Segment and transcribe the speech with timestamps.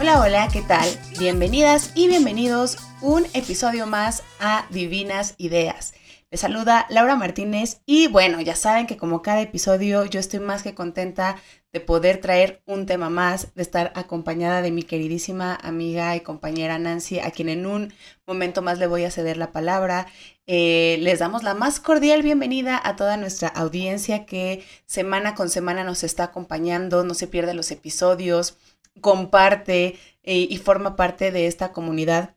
[0.00, 0.88] Hola, hola, ¿qué tal?
[1.18, 5.92] Bienvenidas y bienvenidos un episodio más a Divinas Ideas.
[6.30, 10.62] Les saluda Laura Martínez y bueno, ya saben que como cada episodio yo estoy más
[10.62, 11.36] que contenta
[11.72, 16.78] de poder traer un tema más, de estar acompañada de mi queridísima amiga y compañera
[16.78, 17.92] Nancy, a quien en un
[18.26, 20.06] momento más le voy a ceder la palabra.
[20.46, 25.84] Eh, les damos la más cordial bienvenida a toda nuestra audiencia que semana con semana
[25.84, 28.56] nos está acompañando, no se pierde los episodios,
[29.00, 32.34] comparte eh, y forma parte de esta comunidad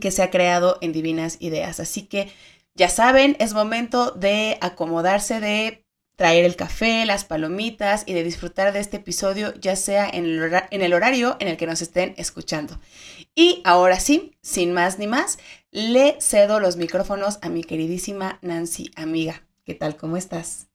[0.00, 1.80] que se ha creado en Divinas Ideas.
[1.80, 2.32] Así que
[2.74, 5.84] ya saben, es momento de acomodarse, de
[6.20, 10.92] traer el café, las palomitas y de disfrutar de este episodio, ya sea en el,
[10.92, 12.78] horario en el que nos estén escuchando.
[13.34, 15.38] Y ahora sí, sin más ni más,
[15.70, 19.46] le cedo los micrófonos a mi queridísima Nancy, amiga.
[19.64, 19.96] ¿Qué tal?
[19.96, 20.69] ¿Cómo estás?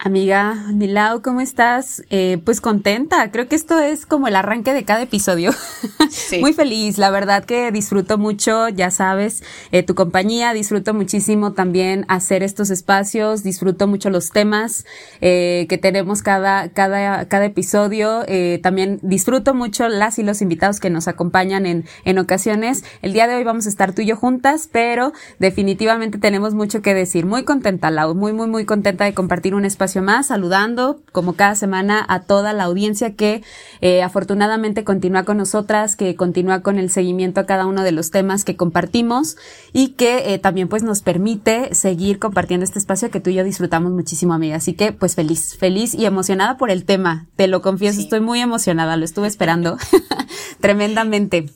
[0.00, 2.04] Amiga Milau, ¿cómo estás?
[2.08, 5.50] Eh, pues contenta, creo que esto es como el arranque de cada episodio.
[6.40, 12.04] Muy feliz, la verdad que disfruto mucho, ya sabes, eh, tu compañía, disfruto muchísimo también
[12.06, 14.86] hacer estos espacios, disfruto mucho los temas
[15.20, 18.24] eh, que tenemos cada, cada, cada episodio,
[18.62, 22.84] también disfruto mucho las y los invitados que nos acompañan en, en ocasiones.
[23.02, 26.82] El día de hoy vamos a estar tú y yo juntas, pero definitivamente tenemos mucho
[26.82, 27.26] que decir.
[27.26, 31.54] Muy contenta, Lau, muy, muy, muy contenta de compartir un espacio más, saludando como cada
[31.54, 33.42] semana a toda la audiencia que
[33.80, 38.10] eh, afortunadamente continúa con nosotras, que continúa con el seguimiento a cada uno de los
[38.10, 39.36] temas que compartimos
[39.72, 43.44] y que eh, también pues nos permite seguir compartiendo este espacio que tú y yo
[43.44, 44.56] disfrutamos muchísimo, amiga.
[44.56, 47.26] Así que pues feliz, feliz y emocionada por el tema.
[47.36, 49.76] Te lo confieso, estoy muy emocionada, lo estuve esperando
[50.60, 51.50] tremendamente.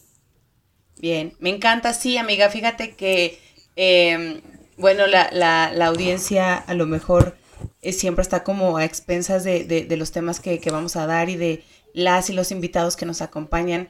[0.99, 2.49] Bien, me encanta, sí, amiga.
[2.49, 3.41] Fíjate que,
[3.75, 4.41] em,
[4.77, 7.37] bueno, la, la, la audiencia a lo mejor
[7.83, 11.37] siempre está como a expensas de, de, los temas que, que, vamos a dar y
[11.37, 13.89] de las y los invitados que nos acompañan.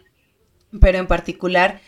[0.81, 1.81] Pero en particular,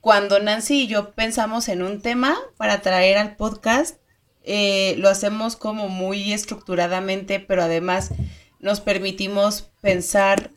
[0.00, 3.98] cuando Nancy y yo pensamos en un tema para traer al podcast,
[4.44, 8.10] eh, lo hacemos como muy estructuradamente, pero además
[8.60, 10.50] nos permitimos pensar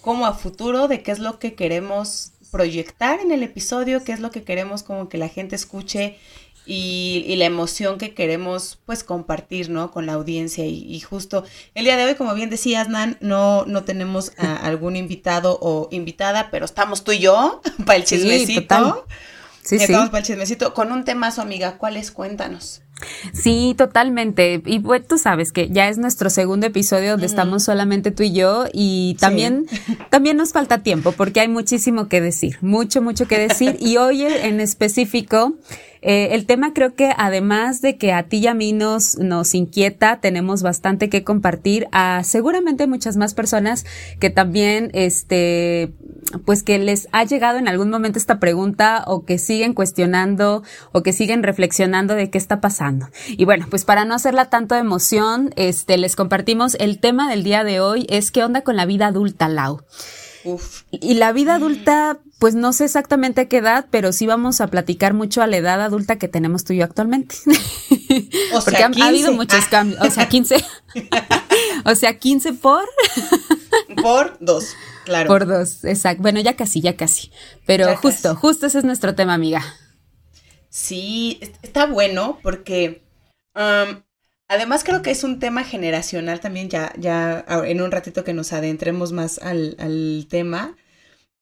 [0.00, 4.20] como a futuro de qué es lo que queremos proyectar en el episodio, qué es
[4.20, 6.18] lo que queremos como que la gente escuche
[6.66, 9.90] y, la emoción que queremos pues compartir, ¿no?
[9.90, 11.44] Con la audiencia y, justo
[11.74, 15.88] el día de hoy, como bien decías, Nan, no, no tenemos a algún invitado o
[15.90, 19.06] invitada, pero estamos tú y yo para el chismecito.
[19.62, 21.76] Sí, sí, Estamos para el chismecito con un temazo, amiga.
[21.76, 22.12] ¿Cuál es?
[22.12, 22.82] Cuéntanos.
[23.32, 24.62] Sí, totalmente.
[24.64, 28.32] Y pues, tú sabes que ya es nuestro segundo episodio donde estamos solamente tú y
[28.32, 29.66] yo y también,
[30.10, 33.76] también nos falta tiempo porque hay muchísimo que decir, mucho, mucho que decir.
[33.80, 35.54] Y hoy en específico,
[36.02, 39.54] eh, el tema creo que además de que a ti y a mí nos, nos
[39.54, 43.84] inquieta, tenemos bastante que compartir a seguramente muchas más personas
[44.20, 45.92] que también, este,
[46.44, 50.62] pues que les ha llegado en algún momento esta pregunta o que siguen cuestionando
[50.92, 53.05] o que siguen reflexionando de qué está pasando.
[53.28, 57.64] Y bueno, pues para no hacerla tanto emoción, este, les compartimos el tema del día
[57.64, 59.82] de hoy es qué onda con la vida adulta, Lau.
[60.44, 60.82] Uf.
[60.92, 64.68] Y la vida adulta, pues no sé exactamente a qué edad, pero sí vamos a
[64.68, 67.36] platicar mucho a la edad adulta que tenemos tú y yo actualmente.
[68.54, 69.68] O Porque ha, habido muchos ah.
[69.70, 70.00] cambios.
[70.00, 70.64] O sea, 15.
[71.84, 72.84] o sea, 15 por.
[74.02, 74.74] por dos.
[75.04, 75.28] Claro.
[75.28, 76.22] Por dos, exacto.
[76.22, 77.30] Bueno, ya casi, ya casi.
[77.66, 79.62] Pero justo, justo ese es nuestro tema, amiga.
[80.68, 83.02] Sí, está bueno porque
[84.48, 88.52] además creo que es un tema generacional también, ya, ya en un ratito que nos
[88.52, 90.76] adentremos más al, al tema.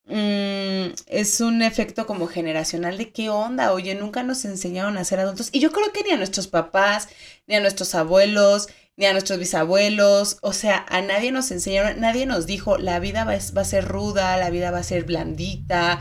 [0.06, 5.20] Mm, es un efecto como generacional de qué onda, oye, nunca nos enseñaron a ser
[5.20, 5.48] adultos.
[5.52, 7.08] Y yo creo que ni a nuestros papás,
[7.46, 12.26] ni a nuestros abuelos, ni a nuestros bisabuelos, o sea, a nadie nos enseñaron, nadie
[12.26, 16.00] nos dijo, la vida va, a ser ruda, la vida va a ser blandita,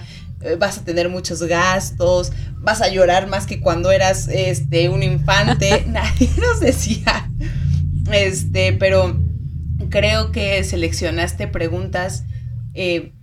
[0.59, 5.85] vas a tener muchos gastos, vas a llorar más que cuando eras este, un infante,
[5.87, 7.29] nadie nos decía,
[8.11, 9.19] este, pero
[9.89, 12.23] creo que seleccionaste preguntas
[12.73, 13.13] eh,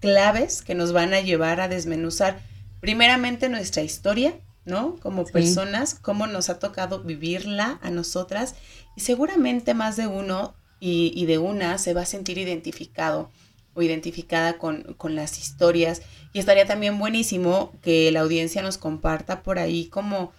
[0.00, 2.38] claves que nos van a llevar a desmenuzar
[2.80, 4.96] primeramente nuestra historia, ¿no?
[5.00, 8.54] Como personas, cómo nos ha tocado vivirla a nosotras.
[8.96, 13.30] Y seguramente más de uno y, de una se va a sentir identificado
[13.74, 19.42] o identificada con, con, las historias y estaría también buenísimo que la audiencia nos comparta
[19.42, 20.32] por ahí como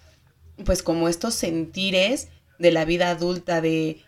[0.64, 2.28] pues como estos sentires
[2.58, 4.02] de la vida adulta de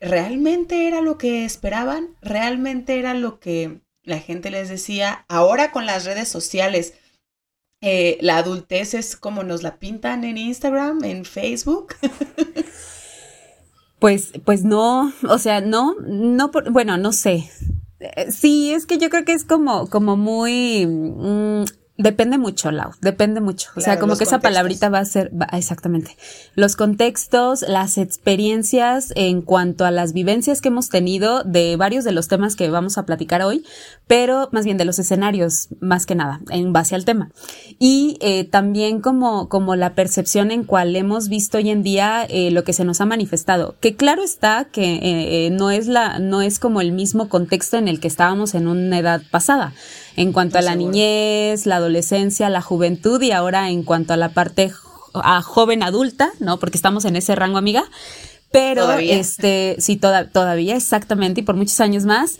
[0.00, 5.86] realmente era lo que esperaban, realmente era lo que la gente les decía, ahora con
[5.86, 6.94] las redes sociales
[7.80, 11.94] eh, la adultez es como nos la pintan en Instagram, en Facebook.
[14.00, 17.50] Pues, pues no, o sea, no, no, bueno, no sé.
[18.00, 21.64] Eh, sí, es que yo creo que es como, como muy, mm,
[21.96, 23.70] Depende mucho, Lau, depende mucho.
[23.76, 26.16] o sea, como que esa palabrita va a ser, exactamente.
[26.56, 32.10] Los contextos, las experiencias en cuanto a las vivencias que hemos tenido de varios de
[32.10, 33.64] los temas que vamos a platicar hoy,
[34.08, 37.30] pero más bien de los escenarios, más que nada, en base al tema.
[37.78, 42.50] Y eh, también como, como la percepción en cual hemos visto hoy en día eh,
[42.50, 43.76] lo que se nos ha manifestado.
[43.78, 44.98] Que claro está que
[45.46, 48.66] eh, no es la, no es como el mismo contexto en el que estábamos en
[48.66, 49.74] una edad pasada
[50.16, 54.30] en cuanto a la niñez, la adolescencia, la juventud y ahora en cuanto a la
[54.30, 54.72] parte
[55.14, 56.58] a joven adulta, ¿no?
[56.58, 57.84] Porque estamos en ese rango, amiga.
[58.50, 62.38] Pero, este, sí, toda, todavía, exactamente, y por muchos años más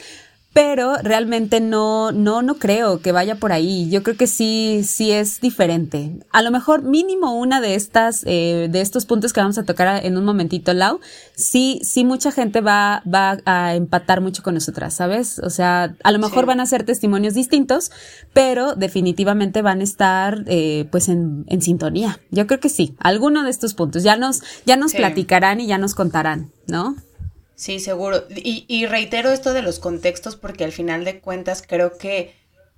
[0.55, 3.91] pero realmente no, no, no creo que vaya por ahí.
[3.91, 6.21] Yo creo que sí, sí es diferente.
[6.31, 10.07] A lo mejor mínimo una de estas, eh, de estos puntos que vamos a tocar
[10.07, 11.01] en un momentito, Lau,
[11.35, 15.41] sí, sí mucha gente va, va a empatar mucho con nosotras, ¿sabes?
[15.41, 17.91] O sea, a lo mejor van a ser testimonios distintos,
[18.33, 22.21] pero definitivamente van a estar, eh, pues en, en sintonía.
[22.31, 22.95] Yo creo que sí.
[23.01, 26.95] Alguno de estos puntos ya nos, ya nos platicarán y ya nos contarán, ¿no?
[27.57, 28.25] Sí, seguro.
[28.31, 32.35] Y, reitero esto de los contextos porque al final de cuentas creo que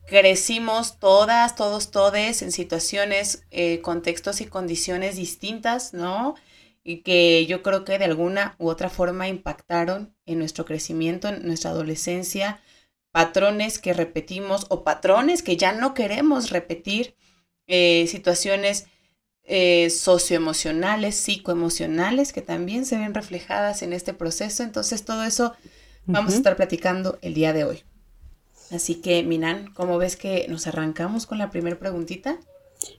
[0.07, 6.35] crecimos todas, todos, todes en situaciones, eh, contextos y condiciones distintas, ¿no?
[6.85, 11.47] Y que yo creo que de alguna u otra forma impactaron en nuestro crecimiento, en
[11.47, 12.61] nuestra adolescencia,
[13.11, 17.17] patrones que repetimos o patrones que ya no queremos repetir,
[17.67, 18.87] eh, situaciones
[19.47, 24.63] eh, socioemocionales, psicoemocionales, que también se ven reflejadas en este proceso.
[24.63, 25.55] Entonces, todo eso
[26.05, 27.85] vamos a estar platicando el día de hoy.
[28.73, 32.39] Así que, Minan, ¿cómo ves que nos arrancamos con la primera preguntita?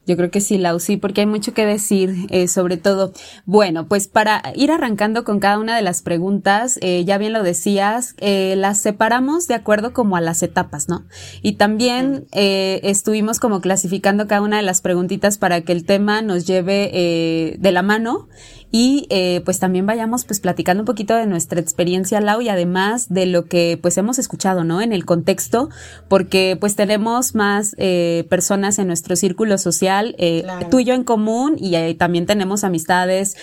[0.06, 3.12] Yo creo que sí, Lau, sí, porque hay mucho que decir eh, sobre todo.
[3.46, 7.44] Bueno, pues para ir arrancando con cada una de las preguntas, eh, ya bien lo
[7.44, 11.06] decías, eh, las separamos de acuerdo como a las etapas, ¿no?
[11.42, 16.46] Y también estuvimos como clasificando cada una de las preguntitas para que el tema nos
[16.46, 18.28] lleve de la mano
[18.72, 23.08] y eh, pues también vayamos pues platicando un poquito de nuestra experiencia Lau y además
[23.10, 24.82] de lo que pues hemos escuchado, ¿no?
[24.82, 25.70] En el contexto,
[26.10, 31.04] porque pues tenemos más eh, personas en nuestro círculo social, eh, tú y yo en
[31.04, 33.38] común y también tenemos amistades,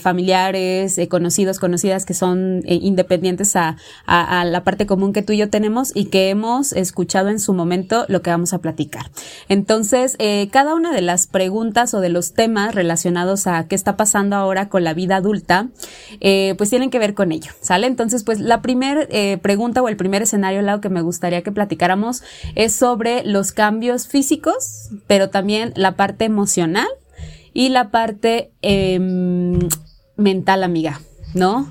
[0.00, 5.38] familiares, conocidos, conocidas que son independientes a, a, a la parte común que tú y
[5.38, 9.10] yo tenemos y que hemos escuchado en su momento lo que vamos a platicar.
[9.48, 10.16] Entonces,
[10.50, 14.69] cada una de las preguntas o de los temas relacionados a qué está pasando ahora
[14.70, 15.68] con la vida adulta,
[16.20, 17.86] eh, pues tienen que ver con ello, ¿sale?
[17.86, 21.52] Entonces, pues la primera eh, pregunta o el primer escenario, lado que me gustaría que
[21.52, 22.22] platicáramos
[22.54, 26.88] es sobre los cambios físicos, pero también la parte emocional
[27.52, 29.58] y la parte em,
[30.16, 31.00] mental, amiga,
[31.34, 31.70] ¿no?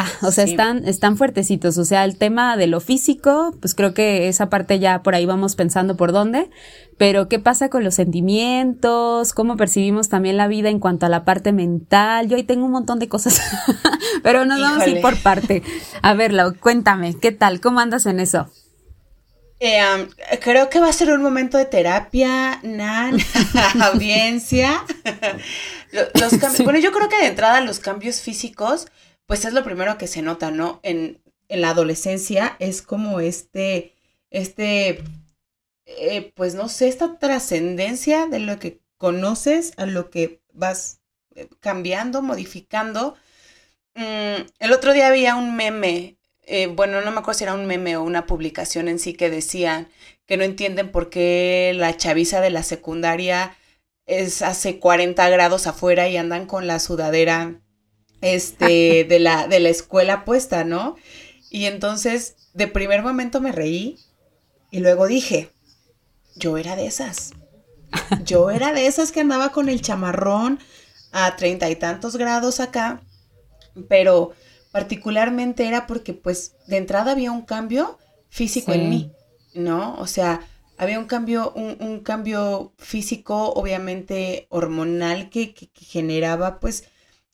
[0.00, 1.76] Ah, o sea, están, están fuertecitos.
[1.76, 5.26] O sea, el tema de lo físico, pues creo que esa parte ya por ahí
[5.26, 6.50] vamos pensando por dónde.
[6.98, 9.32] Pero, ¿qué pasa con los sentimientos?
[9.32, 12.28] ¿Cómo percibimos también la vida en cuanto a la parte mental?
[12.28, 13.40] Yo ahí tengo un montón de cosas,
[14.22, 15.64] pero nos vamos a ir por parte.
[16.00, 17.60] A ver, cuéntame, ¿qué tal?
[17.60, 18.48] ¿Cómo andas en eso?
[19.58, 19.82] Eh,
[20.40, 23.18] creo que va a ser un momento de terapia, Nan,
[23.80, 24.84] audiencia.
[26.14, 28.86] los, cambios, Bueno, yo creo que de entrada los cambios físicos
[29.28, 30.80] pues es lo primero que se nota, ¿no?
[30.82, 31.20] En,
[31.50, 33.94] la adolescencia es como este,
[34.30, 35.02] este,
[35.86, 41.00] eh, pues no sé, esta trascendencia de lo que conoces a lo que vas
[41.36, 43.16] eh, cambiando, modificando.
[43.94, 47.66] Mm, el otro día había un meme, eh, bueno, no me acuerdo si era un
[47.66, 49.88] meme o una publicación en sí que decían
[50.26, 53.56] que no entienden por qué la chaviza de la secundaria
[54.06, 57.60] es hace 40 grados afuera y andan con la sudadera
[58.20, 60.96] este, de la, de la escuela puesta, ¿no?
[61.50, 63.98] Y entonces, de primer momento me reí
[64.70, 65.50] y luego dije,
[66.36, 67.32] yo era de esas.
[68.24, 70.58] Yo era de esas que andaba con el chamarrón
[71.10, 73.00] a treinta y tantos grados acá,
[73.88, 74.32] pero
[74.72, 77.98] particularmente era porque pues de entrada había un cambio
[78.28, 79.12] físico en mí,
[79.54, 79.94] ¿no?
[79.94, 80.42] O sea,
[80.76, 86.84] había un cambio, un, cambio físico, obviamente hormonal, que, que generaba pues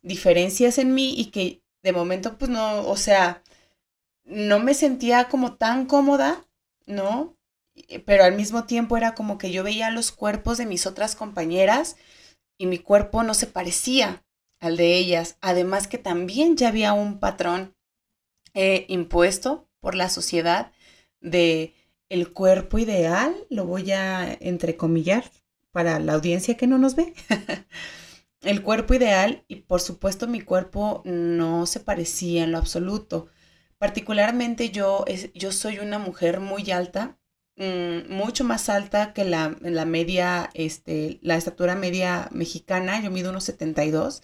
[0.05, 3.43] diferencias en mí y que de momento pues no, o sea,
[4.25, 6.47] no me sentía como tan cómoda,
[6.87, 7.37] ¿no?
[8.07, 11.97] Pero al mismo tiempo era como que yo veía los cuerpos de mis otras compañeras
[12.57, 14.25] y mi cuerpo no se parecía
[14.61, 15.37] al de ellas.
[15.41, 17.75] Además que también ya había un patrón
[18.55, 20.73] eh, impuesto por la sociedad
[21.21, 21.75] de
[22.09, 25.25] el cuerpo ideal, lo voy a entrecomillar,
[25.73, 27.13] para la audiencia que no nos ve.
[28.45, 33.29] el cuerpo ideal y por supuesto mi cuerpo no se parecía en lo absoluto.
[33.79, 37.19] Particularmente yo, yo soy una mujer muy alta,
[37.57, 43.31] mm, mucho más alta que la, la, media, este, la estatura media mexicana, yo mido
[43.31, 44.23] unos 72.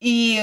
[0.00, 0.38] Y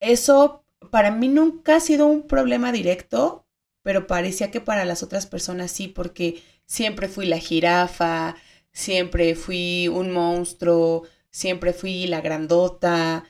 [0.00, 3.46] eso para mí nunca ha sido un problema directo,
[3.82, 8.36] pero parecía que para las otras personas sí, porque siempre fui la jirafa,
[8.72, 11.04] siempre fui un monstruo,
[11.38, 13.24] siempre fui la grandota,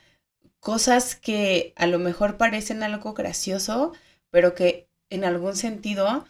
[0.60, 3.92] cosas que a lo mejor parecen algo gracioso,
[4.30, 6.26] pero que en algún sentido,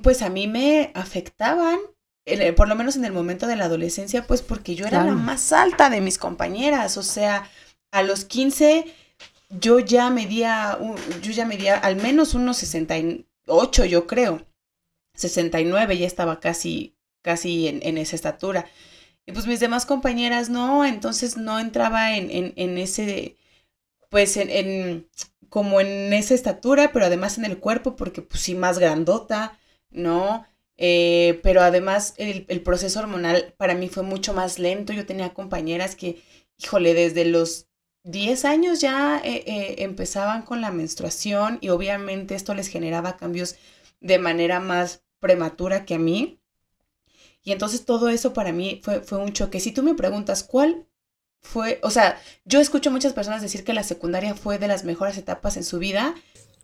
[0.00, 1.78] pues a mí me afectaban,
[2.56, 5.52] por lo menos en el momento de la adolescencia, pues porque yo era la más
[5.52, 7.50] alta de mis compañeras, o sea,
[7.90, 8.84] a los 15
[9.50, 10.78] yo ya medía,
[11.20, 14.46] yo ya medía al menos unos 68, yo creo.
[15.14, 18.66] 69 ya estaba casi, casi en, esa estatura.
[19.28, 23.36] Y pues mis demás compañeras no, entonces no entraba en, en, ese,
[24.08, 25.06] pues en,
[25.50, 29.58] como en esa estatura, pero además en el cuerpo, porque pues sí, más grandota,
[29.90, 30.46] ¿no?
[30.78, 34.94] Eh, pero además el, el, proceso hormonal para mí fue mucho más lento.
[34.94, 36.22] Yo tenía compañeras que,
[36.56, 37.68] híjole, desde los
[38.04, 43.56] 10 años ya eh, eh, empezaban con la menstruación y obviamente esto les generaba cambios
[44.00, 46.37] de manera más prematura que a mí.
[47.42, 49.60] Y entonces todo eso para mí fue, fue un choque.
[49.60, 50.86] Si tú me preguntas cuál
[51.40, 55.16] fue, o sea, yo escucho muchas personas decir que la secundaria fue de las mejores
[55.16, 56.14] etapas en su vida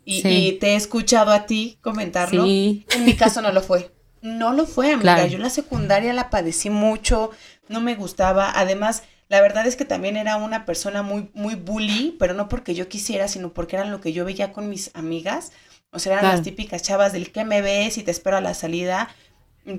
[0.05, 0.21] y,
[0.59, 2.45] te he escuchado a ti comentarlo.
[2.45, 3.91] En mi caso no lo fue.
[4.21, 5.27] No lo fue, amiga.
[5.27, 7.29] Yo la secundaria la padecí mucho,
[7.67, 8.51] no me gustaba.
[8.55, 12.73] Además, la verdad es que también era una persona muy, muy bully, pero no porque
[12.73, 15.51] yo quisiera, sino porque era lo que yo veía con mis amigas.
[15.91, 18.55] O sea, eran las típicas chavas del que me ves y te espero a la
[18.55, 19.09] salida.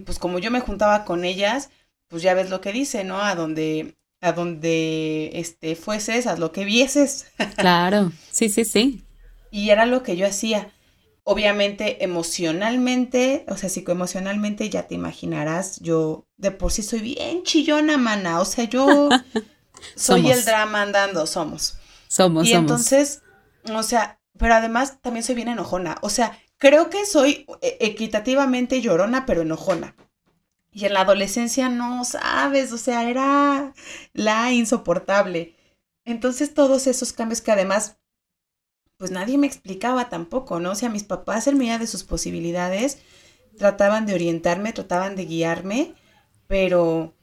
[0.04, 1.70] Pues como yo me juntaba con ellas,
[2.08, 3.20] pues ya ves lo que dice, ¿no?
[3.20, 7.26] A donde, a donde este, fueses, haz lo que vieses.
[7.56, 9.02] Claro, sí, sí, sí.
[9.50, 10.70] Y era lo que yo hacía.
[11.24, 17.96] Obviamente, emocionalmente, o sea, psicoemocionalmente, ya te imaginarás, yo de por sí soy bien chillona,
[17.96, 18.40] mana.
[18.40, 19.08] O sea, yo
[19.96, 21.78] soy el drama andando, somos.
[22.08, 23.22] Somos, y entonces,
[23.72, 25.98] o sea, pero además también soy bien enojona.
[26.02, 29.94] O sea, creo que soy e, equitativamente llorona, pero enojona.
[30.72, 33.72] Y en la adolescencia no sabes, o sea, era
[34.12, 35.54] la insoportable.
[36.04, 37.98] Entonces todos esos cambios que además
[38.96, 40.72] pues nadie me explicaba tampoco, ¿no?
[40.72, 42.98] O sea, mis papás en medida de sus posibilidades
[43.58, 45.94] trataban de orientarme, trataban de guiarme,
[46.46, 47.14] pero,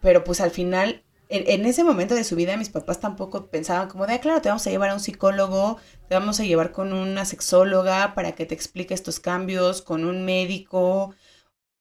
[0.00, 4.06] pero pues al final, en, ese momento de su vida, mis papás tampoco pensaban como
[4.06, 6.92] de, ah, claro, te vamos a llevar a un psicólogo, te vamos a llevar con
[6.92, 11.14] una sexóloga para que te explique estos cambios, con un médico,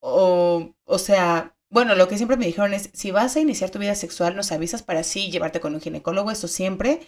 [0.02, 3.80] o, o sea, bueno, lo que siempre me dijeron es, si vas a iniciar tu
[3.80, 7.02] vida sexual, nos avisas para sí llevarte con un ginecólogo, eso siempre,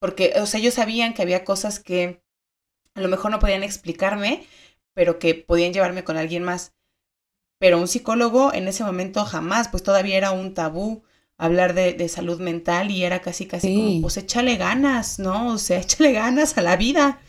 [0.00, 2.22] porque, o sea, ellos sabían que había cosas que
[2.94, 4.46] a lo mejor no podían explicarme,
[4.94, 6.74] pero que podían llevarme con alguien más.
[7.58, 11.02] Pero un psicólogo en ese momento jamás, pues todavía era un tabú
[11.38, 15.52] hablar de, salud mental y era casi, casi como, pues échale ganas, ¿no?
[15.52, 17.20] O sea, échale ganas a la vida.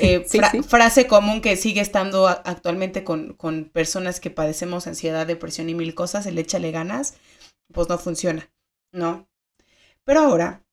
[0.00, 0.24] Eh,
[0.66, 5.94] frase común que sigue estando actualmente con, con personas que padecemos ansiedad, depresión y mil
[5.94, 7.14] cosas, el échale ganas,
[7.72, 8.50] pues no funciona,
[8.90, 9.28] ¿no?
[10.02, 10.64] Pero ahora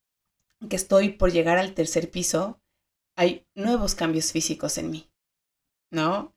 [0.67, 2.59] que estoy por llegar al tercer piso,
[3.15, 5.07] hay nuevos cambios físicos en mí,
[5.91, 6.33] ¿no?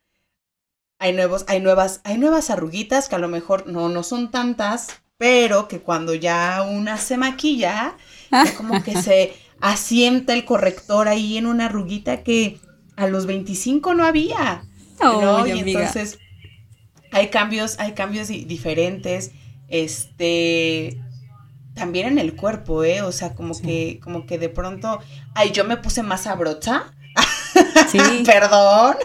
[0.99, 5.01] Hay, nuevos, hay, nuevas, hay nuevas arruguitas que a lo mejor no, no son tantas,
[5.19, 7.95] pero que cuando ya una se maquilla,
[8.57, 12.61] como que se asienta el corrector ahí en una arruguita que
[12.97, 14.63] a los 25 no había,
[15.01, 15.47] ¿no?
[15.47, 16.19] y entonces
[17.11, 19.33] hay cambios, hay cambios diferentes,
[19.69, 21.01] este,
[21.75, 23.03] también en el cuerpo, ¿eh?
[23.03, 25.01] O sea, como que, como que de pronto,
[25.35, 26.93] ay, yo me puse más abrocha.
[27.89, 27.99] Sí.
[28.27, 28.97] Perdón.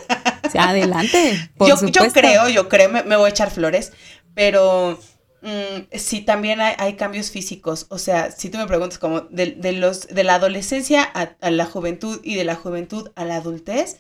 [0.52, 1.50] Sí, adelante.
[1.60, 3.94] yo, yo, creo, yo creo, me, voy a echar flores,
[4.34, 5.00] pero
[5.44, 7.86] mm, sí también hay, cambios físicos.
[7.90, 12.20] O sea, si tú me preguntas como de, los, de la adolescencia a, la juventud
[12.24, 14.00] y de la juventud a la adultez,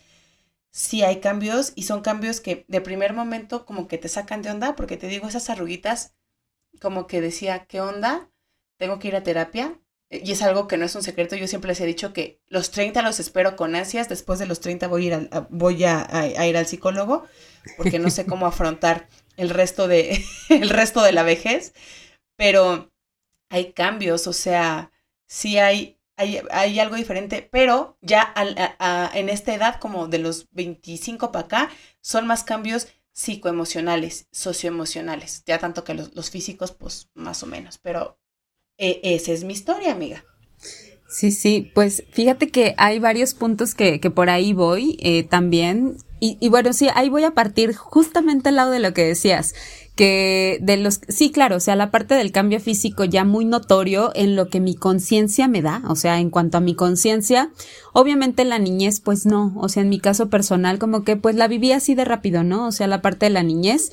[0.72, 4.50] sí hay cambios y son cambios que de primer momento como que te sacan de
[4.52, 6.16] onda, porque te digo, esas arruguitas,
[6.82, 8.30] como que decía, ¿qué onda?
[8.84, 9.80] tengo que ir a terapia.
[10.10, 11.36] Y es algo que no es un secreto.
[11.36, 14.10] Yo siempre les he dicho que los 30 los espero con ansias.
[14.10, 17.24] Después de los 30 voy a ir, voy a, ir al psicólogo
[17.78, 21.74] porque no sé cómo afrontar el resto, de, el resto de la vejez.
[22.36, 22.92] Pero
[23.50, 24.92] hay cambios, o sea,
[25.28, 28.34] sí hay, hay, algo diferente, pero ya
[29.14, 31.70] en esta edad, como de los 25 para acá,
[32.02, 38.20] son más cambios psicoemocionales, socioemocionales, ya tanto que los, físicos, pues más o menos, pero
[38.78, 40.26] eh, esa es mi historia, amiga.
[41.14, 45.98] Sí, sí, pues fíjate que hay varios puntos que, que por ahí voy eh, también.
[46.20, 49.54] Y, y, bueno, sí, ahí voy a partir justamente al lado de lo que decías,
[49.96, 54.12] que de los, sí, claro, o sea, la parte del cambio físico ya muy notorio
[54.16, 57.52] en lo que mi conciencia me da, o sea, en cuanto a mi conciencia,
[57.92, 61.48] obviamente la niñez, pues no, o sea, en mi caso personal, como que pues la
[61.48, 62.66] viví así de rápido, ¿no?
[62.66, 63.92] O sea, la parte de la niñez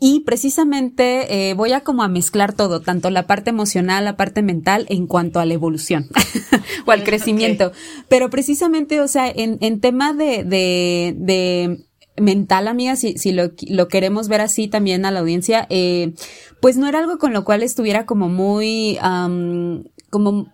[0.00, 4.42] y precisamente eh, voy a como a mezclar todo, tanto la parte emocional, la parte
[4.42, 6.08] mental, en cuanto a la evolución
[6.86, 7.72] o al crecimiento.
[8.08, 11.84] Pero precisamente, o sea, en, en tema de, de, de
[12.20, 16.14] mental, amiga, si, si lo, lo, queremos ver así también a la audiencia, eh,
[16.60, 18.98] pues no era algo con lo cual estuviera como muy,
[20.10, 20.52] como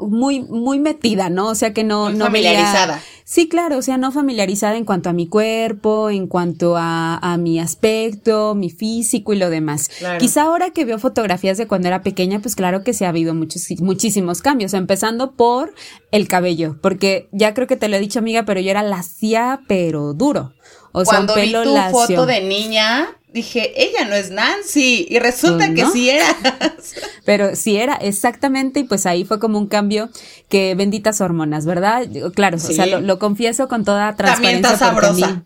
[0.00, 1.48] muy, muy metida, ¿no?
[1.48, 3.02] O sea que no, no familiarizada.
[3.24, 7.36] Sí, claro, o sea, no familiarizada en cuanto a mi cuerpo, en cuanto a, a
[7.36, 9.88] mi aspecto, mi físico y lo demás.
[10.18, 13.32] Quizá ahora que veo fotografías de cuando era pequeña, pues claro que sí ha habido
[13.32, 15.72] muchos, muchísimos cambios, empezando por
[16.10, 19.60] el cabello, porque ya creo que te lo he dicho, amiga, pero yo era lacia,
[19.68, 20.52] pero duro.
[20.92, 25.06] O sea, un pelo vi tu foto de niña, dije, ella no es Nancy.
[25.08, 26.36] Y resulta pues que sí era.
[27.24, 28.80] Pero sí era, exactamente.
[28.80, 30.10] Y pues ahí fue como un cambio
[30.48, 32.06] que benditas hormonas, ¿verdad?
[32.34, 34.62] Claro, o sea, lo, confieso con toda transparencia.
[34.62, 35.42] También está sabrosa.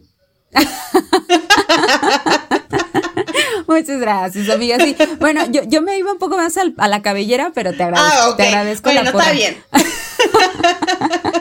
[3.66, 4.78] Muchas gracias, amiga.
[4.78, 4.96] Sí.
[5.18, 8.30] Bueno, yo, yo me iba un poco más a la cabellera, pero te agradezco.
[8.30, 9.56] Ah, te agradezco bueno, está bien.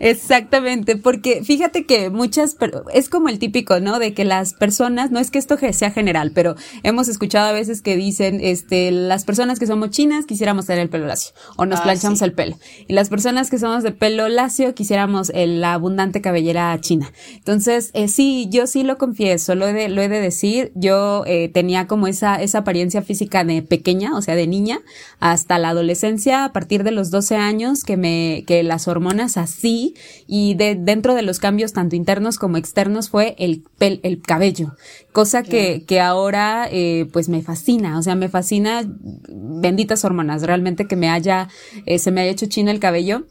[0.00, 2.56] Exactamente, porque fíjate que muchas,
[2.92, 3.98] es como el típico, ¿no?
[3.98, 7.82] De que las personas, no es que esto sea general, pero hemos escuchado a veces
[7.82, 11.80] que dicen, este, las personas que somos chinas quisiéramos tener el pelo lacio o nos
[11.80, 12.56] ah, planchamos el pelo.
[12.86, 17.12] Y las personas que somos de pelo lacio quisiéramos la abundante cabellera china.
[17.34, 21.24] Entonces, eh, sí, yo sí lo confieso, lo he de, lo he de decir, yo
[21.26, 24.80] eh, tenía como esa, esa apariencia física de pequeña, o sea, de niña,
[25.18, 29.94] hasta la adolescencia, a partir de los 12 años que me, que las hormonas así
[30.26, 34.74] y de, dentro de los cambios tanto internos como externos fue el, el cabello,
[35.12, 38.82] cosa que, que ahora eh, pues me fascina, o sea, me fascina
[39.28, 41.48] benditas hormonas, realmente que me haya,
[41.86, 43.24] eh, se me haya hecho chino el cabello.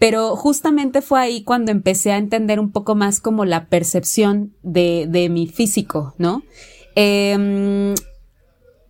[0.00, 5.08] Pero justamente fue ahí cuando empecé a entender un poco más como la percepción de,
[5.08, 6.44] de mi físico, ¿no?
[6.94, 7.94] Eh,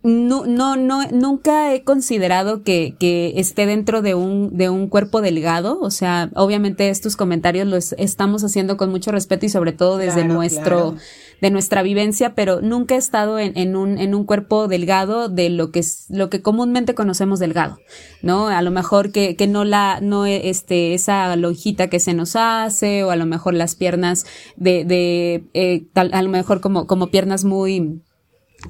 [0.01, 5.21] no, no, no, nunca he considerado que, que esté dentro de un, de un cuerpo
[5.21, 5.77] delgado.
[5.81, 10.23] O sea, obviamente estos comentarios los estamos haciendo con mucho respeto y sobre todo desde
[10.23, 10.95] nuestro,
[11.41, 15.49] de nuestra vivencia, pero nunca he estado en, en, un, en un cuerpo delgado de
[15.49, 17.77] lo que es, lo que comúnmente conocemos delgado,
[18.21, 18.47] ¿no?
[18.47, 23.03] A lo mejor que, que no la, no este, esa lonjita que se nos hace,
[23.03, 27.07] o a lo mejor las piernas de, de, eh, tal, a lo mejor como, como
[27.07, 28.01] piernas muy,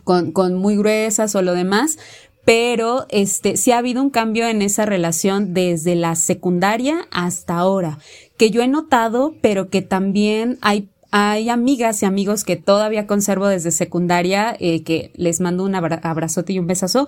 [0.04, 1.98] con, con muy gruesas o lo demás,
[2.46, 8.00] pero este sí ha habido un cambio en esa relación desde la secundaria hasta ahora,
[8.38, 13.48] que yo he notado, pero que también hay hay amigas y amigos que todavía conservo
[13.48, 17.08] desde secundaria, eh, que les mando un abrazote y un besazo,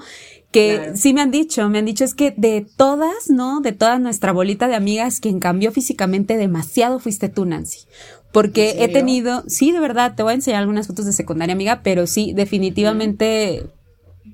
[0.52, 3.62] que sí me han dicho, me han dicho es que de todas, ¿no?
[3.62, 7.82] De toda nuestra bolita de amigas, quien cambió físicamente demasiado fuiste tú, Nancy.
[8.32, 11.82] Porque he tenido, sí, de verdad, te voy a enseñar algunas fotos de secundaria, amiga,
[11.84, 13.66] pero sí, definitivamente,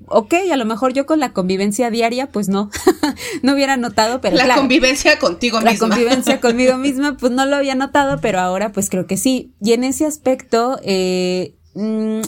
[0.06, 2.70] ok, a lo mejor yo con la convivencia diaria, pues no,
[3.42, 5.72] no hubiera notado, pero la convivencia contigo misma.
[5.72, 9.52] La convivencia conmigo misma, pues no lo había notado, pero ahora pues creo que sí.
[9.60, 12.20] Y en ese aspecto, eh, mm,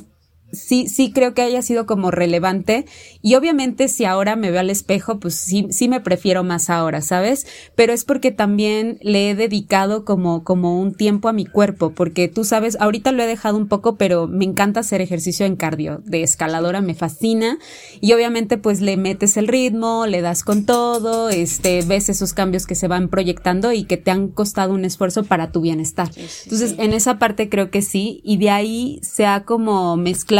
[0.52, 2.86] sí, sí creo que haya sido como relevante.
[3.22, 7.02] Y obviamente si ahora me veo al espejo, pues sí, sí me prefiero más ahora,
[7.02, 7.46] ¿sabes?
[7.74, 12.28] Pero es porque también le he dedicado como, como un tiempo a mi cuerpo, porque
[12.28, 16.02] tú sabes, ahorita lo he dejado un poco, pero me encanta hacer ejercicio en cardio,
[16.04, 17.58] de escaladora, me fascina.
[18.00, 22.66] Y obviamente pues le metes el ritmo, le das con todo, este, ves esos cambios
[22.66, 26.10] que se van proyectando y que te han costado un esfuerzo para tu bienestar.
[26.44, 30.39] Entonces, en esa parte creo que sí, y de ahí se ha como mezclado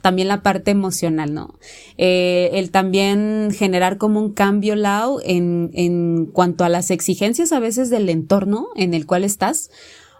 [0.00, 1.58] también la parte emocional, ¿no?
[1.98, 7.60] Eh, el también generar como un cambio, Lau, en, en cuanto a las exigencias a
[7.60, 9.70] veces del entorno en el cual estás.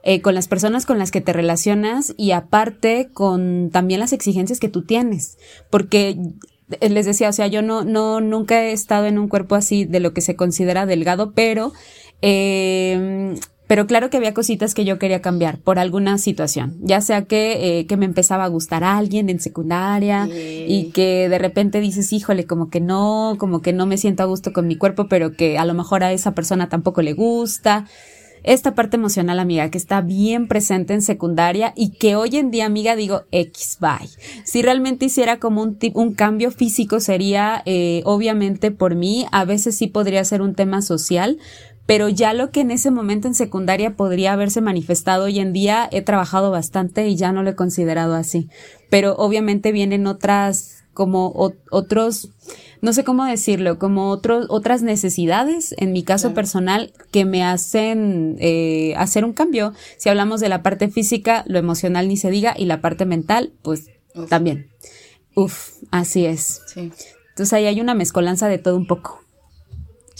[0.04, 4.58] Eh, con las personas con las que te relacionas y aparte con también las exigencias
[4.58, 5.38] que tú tienes.
[5.70, 6.18] Porque
[6.80, 10.00] les decía, o sea, yo no, no, nunca he estado en un cuerpo así de
[10.00, 11.72] lo que se considera delgado, pero
[12.20, 13.36] eh,
[13.72, 17.78] pero claro que había cositas que yo quería cambiar por alguna situación, ya sea que,
[17.78, 22.12] eh, que me empezaba a gustar a alguien en secundaria y que de repente dices,
[22.12, 25.32] híjole, como que no, como que no me siento a gusto con mi cuerpo, pero
[25.32, 27.86] que a lo mejor a esa persona tampoco le gusta.
[28.44, 32.66] esta parte emocional, amiga, que está bien presente en secundaria y que hoy en día,
[32.66, 34.10] amiga, digo X, bye.
[34.44, 39.78] Si realmente hiciera como un, un cambio físico sería, eh, obviamente por mí, a veces
[39.78, 41.38] sí podría ser un tema social,
[41.86, 45.88] pero ya lo que en ese momento en secundaria podría haberse manifestado hoy en día,
[45.90, 48.48] he trabajado bastante y ya no lo he considerado así.
[48.88, 51.32] Pero obviamente vienen otras, como
[51.70, 52.30] otros,
[52.80, 58.36] no sé cómo decirlo, como otros, otras necesidades, en mi caso personal, que me hacen
[58.38, 59.72] eh, hacer un cambio.
[59.96, 63.52] Si hablamos de la parte física, lo emocional ni se diga, y la parte mental,
[63.62, 63.90] pues
[64.28, 64.68] también.
[65.34, 66.60] Uf, así es.
[66.66, 66.92] Sí.
[67.30, 69.21] Entonces ahí hay una mezcolanza de todo un poco.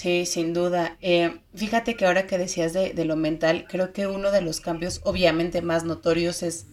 [0.03, 0.97] Sí, sin duda.
[1.01, 5.01] Eh, fíjate que ahora que decías de, lo mental, creo que uno de los cambios
[5.05, 6.67] obviamente más notorios es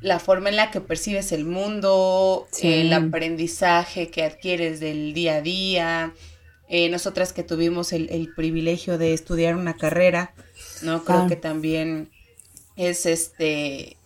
[0.00, 5.42] la forma en la que percibes el mundo, el aprendizaje que adquieres del día a
[5.42, 6.14] día.
[6.70, 10.32] Eh, nosotras que tuvimos el, privilegio de estudiar una carrera,
[10.80, 11.04] ¿no?
[11.04, 12.10] Creo que también
[12.76, 13.98] es este,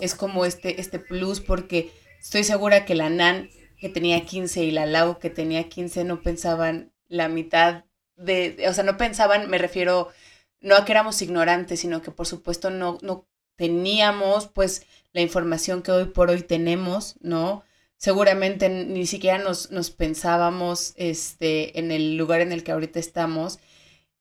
[0.00, 4.70] es como este, este plus porque estoy segura que la NAN que tenía 15 y
[4.70, 7.84] la LAU que tenía 15 no pensaban la mitad
[8.24, 10.08] de, o sea, no pensaban, me refiero,
[10.60, 15.82] no a que éramos ignorantes, sino que por supuesto no, no teníamos pues la información
[15.82, 17.64] que hoy por hoy tenemos, ¿no?
[17.96, 23.60] Seguramente ni siquiera nos, nos pensábamos este, en el lugar en el que ahorita estamos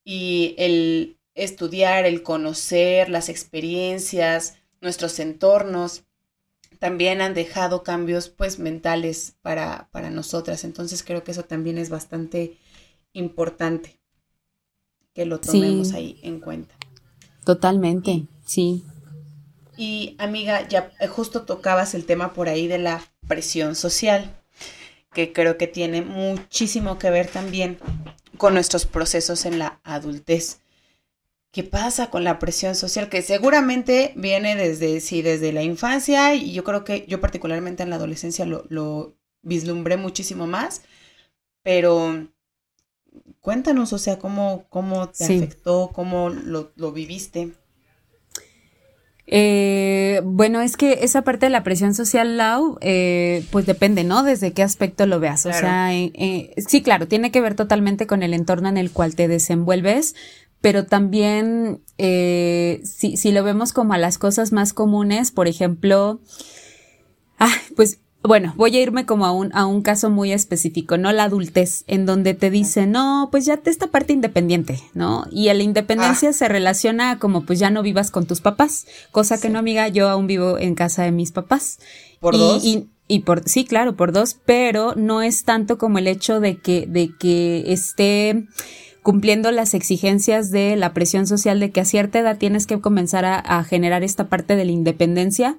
[0.03, 6.03] y el estudiar, el conocer las experiencias, nuestros entornos,
[6.79, 10.63] también han dejado cambios pues mentales para, para nosotras.
[10.63, 12.57] Entonces creo que eso también es bastante
[13.13, 13.99] importante
[15.13, 16.75] que lo tomemos ahí en cuenta.
[17.43, 18.83] Totalmente, sí.
[19.77, 24.35] Y amiga, ya eh, justo tocabas el tema por ahí de la presión social,
[25.13, 27.79] que creo que tiene muchísimo que ver también
[28.37, 30.59] con nuestros procesos en la adultez.
[31.51, 33.09] ¿Qué pasa con la presión social?
[33.09, 37.89] Que seguramente viene desde, sí, desde la infancia y yo creo que yo particularmente en
[37.89, 40.83] la adolescencia lo, lo vislumbré muchísimo más,
[41.61, 42.27] pero
[43.41, 47.51] cuéntanos, o sea, cómo, cómo te afectó, cómo lo, viviste.
[49.27, 54.23] Eh, bueno, es que esa parte de la presión social, Lau, eh, pues depende, ¿no?
[54.23, 55.45] Desde qué aspecto lo veas.
[55.45, 59.15] O sea, eh, sí, claro, tiene que ver totalmente con el entorno en el cual
[59.15, 60.15] te desenvuelves,
[60.59, 66.19] pero también si, si lo vemos como a las cosas más comunes, por ejemplo,
[67.39, 71.11] ah, pues bueno, voy a irme como a un, a un caso muy específico, ¿no?
[71.11, 75.25] La adultez, en donde te dice, no, pues ya te esta parte independiente, ¿no?
[75.31, 76.33] Y a la independencia ah.
[76.33, 80.07] se relaciona como pues ya no vivas con tus papás, cosa que no, amiga, yo
[80.07, 81.79] aún vivo en casa de mis papás.
[82.19, 82.63] ¿Por dos?
[82.63, 86.57] Y, y por, sí, claro, por dos, pero no es tanto como el hecho de
[86.57, 88.45] que, de que esté
[89.01, 93.25] cumpliendo las exigencias de la presión social de que a cierta edad tienes que comenzar
[93.25, 95.57] a, a generar esta parte de la independencia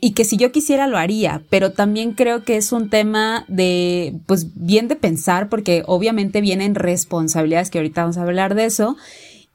[0.00, 4.14] y que si yo quisiera lo haría, pero también creo que es un tema de,
[4.26, 8.96] pues bien de pensar, porque obviamente vienen responsabilidades, que ahorita vamos a hablar de eso,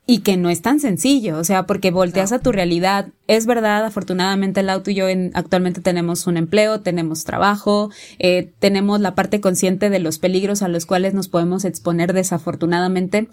[0.06, 3.08] y que no es tan sencillo, o sea, porque volteas a tu realidad.
[3.28, 8.52] Es verdad, afortunadamente el auto y yo en, actualmente tenemos un empleo, tenemos trabajo, eh,
[8.60, 13.30] tenemos la parte consciente de los peligros a los cuales nos podemos exponer desafortunadamente,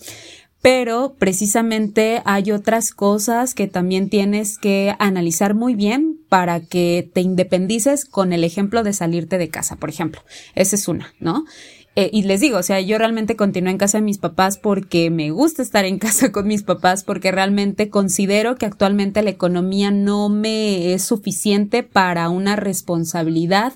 [0.62, 7.22] pero precisamente hay otras cosas que también tienes que analizar muy bien para que te
[7.22, 10.22] independices con el ejemplo de salirte de casa, por ejemplo.
[10.54, 11.44] Esa es una, ¿no?
[11.96, 15.10] Eh, y les digo, o sea, yo realmente continúo en casa de mis papás porque
[15.10, 19.90] me gusta estar en casa con mis papás, porque realmente considero que actualmente la economía
[19.90, 23.72] no me es suficiente para una responsabilidad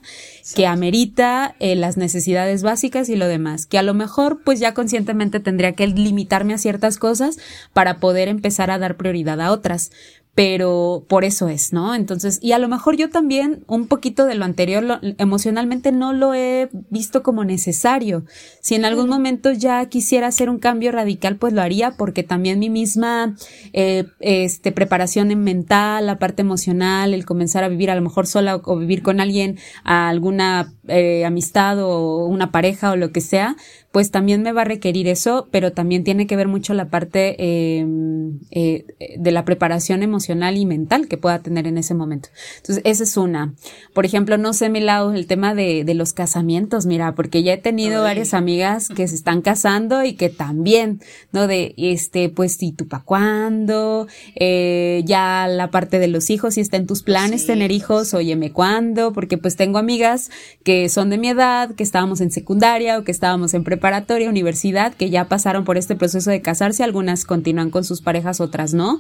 [0.55, 4.75] que amerita eh, las necesidades básicas y lo demás, que a lo mejor pues ya
[4.75, 7.39] conscientemente tendría que limitarme a ciertas cosas
[7.73, 9.91] para poder empezar a dar prioridad a otras
[10.35, 11.95] pero por eso es, ¿no?
[11.95, 16.35] Entonces, y a lo mejor yo también un poquito de lo anterior emocionalmente no lo
[16.35, 18.25] he visto como necesario.
[18.61, 22.59] Si en algún momento ya quisiera hacer un cambio radical, pues lo haría porque también
[22.59, 23.37] mi misma
[23.73, 28.27] eh, este, preparación en mental, la parte emocional, el comenzar a vivir a lo mejor
[28.27, 33.21] sola o, vivir con alguien, a alguna eh, amistad o una pareja o lo que
[33.21, 33.57] sea,
[33.95, 37.37] pues también me va a requerir eso, pero también tiene que ver mucho la parte
[37.79, 42.29] em, eh, de la preparación emocional y mental que pueda tener en ese momento.
[42.57, 43.55] Entonces, esa es una.
[43.93, 47.53] Por ejemplo, no sé, mi lado, el tema de, de los casamientos, mira, porque ya
[47.53, 51.47] he tenido varias amigas que se están casando y que también, ¿no?
[51.47, 54.09] De, este, pues, ¿y tú para cuándo?
[54.35, 58.51] Eh, ya la parte de los hijos, si está en tus planes tener hijos, óyeme
[58.51, 60.33] cuándo, porque pues tengo amigas
[60.65, 64.95] que son de mi edad, que estábamos en secundaria o que estábamos en preparatoria, universidad,
[64.95, 68.99] que ya pasaron por este proceso de casarse, algunas continúan con sus parejas, otras no,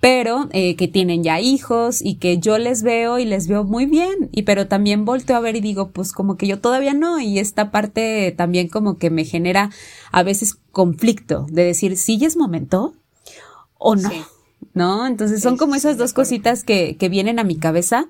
[0.00, 3.84] pero eh, que tienen ya hijos y que yo les veo y les veo muy
[3.84, 7.20] bien, y pero también volteo a ver y digo, pues como que yo todavía no,
[7.20, 9.68] y esta parte también como que me genera
[10.12, 12.94] a veces conflicto de decir, si ¿sí es momento
[13.76, 14.10] o no,
[14.72, 15.06] ¿no?
[15.06, 18.06] Entonces son como esas dos cositas que, que vienen a mi cabeza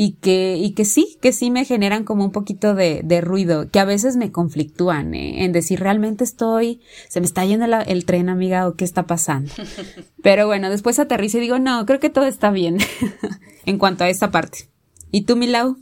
[0.00, 3.68] y que, y que sí, que sí me generan como un poquito de, de ruido,
[3.68, 5.42] que a veces me conflictúan ¿eh?
[5.42, 9.52] en decir realmente estoy, se me está yendo el tren, amiga, o qué está pasando.
[10.22, 12.78] Pero bueno, después aterrizo y digo, no, creo que todo está bien
[13.66, 14.70] en cuanto a esta parte.
[15.10, 15.78] ¿Y tú, Milau?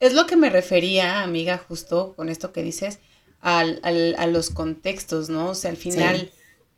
[0.00, 2.98] Es lo que me refería, amiga, justo con esto que dices,
[3.38, 5.50] al, al, a los contextos, ¿no?
[5.50, 6.32] O sea, al final,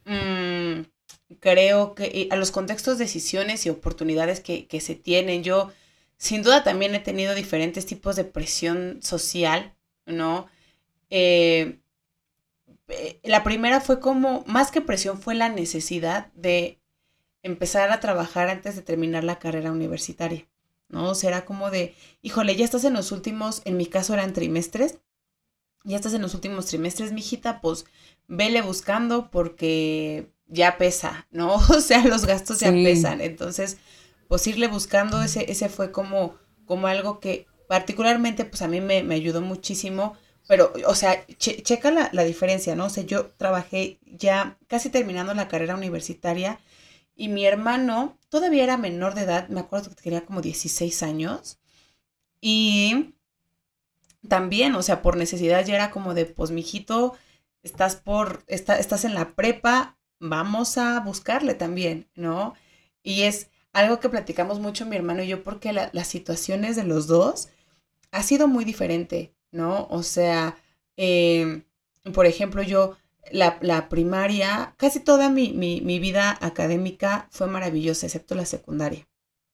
[0.04, 0.82] mmm,
[1.40, 5.70] creo que a los contextos, decisiones y oportunidades que, que se tienen, yo
[6.18, 9.74] sin duda también he tenido diferentes tipos de presión social,
[10.06, 10.46] ¿no?
[11.10, 11.78] Eh,
[12.88, 16.80] eh, la primera fue como, más que presión, fue la necesidad de
[17.42, 20.46] empezar a trabajar antes de terminar la carrera universitaria,
[20.88, 21.10] ¿no?
[21.10, 24.32] O sea, era como de, híjole, ya estás en los últimos, en mi caso eran
[24.32, 24.98] trimestres,
[25.84, 27.86] ya estás en los últimos trimestres, mijita, pues
[28.26, 31.54] vele buscando porque ya pesa, ¿no?
[31.70, 33.20] O sea, los gastos ya pesan.
[33.20, 33.78] Entonces,
[34.28, 39.02] pues irle buscando, ese, ese fue como, como algo que particularmente pues a mí me,
[39.14, 40.16] ayudó muchísimo,
[40.48, 42.86] pero o sea, checa la, la, diferencia, ¿no?
[42.86, 46.60] O sea, yo trabajé ya casi terminando la carrera universitaria
[47.16, 51.58] y mi hermano todavía era menor de edad, me acuerdo que tenía como 16 años
[52.40, 53.14] y
[54.28, 57.14] también, o sea, por necesidad ya era como de, pues mijito,
[57.62, 62.54] estás por, está, estás en la prepa, vamos a buscarle también, ¿no?
[63.02, 67.06] Y es, algo que platicamos mucho mi hermano y yo porque las situaciones de los
[67.06, 67.48] dos
[68.10, 69.86] ha sido muy diferente, ¿no?
[69.90, 70.56] O sea,
[70.96, 71.62] em,
[72.14, 72.96] por ejemplo, yo,
[73.30, 75.50] la, primaria, casi toda mi,
[76.00, 79.06] vida académica fue maravillosa, excepto la secundaria.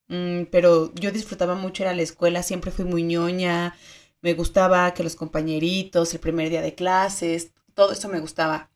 [0.08, 3.76] Mm, pero yo disfrutaba mucho ir a la escuela, siempre fui muy ñoña,
[4.20, 8.70] me gustaba que los compañeritos, el primer día de clases, todo eso me gustaba.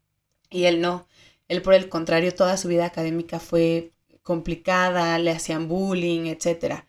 [0.51, 1.07] Y él no,
[1.49, 3.93] él por el contrario, toda su vida académica fue
[4.27, 6.83] complicada, le hacían bullying, etc.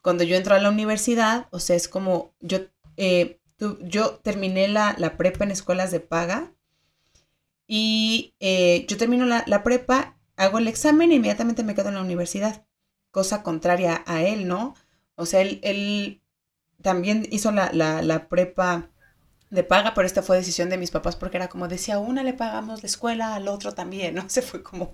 [0.00, 2.60] Cuando yo entro a la universidad, o sea, es como yo,
[2.96, 3.40] eh,
[3.80, 6.52] yo terminé la, prepa en escuelas de paga
[7.66, 12.02] y eh, yo termino la, prepa, hago el examen e inmediatamente me quedo en la
[12.02, 12.64] universidad,
[13.10, 14.76] cosa contraria a él, ¿no?
[15.16, 16.22] O sea, él, él
[16.80, 18.92] también hizo la, la prepa
[19.50, 22.22] de paga, pero esta fue decisión de mis papás porque era como decía, a una
[22.22, 24.24] le pagamos la escuela, al otro también, ¿no?
[24.28, 24.92] Se fue como,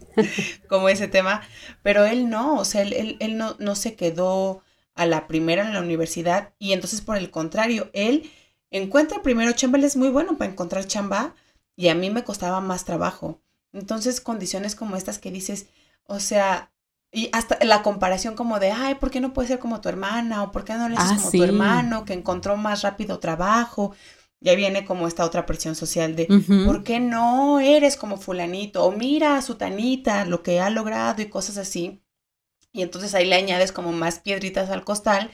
[0.69, 1.43] como ese tema,
[1.83, 4.63] pero él no, o sea, él, él, no, no se quedó
[4.95, 8.31] a la primera en la universidad y entonces por el contrario, él
[8.71, 11.35] encuentra primero chamba, él es muy bueno para encontrar chamba
[11.77, 13.41] y a mí me costaba más trabajo.
[13.73, 15.67] Entonces, condiciones como estas que dices,
[16.07, 16.71] o sea,
[17.11, 20.43] y hasta la comparación como de, ay, ¿por qué no puede ser como tu hermana?
[20.43, 23.95] ¿O por qué no le haces ah, como tu hermano que encontró más rápido trabajo?
[24.45, 26.27] Ya viene como esta otra presión social de,
[26.67, 28.85] ¿por qué no eres como fulanito?
[28.85, 32.03] O mira a su tanita, lo que ha logrado y cosas así.
[32.71, 35.31] Y entonces ahí le añades como más piedritas al costal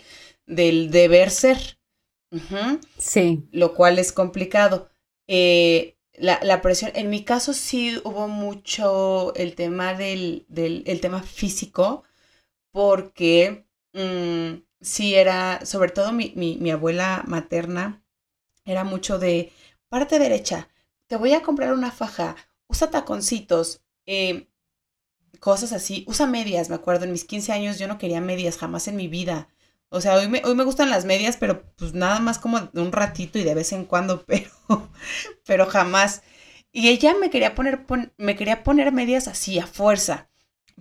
[0.47, 1.81] del deber ser.
[2.99, 3.49] Sí.
[3.51, 4.91] Lo cual es complicado.
[5.27, 11.21] Eh, la, presión, en mi caso sí hubo mucho el tema del, del el tema
[11.21, 12.05] físico,
[12.71, 18.00] porque mm, sí era, sobre todo mi, mi, mi abuela materna,
[18.65, 19.53] era mucho de
[19.89, 20.69] parte derecha,
[21.07, 22.37] te voy a comprar una faja,
[22.69, 24.49] usa taconcitos, eh,
[25.41, 28.89] cosas así, usa medias, me acuerdo, en mis 15 años yo no quería medias jamás
[28.89, 29.49] en mi vida.
[29.89, 32.93] O sea, hoy me, hoy me gustan las medias, pero pues nada más como un
[32.93, 34.51] ratito y de vez en cuando, pero,
[35.45, 36.23] pero jamás.
[36.73, 37.85] Y ella me quería poner,
[38.17, 40.31] me quería poner medias así, a fuerza.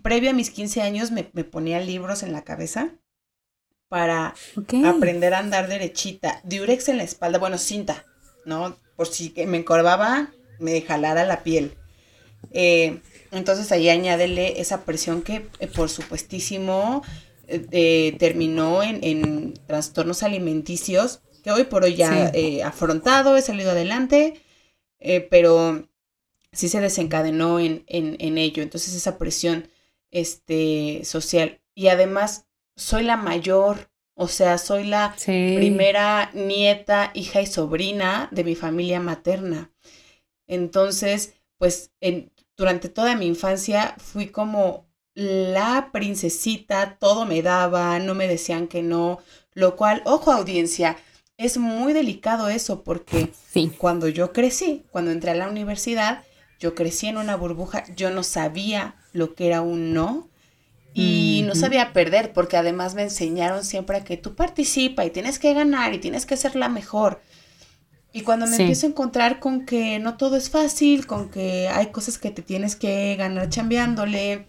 [0.04, 2.92] Previo a mis 15 años me ponía libros en la cabeza
[3.90, 4.36] para
[4.86, 6.40] aprender a andar derechita.
[6.44, 8.06] Diurex en la espalda, bueno, cinta,
[8.46, 8.78] ¿no?
[8.96, 11.74] Por si me encorvaba, me jalara la piel.
[12.52, 17.04] Eh, entonces ahí añádele esa presión que, eh, por supuestísimo,
[17.48, 24.42] eh, terminó en, trastornos alimenticios, que hoy por hoy ya he afrontado, he salido adelante,
[25.32, 25.88] pero
[26.52, 28.62] sí se desencadenó en, en, ello.
[28.62, 29.70] Entonces esa presión
[30.12, 31.62] este, social.
[31.74, 32.49] Y además
[32.80, 39.00] soy la mayor, o sea, soy la primera nieta, hija y sobrina de mi familia
[39.00, 39.72] materna.
[40.48, 48.16] Entonces, pues en, durante toda mi infancia fui como la princesita, todo me daba, no
[48.16, 49.20] me decían que no,
[49.54, 50.98] lo cual, ojo audiencia,
[51.38, 53.32] es muy delicado eso porque
[53.78, 56.24] cuando yo crecí, cuando entré a la universidad,
[56.60, 60.29] yo crecí en una burbuja, yo no sabía lo que era un no
[61.00, 65.40] y no sabía perder porque además me enseñaron siempre a que tú participa y tienes
[65.40, 67.22] que ganar y tienes que ser la mejor.
[68.12, 71.88] Y cuando me empiezo a encontrar con que no todo es fácil, con que hay
[71.88, 74.48] cosas que te tienes que ganar chambeándole,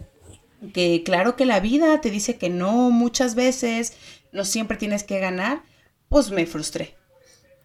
[0.72, 3.92] que claro que la vida te dice que no muchas veces,
[4.32, 5.62] no siempre tienes que ganar,
[6.08, 6.96] pues me frustré.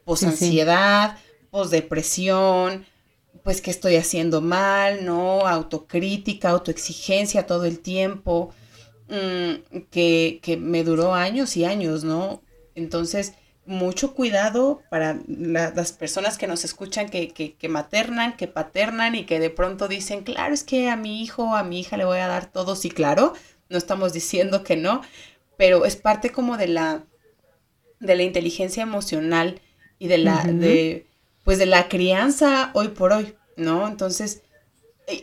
[0.04, 1.18] Pues ansiedad,
[1.50, 2.86] pues depresión,
[3.44, 5.48] pues que estoy haciendo mal, ¿no?
[5.48, 8.54] Autocrítica, autoexigencia todo el tiempo,
[9.10, 12.42] mm, que, que me duró años y años, ¿no?
[12.76, 13.34] Entonces,
[13.66, 19.26] mucho cuidado para las personas que nos escuchan, que, que, que, maternan, que paternan y
[19.26, 22.20] que de pronto dicen, claro, es que a mi hijo, a mi hija le voy
[22.20, 23.34] a dar todo, sí, claro,
[23.70, 25.02] no estamos diciendo que no,
[25.58, 27.04] pero es parte como de la,
[28.00, 29.62] de la inteligencia emocional
[29.98, 31.08] y de la, de,
[31.44, 33.88] pues de la crianza hoy por hoy, ¿no?
[33.88, 34.44] Entonces,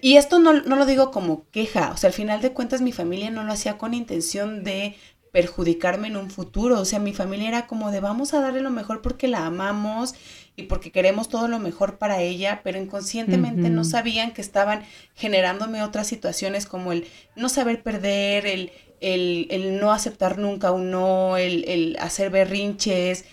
[0.01, 2.93] y esto no, no lo digo como queja, o sea, al final de cuentas mi
[2.93, 4.97] familia no lo hacía con intención de
[5.33, 6.79] perjudicarme en un futuro.
[6.79, 10.15] O sea, mi familia era como de vamos a darle lo mejor porque la amamos
[10.55, 15.83] y porque queremos todo lo mejor para ella, pero inconscientemente no sabían que estaban generándome
[15.83, 21.39] otras situaciones como el no saber perder, el, el, el no aceptar nunca un no,
[21.39, 23.25] el, el, hacer berrinches,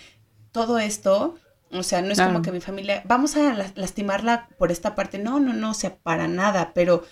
[0.53, 1.35] todo esto.
[1.71, 5.19] O sea, no es como que mi familia, vamos a lastimarla por esta parte.
[5.19, 7.05] No, no, no, o sea, para nada, pero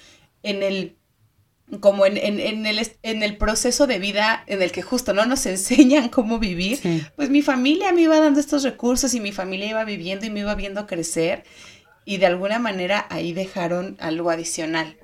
[0.44, 0.98] en el
[1.82, 5.26] como en, en, en, el, en el proceso de vida en el que justo no
[5.26, 6.80] nos enseñan cómo vivir,
[7.16, 10.40] pues mi familia me iba dando estos recursos y mi familia iba viviendo y me
[10.40, 11.44] iba viendo crecer
[12.06, 14.98] y de alguna manera ahí dejaron algo adicional,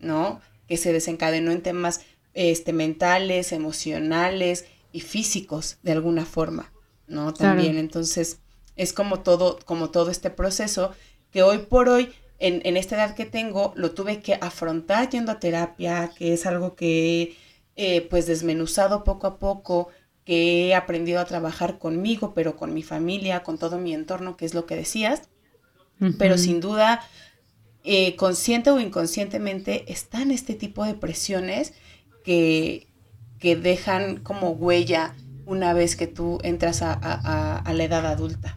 [0.00, 0.40] ¿no?
[0.66, 2.00] Que se desencadenó en temas
[2.34, 6.72] este, mentales, emocionales y físicos de alguna forma,
[7.06, 7.32] ¿no?
[7.32, 8.40] También, entonces
[8.78, 10.92] es como todo, como todo este proceso
[11.30, 15.40] que hoy por hoy en, esta edad que tengo, lo tuve que afrontar yendo a
[15.40, 17.36] terapia, que es algo que
[17.76, 19.88] he eh, pues desmenuzado poco a poco,
[20.24, 24.44] que he aprendido a trabajar conmigo, pero con mi familia, con todo mi entorno, que
[24.44, 25.22] es lo que decías.
[26.16, 27.02] Pero sin duda,
[27.82, 31.74] eh, consciente o inconscientemente, están este tipo de presiones
[32.22, 32.86] que,
[33.40, 38.56] que dejan como huella una vez que tú entras a la edad adulta.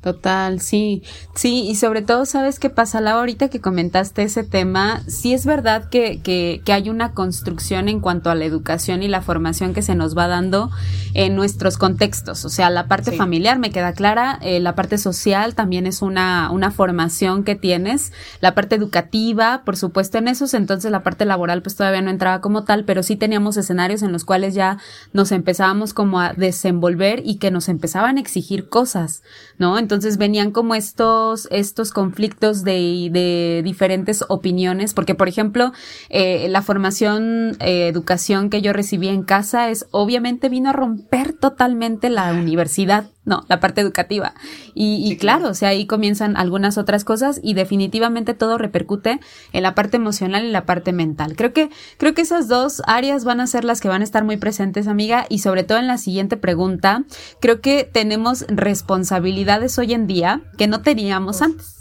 [0.00, 1.02] Total, sí,
[1.34, 5.44] sí, y sobre todo, ¿sabes qué pasa, la Ahorita que comentaste ese tema, sí es
[5.44, 9.74] verdad que, que, que, hay una construcción en cuanto a la educación y la formación
[9.74, 10.70] que se nos va dando
[11.12, 15.54] en nuestros contextos, o sea, la parte familiar me queda clara, eh, la parte social
[15.54, 20.90] también es una, una formación que tienes, la parte educativa, por supuesto, en esos, entonces
[20.90, 24.24] la parte laboral pues todavía no entraba como tal, pero sí teníamos escenarios en los
[24.24, 24.78] cuales ya
[25.12, 29.22] nos empezábamos como a desenvolver y que nos empezaban a exigir cosas,
[29.60, 29.78] ¿no?
[29.78, 35.72] Entonces venían como estos, estos conflictos de, de diferentes opiniones, porque por ejemplo,
[36.08, 41.34] eh, la formación, eh, educación que yo recibí en casa es obviamente vino a romper
[41.34, 44.34] totalmente la universidad no, la parte educativa.
[44.74, 49.20] Y, claro, o sea, ahí comienzan algunas otras cosas y definitivamente todo repercute
[49.52, 51.36] en la parte emocional y la parte mental.
[51.36, 54.24] Creo que, creo que esas dos áreas van a ser las que van a estar
[54.24, 57.04] muy presentes, amiga, y sobre todo en la siguiente pregunta,
[57.40, 61.76] creo que tenemos responsabilidades hoy en día que no teníamos antes.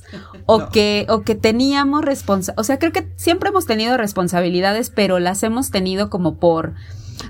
[0.47, 5.19] O que, o que teníamos responsa, o sea, creo que siempre hemos tenido responsabilidades, pero
[5.19, 6.73] las hemos tenido como por,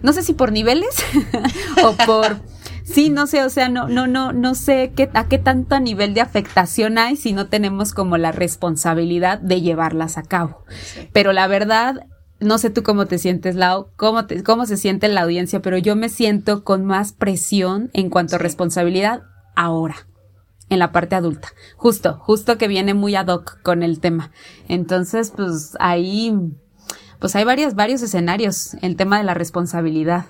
[0.02, 0.96] no sé si por niveles
[1.84, 2.40] o por
[2.92, 6.14] Sí, no sé, o sea, no, no, no, no sé qué, a qué tanto nivel
[6.14, 10.64] de afectación hay si no tenemos como la responsabilidad de llevarlas a cabo.
[11.14, 12.08] Pero la verdad,
[12.40, 15.78] no sé tú cómo te sientes, Lau, cómo, te, cómo se siente la audiencia, pero
[15.78, 19.22] yo me siento con más presión en cuanto a responsabilidad
[19.56, 20.08] ahora
[20.70, 21.50] en la parte adulta.
[21.76, 24.32] Justo, justo que viene muy ad hoc con el tema.
[24.68, 26.34] Entonces, pues ahí,
[27.20, 30.26] pues hay varios, varios escenarios, el tema de la responsabilidad.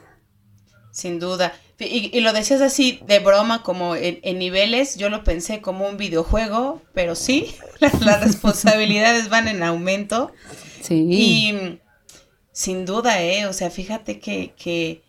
[0.91, 1.53] Sin duda.
[1.79, 6.81] Y, lo decías así de broma, como en, niveles, yo lo pensé como un videojuego,
[6.93, 10.31] pero sí, las, responsabilidades van en aumento.
[10.81, 11.07] Sí.
[11.09, 11.79] Y
[12.51, 13.45] sin duda, ¿eh?
[13.45, 15.01] O sea, fíjate que, que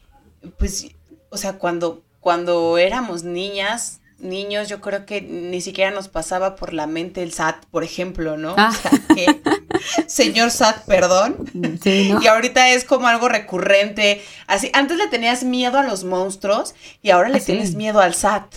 [0.58, 0.88] pues,
[1.30, 6.72] o sea, cuando, cuando éramos niñas, niños, yo creo que ni siquiera nos pasaba por
[6.72, 8.54] la mente el SAT, por ejemplo, ¿no?
[8.56, 8.72] Ah.
[8.72, 9.40] O sea, que,
[10.06, 11.50] señor SAT, perdón.
[11.82, 12.22] Sí, ¿no?
[12.22, 14.22] Y ahorita es como algo recurrente.
[14.46, 18.14] Así, antes le tenías miedo a los monstruos y ahora le ah, tienes miedo al
[18.14, 18.54] SAT.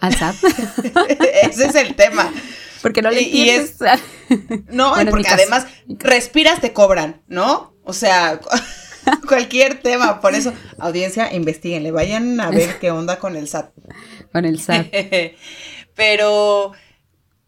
[0.00, 0.36] ¿Al SAT?
[1.42, 2.32] Ese es el tema.
[2.82, 3.76] Porque no le y, es,
[4.68, 7.74] No, porque además respiras, te cobran, ¿no?
[7.84, 8.40] O sea,
[9.28, 10.20] cualquier tema.
[10.20, 13.70] Por eso, audiencia, investiguenle, vayan a ver qué onda con el SAT.
[14.36, 14.88] Con el SAT.
[15.94, 16.72] Pero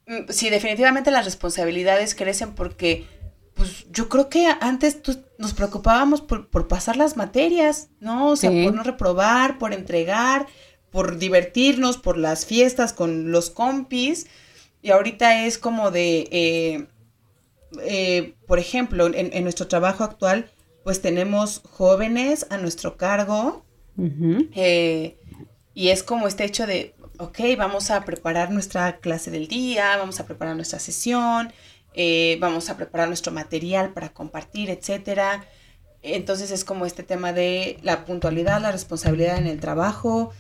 [0.07, 3.05] mm, sí, definitivamente las responsabilidades crecen porque
[3.53, 5.01] pues yo creo que antes
[5.37, 8.29] nos preocupábamos por, pasar las materias, ¿no?
[8.29, 10.47] O sea, por no reprobar, por entregar,
[10.91, 14.29] por divertirnos, por las fiestas con los compis.
[14.81, 16.87] Y ahorita es como de, eh,
[17.83, 20.51] eh, por ejemplo, en, nuestro trabajo actual,
[20.85, 23.67] pues tenemos jóvenes a nuestro cargo.
[24.55, 25.18] Eh,
[25.79, 30.19] y es como este hecho de, ok, vamos a preparar nuestra clase del día, vamos
[30.19, 31.53] a preparar nuestra sesión,
[31.95, 35.45] eh, vamos a preparar nuestro material para compartir, etcétera.
[36.03, 40.33] Entonces es como este tema de la puntualidad, la responsabilidad en el trabajo,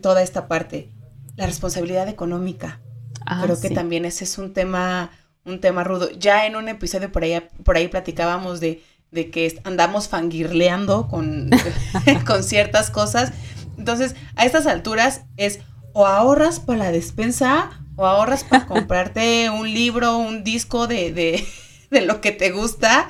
[0.00, 0.88] toda esta parte.
[1.36, 2.80] La responsabilidad económica.
[3.26, 5.10] Ah, Creo que también ese es un tema,
[5.44, 6.10] un tema rudo.
[6.12, 11.50] Ya en un episodio por ahí, por ahí platicábamos de, de que andamos fangirleando con,
[12.26, 13.30] con ciertas cosas.
[13.78, 15.60] Entonces, a estas alturas es
[15.92, 21.44] o ahorras para la despensa o ahorras para comprarte un libro, un disco de, de,
[21.90, 23.08] de lo que te gusta.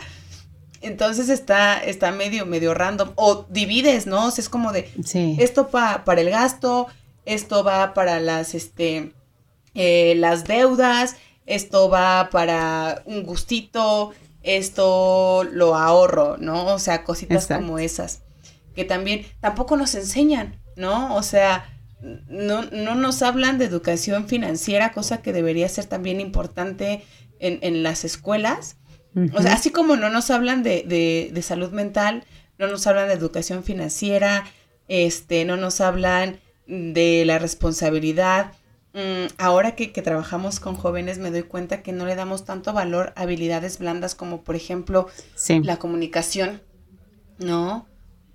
[0.80, 3.12] Entonces está, está medio, medio random.
[3.16, 4.26] O divides, ¿no?
[4.26, 4.90] O sea, es como de
[5.38, 6.88] esto pa, para el gasto,
[7.24, 9.14] esto va para las, este,
[9.74, 14.12] eh, las deudas, esto va para un gustito,
[14.42, 16.66] esto lo ahorro, ¿no?
[16.66, 18.23] O sea, cositas como esas.
[18.74, 21.14] Que también tampoco nos enseñan, ¿no?
[21.14, 21.68] O sea,
[22.28, 27.02] no, no nos hablan de educación financiera, cosa que debería ser también importante
[27.38, 28.76] en, las escuelas.
[29.34, 32.24] O sea, así como no nos hablan de, de, salud mental,
[32.58, 34.44] no nos hablan de educación financiera,
[34.88, 38.52] este, no nos hablan de la responsabilidad.
[38.92, 42.72] Mm, ahora que, que, trabajamos con jóvenes me doy cuenta que no le damos tanto
[42.72, 45.08] valor a habilidades blandas como por ejemplo
[45.62, 46.60] la comunicación,
[47.38, 47.86] ¿no?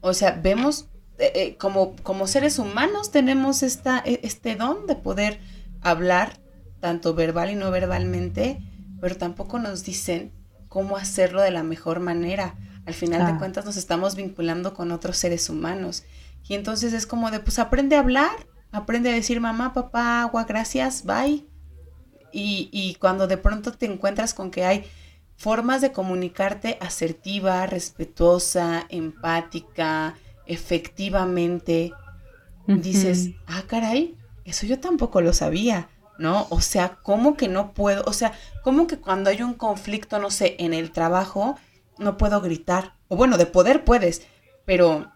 [0.02, 0.90] O sea, vemos
[1.20, 5.42] eh, eh, como, como seres humanos tenemos esta, e, este don de poder
[5.82, 6.40] hablar,
[6.80, 8.62] tanto verbal y no verbalmente,
[9.02, 10.32] pero tampoco nos dicen
[10.70, 12.56] cómo hacerlo de la mejor manera.
[12.86, 16.04] Al final de cuentas nos estamos vinculando con otros seres humanos.
[16.48, 18.32] Y entonces es como de, pues aprende a hablar,
[18.72, 21.46] aprende a decir mamá, papá, agua, gracias, bye.
[22.32, 24.86] Y, y cuando de pronto te encuentras con que hay
[25.40, 30.16] formas de comunicarte asertiva, respetuosa, empática,
[30.46, 31.94] efectivamente
[32.68, 35.88] dices, ah, caray, eso yo tampoco lo sabía,
[36.18, 36.46] ¿no?
[36.50, 38.04] O sea, ¿cómo que no puedo?
[38.06, 38.34] O sea,
[38.66, 41.58] ¿cómo que cuando hay un conflicto, no sé, en el trabajo,
[41.98, 42.96] no puedo gritar?
[43.08, 44.24] O bueno, de poder puedes,
[44.66, 45.10] pero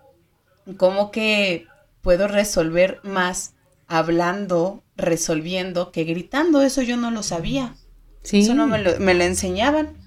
[0.77, 1.67] ¿cómo que
[2.01, 3.55] puedo resolver más
[3.87, 6.61] hablando, resolviendo, que gritando?
[6.61, 7.75] Eso yo no lo sabía.
[8.23, 8.39] Sí.
[8.39, 10.02] Eso no me lo, me lo enseñaban.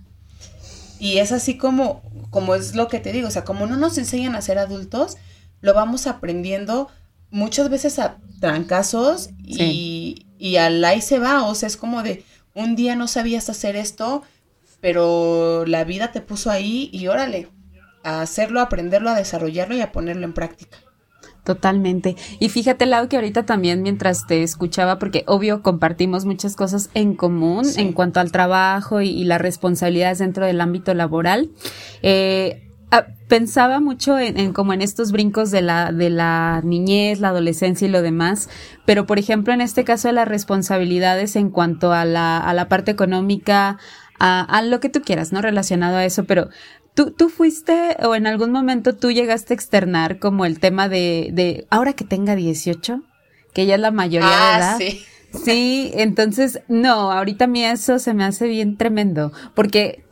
[0.98, 3.98] Y es así como, como es lo que te digo, o sea, como no nos
[3.98, 5.16] enseñan a ser adultos,
[5.60, 6.88] lo vamos aprendiendo
[7.30, 12.24] muchas veces a trancazos y, y al ahí se va, o sea, es como de
[12.54, 14.22] un día no sabías hacer esto,
[14.80, 17.48] pero la vida te puso ahí y órale,
[18.02, 20.78] a hacerlo, a aprenderlo, a desarrollarlo y a ponerlo en práctica.
[21.46, 22.16] Totalmente.
[22.40, 27.14] Y fíjate, Lau, que ahorita también mientras te escuchaba, porque obvio compartimos muchas cosas en
[27.14, 31.50] común en cuanto al trabajo y, las responsabilidades dentro del ámbito laboral.
[32.02, 37.28] Eh, ah, pensaba mucho en, como en estos brincos de la, de la niñez, la
[37.28, 38.48] adolescencia y lo demás,
[38.84, 42.68] pero por ejemplo en este caso de las responsabilidades en cuanto a la, a la
[42.68, 43.78] parte económica,
[44.18, 45.42] a, a, lo que tú quieras, ¿no?
[45.42, 46.48] Relacionado a eso, pero
[46.96, 51.28] ¿Tú, ¿Tú fuiste o en algún momento tú llegaste a externar como el tema de,
[51.30, 53.02] de ahora que tenga 18,
[53.52, 54.78] que ya es la mayoría de ah, edad?
[54.78, 55.04] Sí.
[55.44, 60.05] Sí, entonces, no, ahorita a mí eso se me hace bien tremendo, porque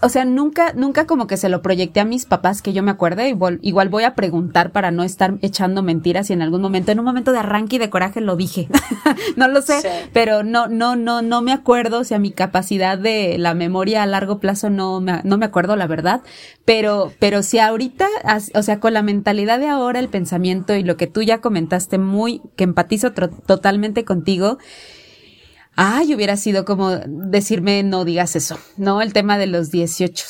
[0.00, 2.90] o sea, nunca, nunca como que se lo proyecté a mis papás que yo me
[2.90, 6.92] acuerde, igual, igual voy a preguntar para no estar echando mentiras y en algún momento,
[6.92, 8.68] en un momento de arranque y de coraje lo dije.
[9.36, 13.36] no lo sé, pero no, no, no, no me acuerdo, o sea, mi capacidad de
[13.38, 16.22] la memoria a largo plazo no me, no me acuerdo, la verdad,
[16.64, 18.06] pero, pero si ahorita,
[18.54, 21.98] o sea, con la mentalidad de ahora, el pensamiento y lo que tú ya comentaste
[21.98, 24.58] muy, que empatizo totalmente contigo,
[25.80, 29.00] ay, hubiera sido como decirme no digas eso, ¿no?
[29.00, 30.24] El tema de los 18,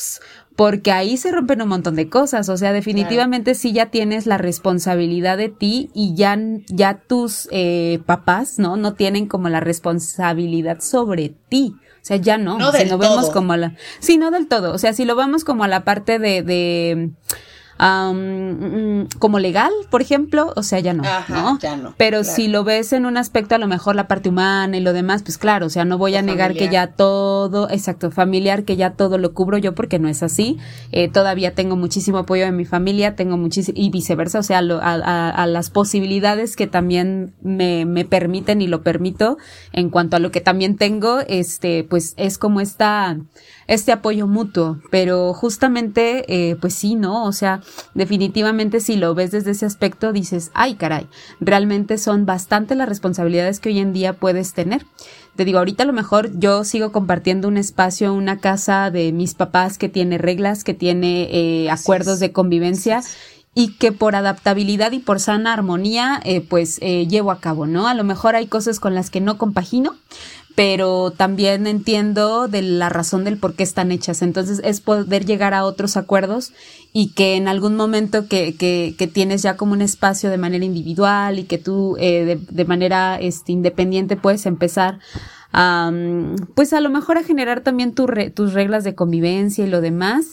[0.56, 4.36] porque ahí se rompen un montón de cosas, o sea, definitivamente sí ya tienes la
[4.36, 8.76] responsabilidad de ti y ya, ya tus eh, papás, ¿no?
[8.76, 11.74] No tienen como la responsabilidad sobre ti.
[11.80, 12.58] O sea, ya no.
[12.58, 13.74] No si vemos como la.
[14.00, 14.72] Sí, no del todo.
[14.72, 17.10] O sea, si lo vamos como a la parte de, de
[17.78, 21.58] Mm, como legal, por ejemplo, o sea, ya no, ¿no?
[21.60, 21.94] Ya no.
[21.96, 24.92] Pero si lo ves en un aspecto, a lo mejor la parte humana y lo
[24.92, 28.76] demás, pues claro, o sea, no voy a negar que ya todo, exacto, familiar, que
[28.76, 30.58] ya todo lo cubro yo porque no es así.
[30.90, 35.46] Eh, todavía tengo muchísimo apoyo de mi familia, tengo muchísimo, y viceversa, o sea, a,
[35.46, 39.38] las posibilidades que también me, me permiten y lo permito
[39.72, 43.18] en cuanto a lo que también tengo, este, pues es como esta
[43.68, 47.24] este apoyo mutuo, pero justamente, eh, pues sí, ¿no?
[47.24, 47.60] O sea,
[47.94, 51.06] definitivamente si lo ves desde ese aspecto, dices, ay, caray,
[51.38, 54.86] realmente son bastante las responsabilidades que hoy en día puedes tener.
[55.36, 59.34] Te digo, ahorita a lo mejor yo sigo compartiendo un espacio, una casa de mis
[59.34, 63.02] papás que tiene reglas, que tiene eh, acuerdos de convivencia
[63.54, 67.88] y que por adaptabilidad y por sana armonía, eh, pues eh, llevo a cabo, ¿no?
[67.88, 69.96] A lo mejor hay cosas con las que no compagino,
[70.58, 74.22] pero también entiendo de la razón del por qué están hechas.
[74.22, 76.52] Entonces es poder llegar a otros acuerdos
[76.92, 80.64] y que en algún momento que, que, que tienes ya como un espacio de manera
[80.64, 84.98] individual y que tú eh, de, manera este, independiente puedes empezar
[85.52, 85.92] a,
[86.56, 90.26] pues a lo mejor a generar también tu tus reglas de convivencia y lo demás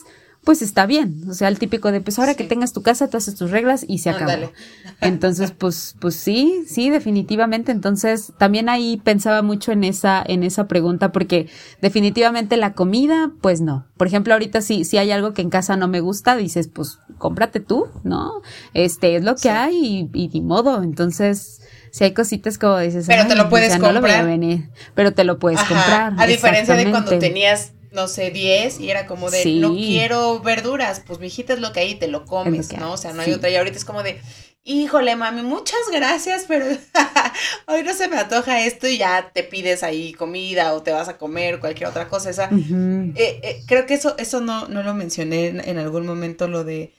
[0.46, 1.24] pues está bien.
[1.28, 3.84] O sea, el típico de, pues ahora que tengas tu casa, tú haces tus reglas
[3.88, 4.52] y se acabó.
[5.00, 7.72] Entonces, pues, pues sí, sí, definitivamente.
[7.72, 11.48] Entonces, también ahí pensaba mucho en esa, en esa pregunta, porque
[11.82, 13.88] definitivamente la comida, pues no.
[13.96, 17.00] Por ejemplo, ahorita si, si hay algo que en casa no me gusta, dices, pues
[17.18, 18.40] cómprate tú, ¿no?
[18.72, 20.84] Este es lo que hay y, y ni modo.
[20.84, 24.26] Entonces, si hay cositas como dices, pero te lo puedes comprar.
[24.26, 26.12] venir, pero te lo puedes comprar.
[26.18, 31.02] A diferencia de cuando tenías no sé, 10 y era como de, no quiero verduras,
[31.06, 32.92] pues mijita es lo que hay, te lo comes, ¿no?
[32.92, 33.50] O sea, no hay otra.
[33.50, 34.20] Y ahorita es como de,
[34.64, 36.66] híjole, mami, muchas gracias, pero
[37.66, 41.08] hoy no se me antoja esto y ya te pides ahí comida o te vas
[41.08, 42.30] a comer cualquier otra cosa.
[42.30, 46.64] Esa, eh, eh, creo que eso, eso no, no lo mencioné en, algún momento, lo
[46.64, 46.92] de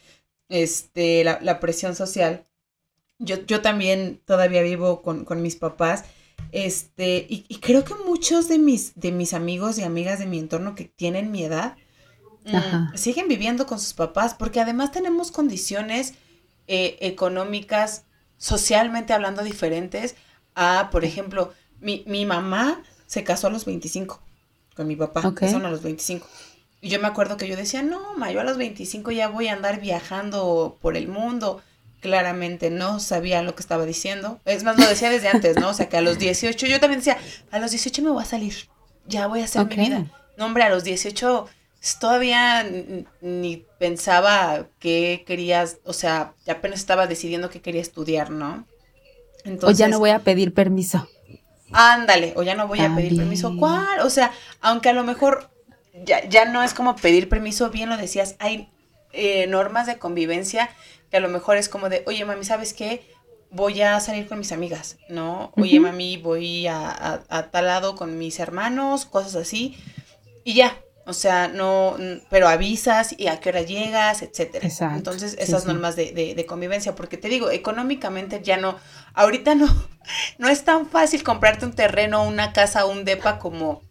[0.50, 2.46] este, la, la presión social.
[3.20, 6.06] Yo, yo también todavía vivo con, con mis papás
[6.52, 10.76] este, y, creo que muchos de mis, de mis amigos y amigas de mi entorno
[10.76, 11.76] que tienen mi edad
[12.46, 16.14] mm, siguen viviendo con sus papás porque además tenemos condiciones
[16.68, 18.06] eh, económicas,
[18.38, 20.16] socialmente hablando, diferentes
[20.56, 24.20] a, por ejemplo, mi, mi, mamá se casó a los 25
[24.76, 26.28] con mi papá, son a los 25.
[26.82, 29.48] Y yo me acuerdo que yo decía, no, ma, yo a los 25 ya voy
[29.48, 31.62] a andar viajando por el mundo
[32.02, 34.40] claramente no sabía lo que estaba diciendo.
[34.46, 35.70] Es más, lo decía desde antes, ¿no?
[35.70, 37.18] O sea, que a los 18, yo también decía,
[37.52, 38.56] a los 18 me voy a salir,
[39.06, 40.06] ya voy a hacer mi vida.
[40.38, 41.48] No, hombre, a los 18
[42.00, 42.66] todavía
[43.22, 48.66] ni pensaba qué querías, o sea, ya apenas estaba decidiendo qué quería estudiar, ¿no?
[49.46, 51.08] Entonces, o ya no voy a pedir permiso.
[51.72, 53.54] Ándale, o ya no voy a pedir permiso.
[53.58, 54.02] ¿Cuál?
[54.02, 54.32] O sea,
[54.62, 55.50] aunque a lo mejor
[56.06, 58.70] ya, ya no es como pedir permiso, bien lo decías, hay
[59.14, 60.70] eh, normas de convivencia
[61.10, 63.10] que a lo mejor es como de, oye, mami, ¿sabes qué?
[63.50, 65.52] Voy a salir con mis amigas, ¿no?
[65.56, 69.78] Oye, mami, voy a, a, tal lado con mis hermanos, cosas así.
[70.44, 71.96] Y ya, o sea, no,
[72.30, 74.68] pero avisas y a qué hora llegas, etcétera.
[74.68, 74.98] Exacto.
[74.98, 78.78] Entonces, esas normas De, de, de, convivencia, porque te digo, económicamente ya no,
[79.14, 79.68] ahorita no,
[80.38, 83.82] no es tan fácil comprarte un terreno, una casa, un depa como,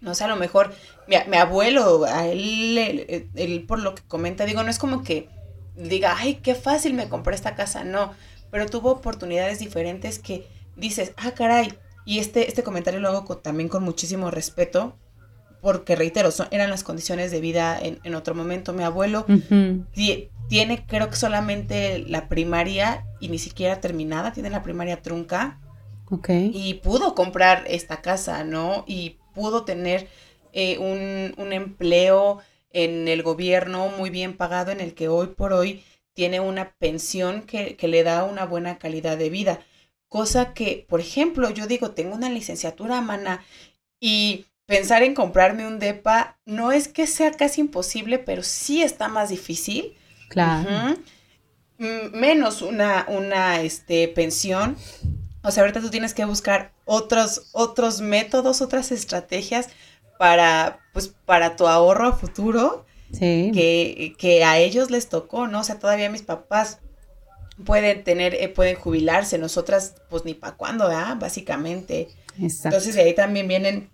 [0.00, 0.74] no sé, a lo mejor
[1.06, 5.28] mi, mi abuelo, a él, él, por lo que comenta, digo, no es como que
[5.76, 8.12] diga, ay, qué fácil me compré esta casa, no,
[8.50, 10.46] pero tuvo oportunidades diferentes que
[10.76, 11.72] dices, ah, caray,
[12.04, 14.96] y este, este comentario lo hago también con muchísimo respeto,
[15.60, 18.72] porque reitero, son, eran las condiciones de vida en, otro momento.
[18.72, 19.26] Mi abuelo
[20.48, 25.60] tiene, creo que solamente la primaria y ni siquiera terminada, tiene la primaria trunca.
[26.10, 26.30] Ok.
[26.30, 28.84] Y pudo comprar esta casa, ¿no?
[28.86, 30.08] Y pudo tener
[30.52, 32.40] eh, un, un empleo
[32.72, 35.82] en el gobierno muy bien pagado en el que hoy por hoy
[36.14, 39.60] tiene una pensión que, le da una buena calidad de vida.
[40.08, 43.44] Cosa que, por ejemplo, yo digo, tengo una licenciatura, mana,
[44.00, 49.08] y pensar en comprarme un DEPA no es que sea casi imposible, pero sí está
[49.08, 49.96] más difícil.
[50.28, 50.96] Claro.
[51.78, 54.76] Menos una, una este, pensión.
[55.42, 59.68] O sea, ahorita tú tienes que buscar otros, otros métodos, otras estrategias
[60.20, 62.84] para, pues, para tu ahorro a futuro.
[63.18, 65.60] Que, que a ellos les tocó, ¿no?
[65.60, 66.78] O sea, todavía mis papás
[67.64, 71.16] pueden tener, eh, pueden jubilarse, nosotras, pues ni para cuándo, ¿ah?
[71.18, 72.08] Básicamente.
[72.38, 73.88] Entonces, de ahí también vienen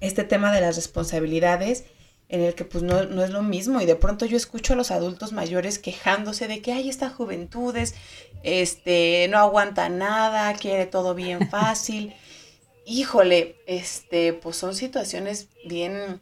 [0.00, 1.84] este tema de las responsabilidades
[2.28, 4.76] en el que pues no, no, es lo mismo y de pronto yo escucho a
[4.76, 7.74] los adultos mayores quejándose de que hay esta juventud
[8.42, 12.14] este, no aguanta nada, quiere todo bien fácil
[12.88, 16.20] híjole, este, pues son situaciones bien,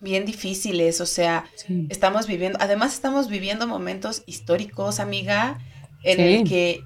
[0.00, 1.44] bien difíciles, o sea,
[1.90, 5.58] estamos viviendo, además estamos viviendo momentos históricos, amiga,
[6.02, 6.82] en el que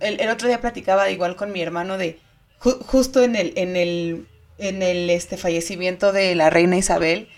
[0.00, 2.18] el, otro día platicaba igual con mi hermano de
[2.58, 4.26] justo en el, en el,
[4.58, 7.28] en el este fallecimiento de la reina Isabel,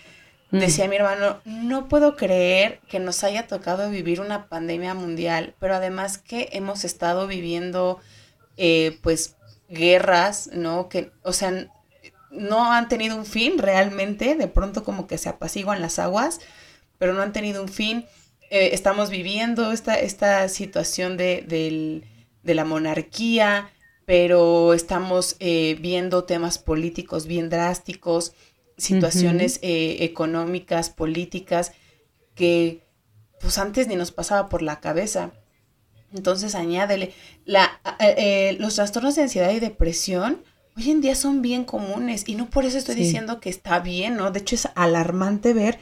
[0.51, 0.59] mm.
[0.59, 5.75] decía mi hermano, no puedo creer que nos haya tocado vivir una pandemia mundial, pero
[5.75, 7.99] además que hemos estado viviendo
[8.57, 9.34] eh, pues
[9.69, 10.89] guerras, ¿no?
[10.89, 11.71] Que, o sea,
[12.31, 16.39] no han tenido un fin realmente, de pronto como que se apaciguan las aguas,
[16.97, 18.05] pero no han tenido un fin.
[18.49, 22.05] Eh, estamos viviendo esta, esta situación de, del
[22.45, 23.69] de la monarquía,
[24.05, 28.33] pero estamos eh, viendo temas políticos bien drásticos,
[28.77, 31.73] situaciones eh, económicas, políticas,
[32.35, 32.83] que
[33.41, 35.31] pues antes ni nos pasaba por la cabeza.
[36.15, 37.13] Entonces añádele,
[37.45, 40.41] la, eh, los trastornos de ansiedad y depresión
[40.77, 44.15] hoy en día son bien comunes y no por eso estoy diciendo que está bien,
[44.15, 44.31] ¿no?
[44.31, 45.79] De hecho es alarmante ver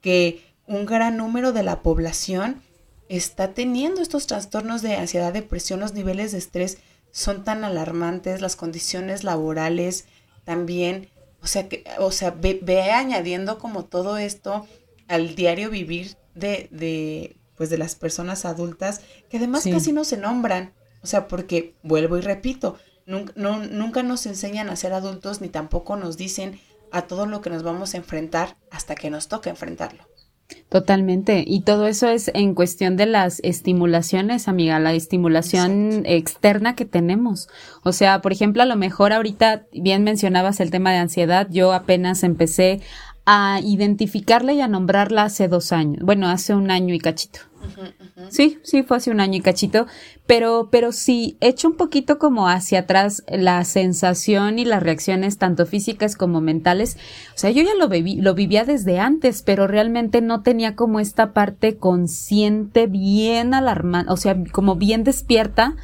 [0.00, 2.62] que un gran número de la población
[3.08, 6.78] está teniendo estos trastornos de ansiedad, depresión, los niveles de estrés
[7.10, 10.06] son tan alarmantes, las condiciones laborales
[10.44, 11.08] también,
[11.42, 14.66] o sea, que, o sea, ve, añadiendo como todo esto
[15.08, 19.00] al diario vivir de, de, pues de las personas adultas,
[19.30, 22.76] que además casi no se nombran, o sea, porque, vuelvo y repito,
[23.06, 26.60] nunca, no, nunca nos enseñan a ser adultos ni tampoco nos dicen
[26.92, 30.04] a todo lo que nos vamos a enfrentar hasta que nos toca enfrentarlo.
[30.68, 31.44] Totalmente.
[31.46, 37.48] Y todo eso es en cuestión de las estimulaciones, amiga, la estimulación externa que tenemos.
[37.82, 41.48] O sea, por ejemplo, a lo mejor ahorita bien mencionabas el tema de ansiedad.
[41.50, 42.80] Yo apenas empecé
[43.26, 46.02] a identificarla y a nombrarla hace dos años.
[46.02, 47.40] Bueno, hace un año y cachito.
[48.28, 49.86] Sí, sí, fue hace un año y cachito,
[50.26, 55.66] pero, pero sí, echo un poquito como hacia atrás la sensación y las reacciones tanto
[55.66, 56.96] físicas como mentales.
[57.34, 61.00] O sea, yo ya lo viví, lo vivía desde antes, pero realmente no tenía como
[61.00, 65.74] esta parte consciente bien alarmante, o sea, como bien despierta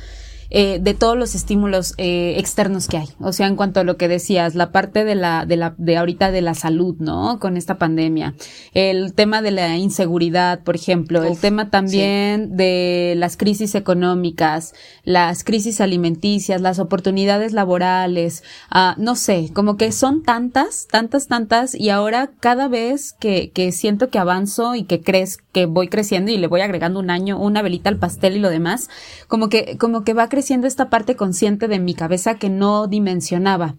[0.54, 3.08] eh, de todos los estímulos eh, externos que hay.
[3.20, 5.96] O sea, en cuanto a lo que decías, la parte de la, de la, de
[5.96, 7.38] ahorita de la salud, ¿no?
[7.40, 8.34] Con esta pandemia.
[8.74, 11.22] El tema de la inseguridad, por ejemplo.
[11.22, 14.74] el tema también de las crisis económicas,
[15.04, 21.74] las crisis alimenticias, las oportunidades laborales, ah, no sé, como que son tantas, tantas, tantas,
[21.74, 26.30] y ahora cada vez que, que siento que avanzo y que crees, que voy creciendo
[26.30, 28.90] y le voy agregando un año, una velita al pastel y lo demás,
[29.28, 32.86] como que, como que va creciendo siendo esta parte consciente de mi cabeza que no
[32.86, 33.76] dimensionaba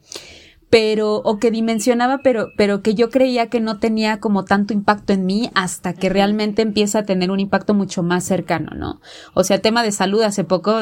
[0.73, 5.13] pero o que dimensionaba pero pero que yo creía que no tenía como tanto impacto
[5.13, 8.99] en mí hasta que realmente empieza a tener un impacto mucho más cercano, ¿no?
[9.35, 10.73] O sea, tema de salud hace poco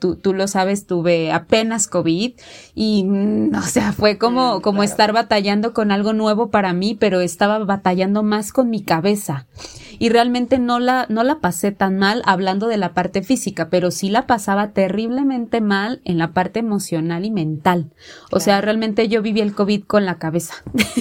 [0.00, 2.32] tú, tú lo sabes, tuve apenas COVID
[2.74, 7.20] y mm, o sea, fue como como estar batallando con algo nuevo para mí, pero
[7.20, 9.46] estaba batallando más con mi cabeza
[9.98, 13.90] y realmente no la, no la pasé tan mal hablando de la parte física, pero
[13.90, 17.90] sí la pasaba terriblemente mal en la parte emocional y mental.
[18.30, 20.54] O sea, realmente yo viví el COVID con la cabeza.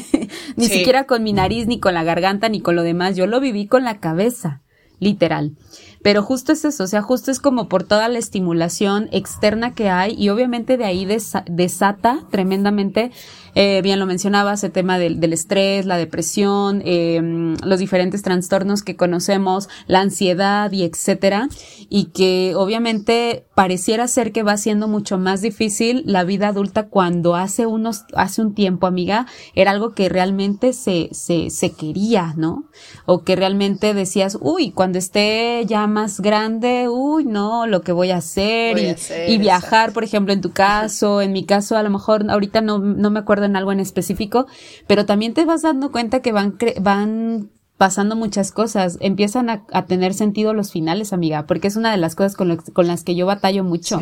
[0.56, 3.16] ni siquiera con mi nariz, ni con la garganta, ni con lo demás.
[3.16, 4.62] Yo lo viví con la cabeza,
[5.00, 5.54] literal.
[6.02, 9.90] Pero justo es eso, o sea, justo es como por toda la estimulación externa que
[9.90, 11.08] hay y obviamente de ahí
[11.48, 13.12] desata tremendamente
[13.60, 18.84] eh, bien lo mencionabas, el tema del, del estrés, la depresión, eh, los diferentes trastornos
[18.84, 21.50] que conocemos, la ansiedad y etcétera,
[21.90, 27.34] y que obviamente pareciera ser que va siendo mucho más difícil la vida adulta cuando
[27.34, 32.70] hace unos, hace un tiempo, amiga, era algo que realmente se, se, se quería, ¿no?
[33.08, 38.12] O que realmente decías, uy, cuando esté ya más grande, uy, no, lo que voy
[38.12, 41.90] a hacer, y, y, viajar, por ejemplo, en tu caso, en mi caso, a lo
[41.90, 44.46] mejor ahorita no, no me acuerdo en algo en específico,
[44.86, 50.14] pero también te vas dando cuenta que van, van pasando muchas cosas, empiezan a, tener
[50.14, 53.26] sentido los finales, amiga, porque es una de las cosas con, con las que yo
[53.26, 54.02] batallo mucho.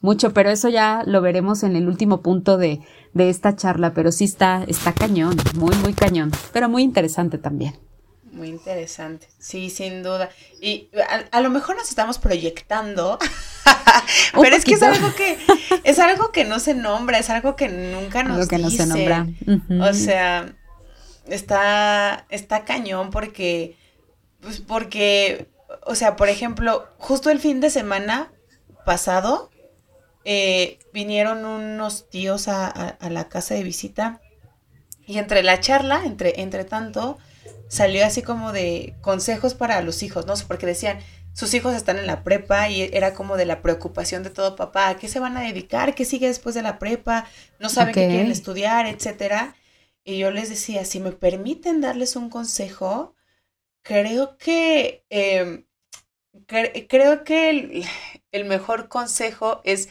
[0.00, 2.80] Mucho, pero eso ya lo veremos en el último punto de,
[3.14, 7.74] de esta charla, pero sí está, está cañón, muy, muy cañón, pero muy interesante también.
[8.34, 10.28] Muy interesante, sí, sin duda.
[10.60, 10.90] Y
[11.30, 13.16] a, lo mejor nos estamos proyectando,
[14.32, 15.38] pero es que es algo que
[15.84, 18.86] es algo que no se nombra, es algo que nunca nos algo que no se
[18.86, 19.28] nombra.
[19.80, 20.52] O sea,
[21.28, 23.76] está está cañón porque
[24.40, 25.46] pues porque
[25.86, 28.32] o sea, por ejemplo, justo el fin de semana
[28.84, 29.48] pasado
[30.24, 34.20] eh, vinieron unos tíos a, a, la casa de visita
[35.06, 37.16] y entre la charla, entre entre tanto
[37.68, 40.34] salió así como de consejos para los hijos, ¿no?
[40.46, 40.98] Porque decían,
[41.32, 44.88] sus hijos están en la prepa y era como de la preocupación de todo papá,
[44.88, 45.94] ¿a qué se van a dedicar?
[45.94, 47.26] ¿Qué sigue después de la prepa?
[47.58, 49.56] No saben qué quieren estudiar, etcétera.
[50.04, 53.16] Y yo les decía, si me permiten darles un consejo,
[53.82, 55.64] creo que, em,
[56.88, 57.84] creo que
[58.30, 59.88] el, mejor consejo es,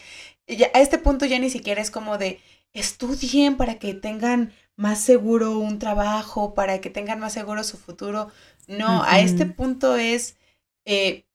[0.48, 2.40] ya, a este punto ya ni siquiera es como de,
[2.74, 8.30] estudien para que tengan más seguro un trabajo, para que tengan más seguro su futuro.
[8.68, 10.38] No, a este punto es,
[10.86, 11.26] eh,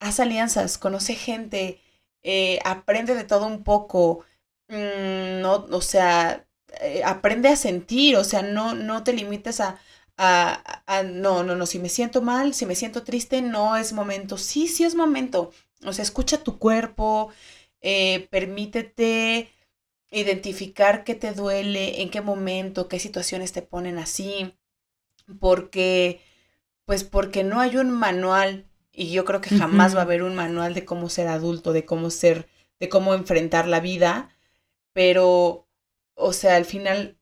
[0.00, 1.80] haz alianzas, conoce gente,
[2.22, 4.24] eh, aprende de todo un poco,
[4.68, 6.46] mm, no, o sea,
[6.80, 9.78] eh, aprende a sentir, o sea, no, no te limites a,
[10.16, 13.92] a, a, no, no, no, si me siento mal, si me siento triste, no es
[13.92, 14.38] momento.
[14.38, 15.52] Sí, sí es momento.
[15.84, 17.30] O sea, escucha tu cuerpo,
[18.30, 19.50] permítete
[20.14, 24.54] identificar qué te duele, en qué momento, qué situaciones te ponen así,
[25.40, 26.20] porque,
[26.84, 30.36] pues porque no hay un manual y yo creo que jamás va a haber un
[30.36, 32.48] manual de cómo ser adulto, de cómo ser,
[32.78, 34.30] de cómo enfrentar la vida,
[34.92, 35.66] pero,
[36.14, 37.18] o sea, al final,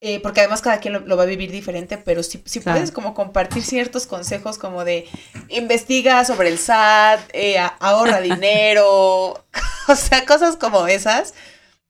[0.00, 3.12] eh, porque además cada quien lo, va a vivir diferente, pero si, si puedes como
[3.12, 5.06] compartir ciertos consejos como de
[5.48, 9.44] investiga sobre el SAT, eh, ahorra dinero,
[9.88, 11.34] o sea, cosas como esas,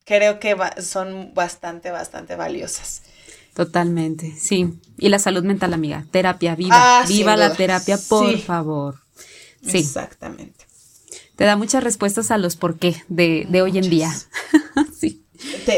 [0.05, 3.03] creo que son bastante, bastante valiosas.
[3.55, 4.78] Totalmente, sí.
[4.98, 6.07] Y la salud mental, amiga.
[6.11, 6.74] Terapia, viva.
[7.01, 8.96] Ah, viva la terapia, por favor.
[9.62, 9.78] Sí.
[9.78, 10.66] Exactamente.
[11.36, 14.12] Te da muchas respuestas a los por qué de, de hoy en día.
[14.98, 15.24] sí.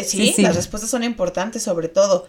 [0.04, 2.28] sí, las respuestas son importantes sobre todo.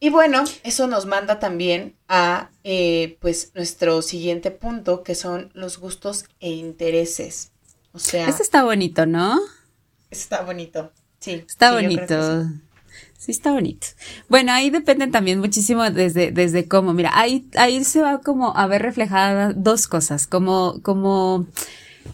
[0.00, 5.78] Y bueno, eso nos manda también a eh, pues nuestro siguiente punto, que son los
[5.78, 7.52] gustos e intereses.
[7.92, 8.28] O sea.
[8.28, 9.38] Eso está bonito, ¿no?
[10.10, 11.44] Está bonito, sí.
[11.46, 12.44] Está bonito.
[13.18, 13.32] Sí.
[13.32, 13.86] está bonito.
[14.28, 18.66] Bueno, ahí dependen también muchísimo desde, desde cómo, mira, ahí, ahí se va como a
[18.66, 21.46] ver reflejadas dos cosas, como, como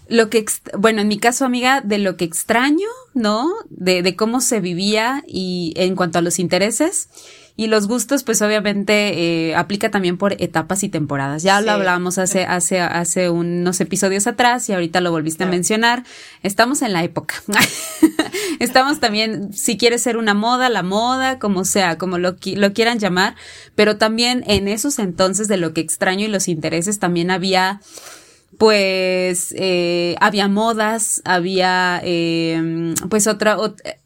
[0.08, 0.44] lo que,
[0.76, 3.52] bueno, en mi caso, amiga, de lo que extraño, ¿no?
[3.70, 7.08] De, de cómo se vivía y en cuanto a los intereses
[7.56, 11.44] y los gustos, pues obviamente eh, aplica también por etapas y temporadas.
[11.44, 16.02] Ya lo hablábamos hace, hace, hace unos episodios atrás y ahorita lo volviste a mencionar.
[16.42, 17.36] Estamos en la época.
[18.58, 22.98] Estamos también, si quieres ser una moda, la moda, como sea, como lo, lo quieran
[22.98, 23.36] llamar,
[23.76, 27.80] pero también en esos entonces de lo que extraño y los intereses también había
[28.58, 33.96] pues eh, había modas, había eh, pues otra, otra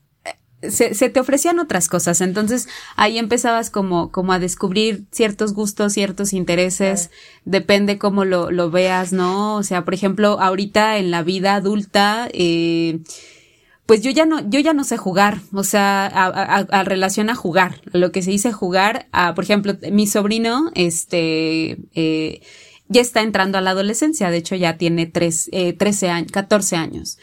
[0.63, 2.21] se, se, te ofrecían otras cosas.
[2.21, 7.11] Entonces ahí empezabas como, como a descubrir ciertos gustos, ciertos intereses,
[7.45, 9.57] depende cómo lo, lo veas, ¿no?
[9.57, 13.01] O sea, por ejemplo, ahorita en la vida adulta, eh,
[13.87, 17.31] pues yo ya no, yo ya no sé jugar, o sea, a, a, a, relación
[17.31, 22.43] a jugar, lo que se dice jugar, a, por ejemplo, mi sobrino, este, eh,
[22.89, 26.77] ya está entrando a la adolescencia, de hecho ya tiene tres, eh, 13 años, 14
[26.77, 27.19] años.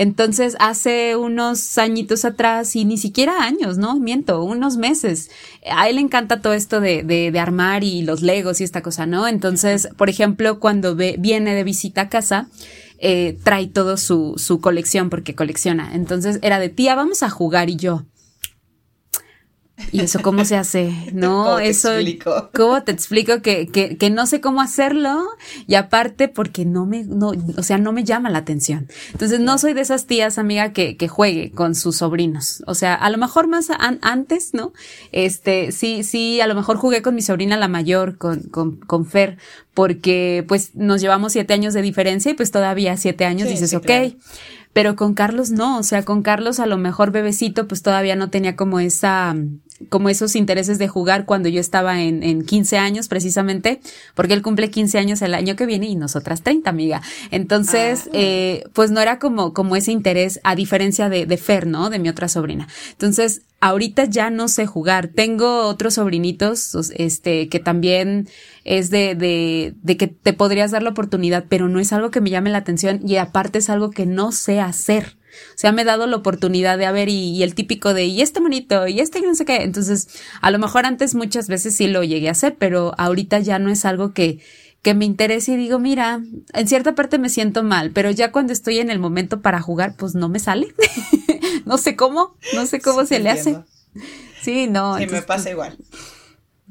[0.00, 4.00] Entonces, hace unos añitos atrás, y ni siquiera años, ¿no?
[4.00, 5.30] Miento, unos meses.
[5.70, 8.80] A él le encanta todo esto de, de, de armar y los legos y esta
[8.80, 9.28] cosa, ¿no?
[9.28, 12.48] Entonces, por ejemplo, cuando ve, viene de visita a casa,
[12.96, 15.94] eh, trae todo su, su colección porque colecciona.
[15.94, 18.06] Entonces era de tía, vamos a jugar y yo.
[19.92, 20.92] ¿Y eso cómo se hace?
[21.12, 21.92] No, ¿Cómo te eso.
[21.92, 22.50] explico?
[22.54, 25.26] ¿Cómo te explico que, que, que no sé cómo hacerlo?
[25.66, 28.88] Y aparte, porque no me, no, o sea, no me llama la atención.
[29.12, 32.62] Entonces, no soy de esas tías, amiga, que, que juegue con sus sobrinos.
[32.66, 33.68] O sea, a lo mejor más
[34.02, 34.72] antes, ¿no?
[35.12, 39.06] Este, sí, sí, a lo mejor jugué con mi sobrina la mayor, con, con, con
[39.06, 39.38] Fer,
[39.74, 43.70] porque pues nos llevamos siete años de diferencia y pues todavía siete años Sí, dices,
[43.70, 43.84] sí, ok.
[43.86, 44.10] claro.
[44.72, 48.30] Pero con Carlos no, o sea, con Carlos a lo mejor bebecito pues todavía no
[48.30, 49.34] tenía como esa,
[49.88, 53.80] como esos intereses de jugar cuando yo estaba en, en 15 años precisamente,
[54.14, 57.00] porque él cumple 15 años el año que viene y nosotras 30, amiga.
[57.30, 58.10] Entonces, Ah.
[58.12, 61.88] eh, pues no era como, como ese interés a diferencia de, de Fer, ¿no?
[61.90, 62.68] De mi otra sobrina.
[62.92, 65.08] Entonces, ahorita ya no sé jugar.
[65.08, 68.28] Tengo otros sobrinitos, os- este, que también
[68.64, 72.20] es de, de, de que te podrías dar la oportunidad, pero no es algo que
[72.20, 75.16] me llame la atención y aparte es algo que no sé hacer.
[75.54, 78.04] O sea, me he dado la oportunidad de a ver y, y el típico de,
[78.04, 79.62] y este monito, y este no sé qué.
[79.62, 80.08] Entonces,
[80.40, 83.70] a lo mejor antes muchas veces sí lo llegué a hacer, pero ahorita ya no
[83.70, 84.40] es algo que,
[84.82, 86.20] que me interese y digo, mira,
[86.54, 89.94] en cierta parte me siento mal, pero ya cuando estoy en el momento para jugar,
[89.96, 90.74] pues no me sale.
[91.66, 93.58] no sé cómo, no sé cómo Sí, se le hace.
[94.42, 94.96] Sí, no.
[94.98, 95.76] Sí, me pasa igual.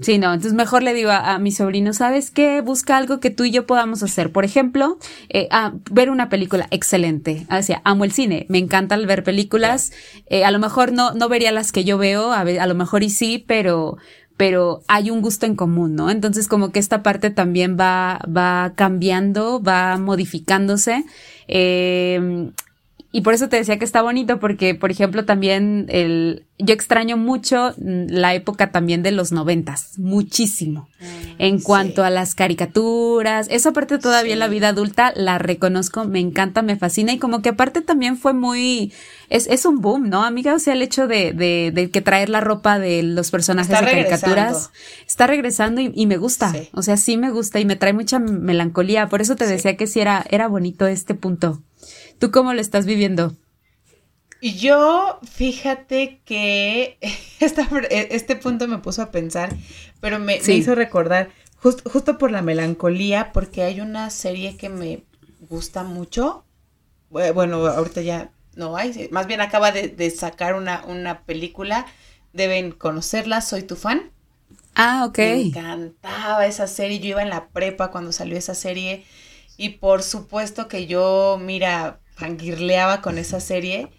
[0.01, 2.61] Sí, no, entonces mejor le digo a, a mi sobrino, ¿sabes qué?
[2.61, 4.31] Busca algo que tú y yo podamos hacer.
[4.31, 4.97] Por ejemplo,
[5.27, 7.45] eh, ah, ver una película excelente.
[7.51, 9.91] O sea, amo el cine, me encanta ver películas.
[10.27, 12.75] Eh, a lo mejor no, no vería las que yo veo, a, ver, a lo
[12.75, 13.97] mejor y sí, pero,
[14.37, 16.09] pero hay un gusto en común, ¿no?
[16.09, 21.03] Entonces como que esta parte también va, va cambiando, va modificándose.
[21.49, 22.51] Eh,
[23.11, 27.17] y por eso te decía que está bonito, porque, por ejemplo, también el, yo extraño
[27.17, 30.89] mucho la época también de los noventas, muchísimo.
[30.99, 36.05] Mm, en cuanto a las caricaturas, esa parte todavía en la vida adulta la reconozco,
[36.05, 38.93] me encanta, me fascina y como que aparte también fue muy,
[39.29, 40.53] es, es un boom, ¿no, amiga?
[40.53, 43.85] O sea, el hecho de, de, de que traer la ropa de los personajes de
[43.85, 44.69] caricaturas
[45.07, 46.53] está regresando y, y me gusta.
[46.73, 49.09] O sea, sí me gusta y me trae mucha melancolía.
[49.09, 51.63] Por eso te decía que sí era, era bonito este punto.
[52.17, 53.35] ¿Tú cómo lo estás viviendo?
[54.41, 56.97] Yo, fíjate que
[57.39, 59.55] este punto me puso a pensar,
[59.99, 65.03] pero me, hizo recordar, justo por la melancolía, porque hay una serie que me
[65.41, 66.45] gusta mucho.
[67.09, 71.85] Bueno, ahorita ya no hay, más bien acaba de, sacar una, una, película,
[72.31, 74.11] deben conocerla, soy tu fan.
[74.75, 75.17] Ah, ok.
[75.17, 79.03] Me encantaba esa serie, yo iba en la prepa cuando salió esa serie
[79.59, 83.89] y por supuesto que yo, mira, fangirleaba con esa serie.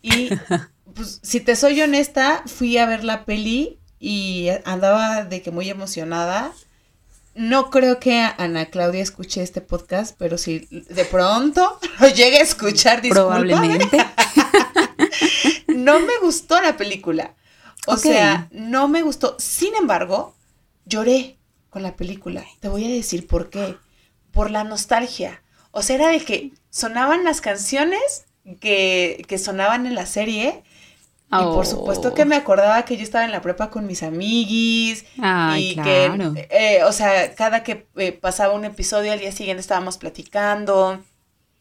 [0.00, 0.30] Y
[0.94, 5.68] pues, si te soy honesta, fui a ver la peli y andaba de que muy
[5.68, 6.52] emocionada.
[7.34, 12.42] No creo que Ana Claudia escuche este podcast, pero si de pronto lo llegue a
[12.42, 13.98] escuchar, Probablemente.
[15.68, 17.34] no me gustó la película.
[17.86, 19.36] O sea, no me gustó.
[19.38, 20.34] Sin embargo,
[20.86, 21.36] lloré
[21.68, 22.42] con la película.
[22.60, 23.76] Te voy a decir por qué.
[24.32, 25.42] Por la nostalgia.
[25.70, 28.24] O sea, era de que sonaban las canciones
[28.60, 30.62] que, que sonaban en la serie.
[31.32, 35.04] Y por supuesto que me acordaba que yo estaba en la prepa con mis amiguis.
[35.56, 39.96] y que, eh, o sea, cada que eh, pasaba un episodio al día siguiente estábamos
[39.96, 41.00] platicando.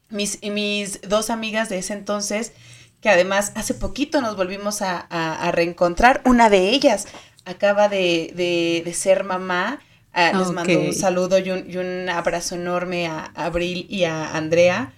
[0.09, 2.53] Mis, mis dos amigas de ese entonces,
[2.99, 7.07] que además hace poquito nos volvimos a, a, reencontrar, una de ellas
[7.45, 9.79] acaba de, de, de ser mamá
[10.19, 14.93] Ah, les mando un saludo y un, abrazo enorme a, Abril y a Andrea.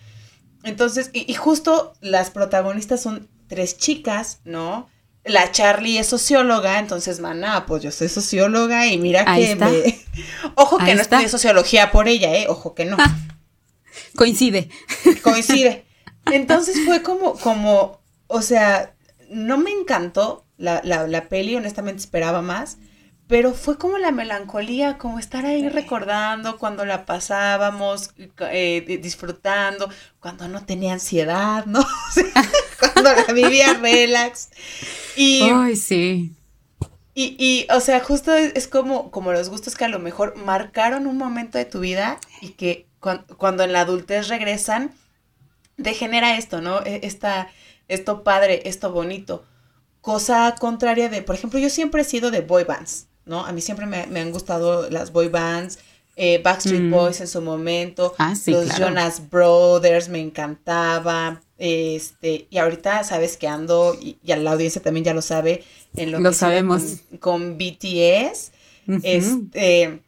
[0.63, 4.89] Entonces, y, justo las protagonistas son tres chicas, ¿no?
[5.23, 9.99] La Charlie es socióloga, entonces, maná, pues yo soy socióloga y mira que me...
[10.55, 12.47] Ojo que no estudié sociología por ella, ¿eh?
[12.49, 12.97] Ojo que no.
[14.15, 14.69] coincide.
[15.23, 15.85] Coincide.
[16.25, 18.95] Entonces fue como, como, o sea,
[19.29, 22.77] no me encantó la, la, la peli, honestamente esperaba más
[23.31, 28.13] pero fue como la melancolía, como estar ahí recordando cuando la pasábamos,
[28.51, 31.79] eh, disfrutando, cuando no tenía ansiedad, ¿no?
[32.93, 34.49] cuando la vivía relax.
[35.15, 36.35] Y, Ay, sí.
[37.13, 41.07] Y, y, o sea, justo es, como, como los gustos que a lo mejor marcaron
[41.07, 44.91] un momento de tu vida y que cuando, en la adultez regresan,
[45.77, 46.81] degenera esto, ¿no?
[46.83, 47.49] E, esta,
[47.87, 49.45] esto padre, esto bonito.
[50.01, 53.07] Cosa contraria de, por ejemplo, yo siempre he sido de boy bands.
[53.25, 53.45] ¿No?
[53.45, 55.79] A mí siempre me, han gustado las boy bands,
[56.15, 56.91] eh, Backstreet mm.
[56.91, 63.47] Boys en su momento, ah, los Jonas Brothers me encantaba, este, y ahorita sabes que
[63.47, 65.63] ando, y, la audiencia también ya lo sabe,
[65.95, 67.01] en lo, lo sabemos.
[67.19, 68.51] Con, BTS,
[69.03, 70.01] este,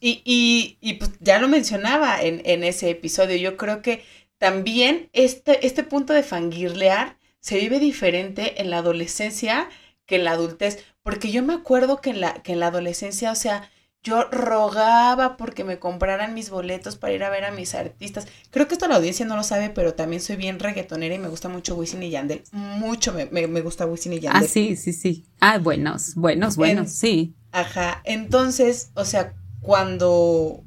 [0.00, 4.02] y, y, pues ya lo mencionaba en, en ese episodio, yo creo que
[4.42, 9.68] también este, este punto de fangirlear se vive diferente en la adolescencia
[10.04, 10.84] que en la adultez.
[11.02, 13.68] Porque yo me acuerdo que en la, que en la adolescencia, o sea,
[14.04, 18.26] yo rogaba porque me compraran mis boletos para ir a ver a mis artistas.
[18.50, 21.28] Creo que esto la audiencia no lo sabe, pero también soy bien reggaetonera y me
[21.28, 22.42] gusta mucho Wisin y Yandel.
[22.50, 24.44] Mucho me, me, gusta Wisin y Yandel.
[24.44, 25.26] Ah, sí, sí, sí.
[25.40, 27.34] Ah, buenos, buenos, buenos, sí.
[27.52, 28.00] Ajá.
[28.04, 30.64] Entonces, o sea, cuando,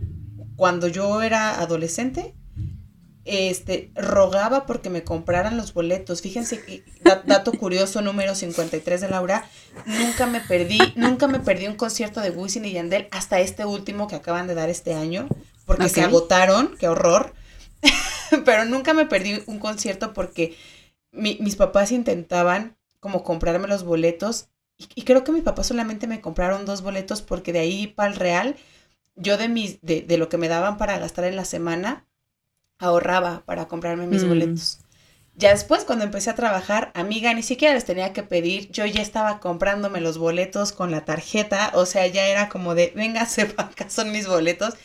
[0.55, 2.35] cuando yo era adolescente,
[3.25, 6.21] este, rogaba porque me compraran los boletos.
[6.21, 6.83] Fíjense que,
[7.25, 9.49] dato curioso número 53 de Laura,
[9.85, 14.07] nunca me perdí, nunca me perdí un concierto de Wisin y Yandel hasta este último
[14.07, 15.27] que acaban de dar este año,
[15.65, 17.33] porque se agotaron, qué horror.
[18.45, 20.55] Pero nunca me perdí un concierto porque
[21.11, 26.65] mis papás intentaban como comprarme los boletos y, creo que mis papás solamente me compraron
[26.65, 28.55] dos boletos porque de ahí para el real,
[29.15, 32.05] yo de, mis, de, de lo que me daban para gastar en la semana,
[32.79, 34.27] ahorraba para comprarme mis mm.
[34.27, 34.79] boletos.
[35.37, 39.01] Ya después, cuando empecé a trabajar, amiga, ni siquiera les tenía que pedir, yo ya
[39.01, 43.89] estaba comprándome los boletos con la tarjeta, o sea, ya era como de, venga, acá
[43.89, 44.75] son mis boletos.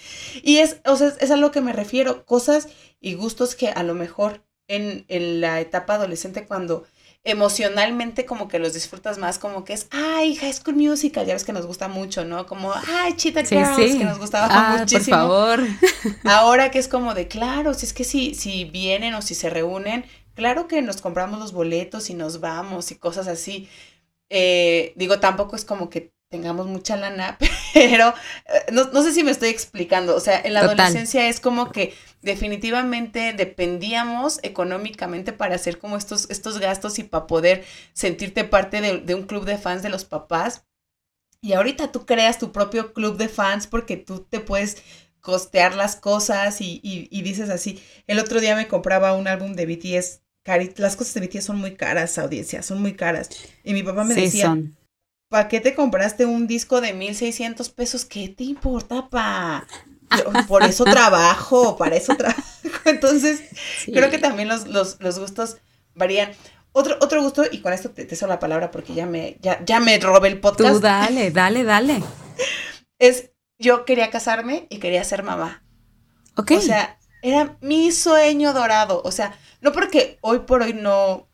[0.43, 2.69] Y es, o sea, es a lo que me refiero, cosas
[3.01, 6.85] y gustos que a lo mejor en, en la etapa adolescente, cuando
[7.23, 11.45] emocionalmente como que los disfrutas más, como que es, ay, High School Musical, ya ves
[11.45, 12.47] que nos gusta mucho, ¿no?
[12.47, 15.17] Como, ay, Cheetah Girls, que nos gustaba ah, muchísimo.
[15.17, 15.61] Por favor.
[16.25, 19.51] Ahora que es como de, claro, si es que si, si vienen o si se
[19.51, 23.69] reúnen, claro que nos compramos los boletos y nos vamos y cosas así.
[24.31, 27.37] Eh, digo, tampoco es como que tengamos mucha lana,
[27.75, 28.15] pero
[28.47, 30.17] eh, no, sé si me estoy explicando.
[30.17, 36.31] O sea, en la adolescencia es como que definitivamente dependíamos económicamente para hacer como estos,
[36.31, 40.65] estos gastos y para poder sentirte parte de, un club de fans de los papás.
[41.43, 44.83] Y ahorita tú creas tu propio club de fans porque tú te puedes
[45.21, 47.83] costear las cosas y, y, dices así.
[48.07, 50.21] El otro día me compraba un álbum de BTS.
[50.77, 53.31] las cosas de BTS son muy caras, audiencia, son muy caras.
[53.65, 54.57] Y mi papá me decía,
[55.31, 58.05] ¿para qué te compraste un disco de 1600 pesos?
[58.05, 59.67] ¿Qué te importa, pa?
[60.49, 62.43] por eso trabajo, para eso trabajo.
[62.85, 63.41] Entonces,
[63.87, 65.57] creo que también los, gustos
[65.95, 66.33] varían.
[66.73, 69.81] Otro, otro gusto, y con esto te, te la palabra porque ya me, ya, ya
[69.81, 70.75] me robé el podcast.
[70.75, 72.03] Tú dale, dale, dale.
[72.99, 75.65] Es, yo quería casarme y quería ser mamá.
[76.37, 76.51] Ok.
[76.59, 79.01] O sea, era mi sueño dorado.
[79.07, 81.31] O sea, no porque hoy por hoy no.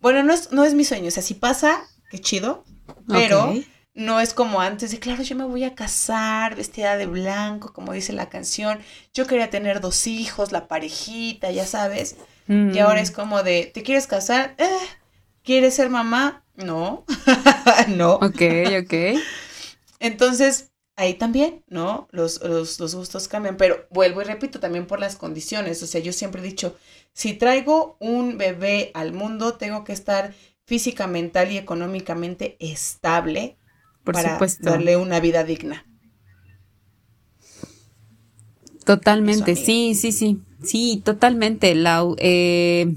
[0.00, 1.08] Bueno, no es, no es mi sueño.
[1.08, 2.64] O sea, si pasa, qué chido.
[3.06, 3.54] Pero
[3.94, 7.92] no es como antes de, claro, yo me voy a casar vestida de blanco, como
[7.92, 8.78] dice la canción.
[9.12, 12.16] Yo quería tener dos hijos, la parejita, ya sabes.
[12.48, 13.14] Y ahora es mm.
[13.14, 14.54] como de, ¿te quieres casar?
[14.56, 14.86] Eh,
[15.42, 16.44] ¿Quieres ser mamá?
[16.54, 17.04] No,
[17.88, 18.14] no.
[18.14, 18.42] Ok,
[18.82, 19.20] ok.
[20.00, 22.08] Entonces, ahí también, ¿no?
[22.10, 25.82] Los, los, los, gustos cambian, pero vuelvo y repito, también por las condiciones.
[25.82, 26.76] O sea, yo siempre he dicho,
[27.12, 30.34] si traigo un bebé al mundo, tengo que estar
[30.68, 33.56] física, mental y económicamente estable
[34.04, 35.86] Por para darle una vida digna.
[38.84, 41.74] Totalmente, sí, sí, sí, sí, totalmente.
[41.74, 42.94] La, eh,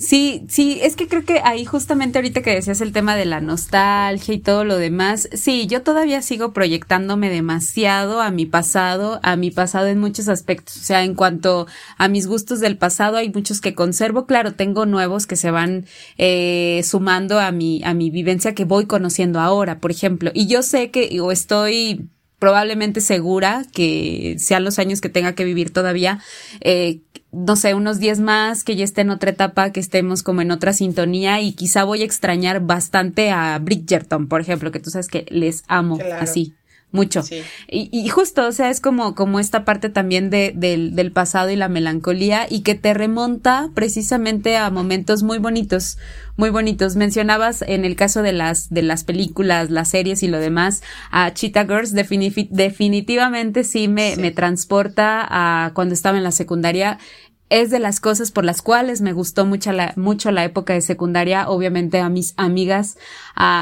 [0.00, 3.42] Sí, sí, es que creo que ahí justamente ahorita que decías el tema de la
[3.42, 9.36] nostalgia y todo lo demás, sí, yo todavía sigo proyectándome demasiado a mi pasado, a
[9.36, 10.78] mi pasado en muchos aspectos.
[10.78, 11.66] O sea, en cuanto
[11.98, 14.24] a mis gustos del pasado, hay muchos que conservo.
[14.24, 15.84] Claro, tengo nuevos que se van
[16.16, 20.30] eh, sumando a mi, a mi vivencia que voy conociendo ahora, por ejemplo.
[20.32, 22.08] Y yo sé que, o estoy
[22.40, 26.18] probablemente segura que sean los años que tenga que vivir todavía,
[26.60, 30.40] eh, no sé, unos 10 más, que ya esté en otra etapa, que estemos como
[30.40, 34.90] en otra sintonía y quizá voy a extrañar bastante a Bridgerton, por ejemplo, que tú
[34.90, 36.54] sabes que les amo así
[36.92, 37.22] mucho.
[37.68, 41.50] Y, y, justo, o sea, es como, como esta parte también de, del, del pasado
[41.50, 45.98] y la melancolía y que te remonta precisamente a momentos muy bonitos,
[46.36, 46.96] muy bonitos.
[46.96, 51.32] Mencionabas en el caso de las, de las películas, las series y lo demás, a
[51.32, 56.98] Cheetah Girls definitivamente sí me, me transporta a cuando estaba en la secundaria
[57.50, 60.80] es de las cosas por las cuales me gustó mucho la, mucho la época de
[60.80, 61.48] secundaria.
[61.48, 62.96] Obviamente a mis amigas,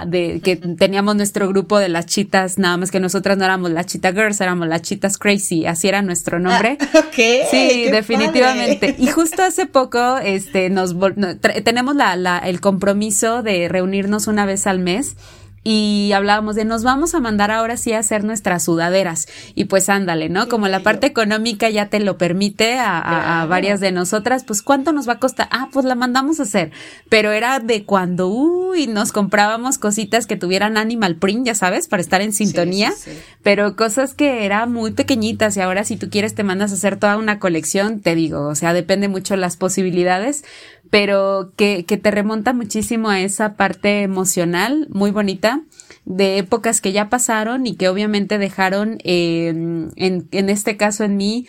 [0.06, 3.86] de, que teníamos nuestro grupo de las chitas, nada más que nosotras no éramos las
[3.86, 6.78] chita girls, éramos las chitas crazy, así era nuestro nombre.
[7.20, 8.94] Ah, sí, definitivamente.
[8.98, 10.94] Y justo hace poco, este, nos,
[11.64, 15.16] tenemos la, la, el compromiso de reunirnos una vez al mes
[15.70, 19.90] y hablábamos de nos vamos a mandar ahora sí a hacer nuestras sudaderas y pues
[19.90, 20.48] ándale, ¿no?
[20.48, 25.06] Como la parte económica ya te lo permite a, varias de nosotras, pues cuánto nos
[25.06, 26.70] va a costar, ah, pues la mandamos a hacer,
[27.10, 32.00] pero era de cuando, uy, nos comprábamos cositas que tuvieran animal print, ya sabes, para
[32.00, 32.94] estar en sintonía,
[33.42, 36.96] pero cosas que eran muy pequeñitas y ahora si tú quieres te mandas a hacer
[36.96, 40.44] toda una colección, te digo, o sea, depende mucho las posibilidades,
[40.90, 45.62] pero que, que te remonta muchísimo a esa parte emocional muy bonita
[46.04, 51.16] de épocas que ya pasaron y que obviamente dejaron eh, en, en este caso en
[51.16, 51.46] mí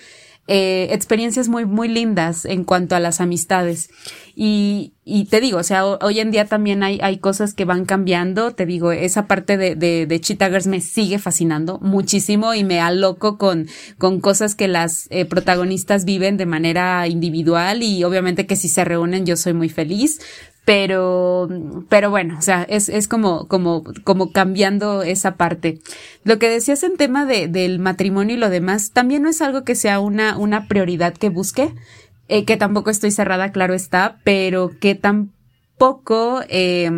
[0.52, 3.92] eh, experiencias muy, muy lindas en cuanto a las amistades.
[4.36, 7.86] Y, y te digo, o sea, hoy en día también hay, hay cosas que van
[7.86, 8.52] cambiando.
[8.52, 13.38] Te digo, esa parte de, de, de Cheetah me sigue fascinando muchísimo y me aloco
[13.38, 13.68] con,
[14.00, 18.84] con cosas que las eh, protagonistas viven de manera individual y obviamente que si se
[18.84, 20.20] reúnen yo soy muy feliz
[20.66, 21.50] pero,
[21.90, 25.80] pero bueno, o sea, es, es como, como, como cambiando esa parte.
[26.24, 29.64] Lo que decías en tema de, del matrimonio y lo demás, también no es algo
[29.64, 31.74] que sea una, una prioridad que busque,
[32.28, 36.92] eh, que tampoco estoy cerrada, claro está, pero que tampoco, eh,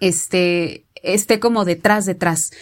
[0.00, 2.52] este, esté como detrás, detrás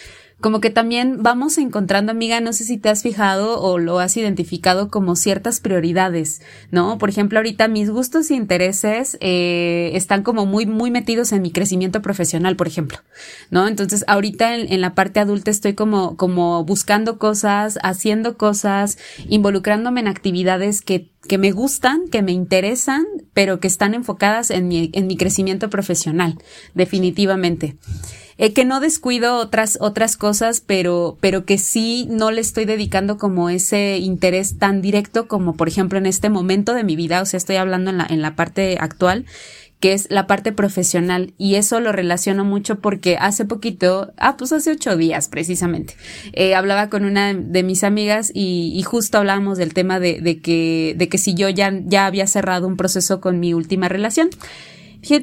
[0.45, 4.15] como que también vamos encontrando, amiga, no sé si te has fijado o lo has
[4.15, 6.99] identificado como ciertas prioridades, ¿no?
[6.99, 11.49] Por ejemplo, ahorita mis gustos e intereses eh, están como muy, muy metidos en mi
[11.49, 12.99] crecimiento profesional, por ejemplo,
[13.49, 13.67] ¿no?
[13.67, 20.01] Entonces, ahorita en, en la parte adulta estoy como, como buscando cosas, haciendo cosas, involucrándome
[20.01, 24.91] en actividades que que me gustan, que me interesan, pero que están enfocadas en mi,
[24.93, 26.37] en mi crecimiento profesional,
[26.75, 27.77] definitivamente.
[28.37, 33.17] Eh, que no descuido otras, otras cosas, pero, pero que sí no le estoy dedicando
[33.17, 37.25] como ese interés tan directo como, por ejemplo, en este momento de mi vida, o
[37.25, 39.25] sea, estoy hablando en la, en la parte actual,
[39.79, 41.33] que es la parte profesional.
[41.37, 45.95] Y eso lo relaciono mucho porque hace poquito, ah, pues hace ocho días precisamente,
[46.33, 50.93] eh, hablaba con una de mis amigas y, justo hablábamos del tema de, de, que,
[50.97, 54.29] de que si yo ya, ya había cerrado un proceso con mi última relación.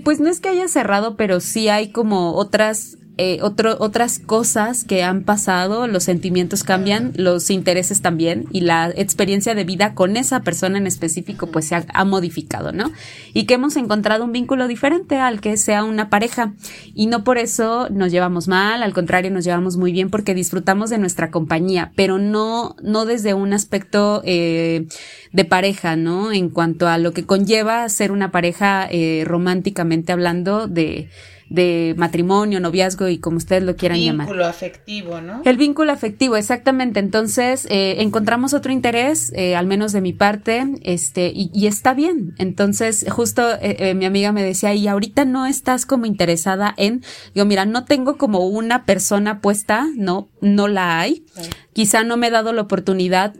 [0.04, 5.02] Pues no es que haya cerrado, pero sí hay como otras eh, otras cosas que
[5.02, 10.40] han pasado, los sentimientos cambian, los intereses también y la experiencia de vida con esa
[10.40, 12.90] persona en específico pues se ha, modificado, ¿no?
[13.34, 16.54] Y que hemos encontrado un vínculo diferente al que sea una pareja
[16.94, 20.88] y no por eso nos llevamos mal, al contrario nos llevamos muy bien porque disfrutamos
[20.88, 24.86] de nuestra compañía, pero no, no desde un aspecto eh,
[25.32, 26.32] de pareja, ¿no?
[26.32, 31.10] En cuanto a lo que conlleva ser una pareja eh, románticamente hablando de
[31.52, 34.26] de matrimonio, noviazgo y como ustedes lo quieran llamar.
[34.26, 35.42] El vínculo afectivo, ¿no?
[35.44, 37.00] El vínculo afectivo, exactamente.
[37.00, 41.94] Entonces, eh, encontramos otro interés, eh, al menos de mi parte, este, y, y está
[41.94, 42.34] bien.
[42.38, 47.02] Entonces, justo eh, mi amiga me decía, y ahorita no estás como interesada en,
[47.34, 51.24] digo, mira, no tengo como una persona puesta, no, no la hay.
[51.72, 53.34] Quizá no me he dado la oportunidad,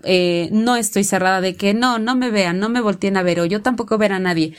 [0.50, 3.44] no estoy cerrada de que no, no me vean, no me volteen a ver, o
[3.44, 4.54] yo tampoco ver a nadie.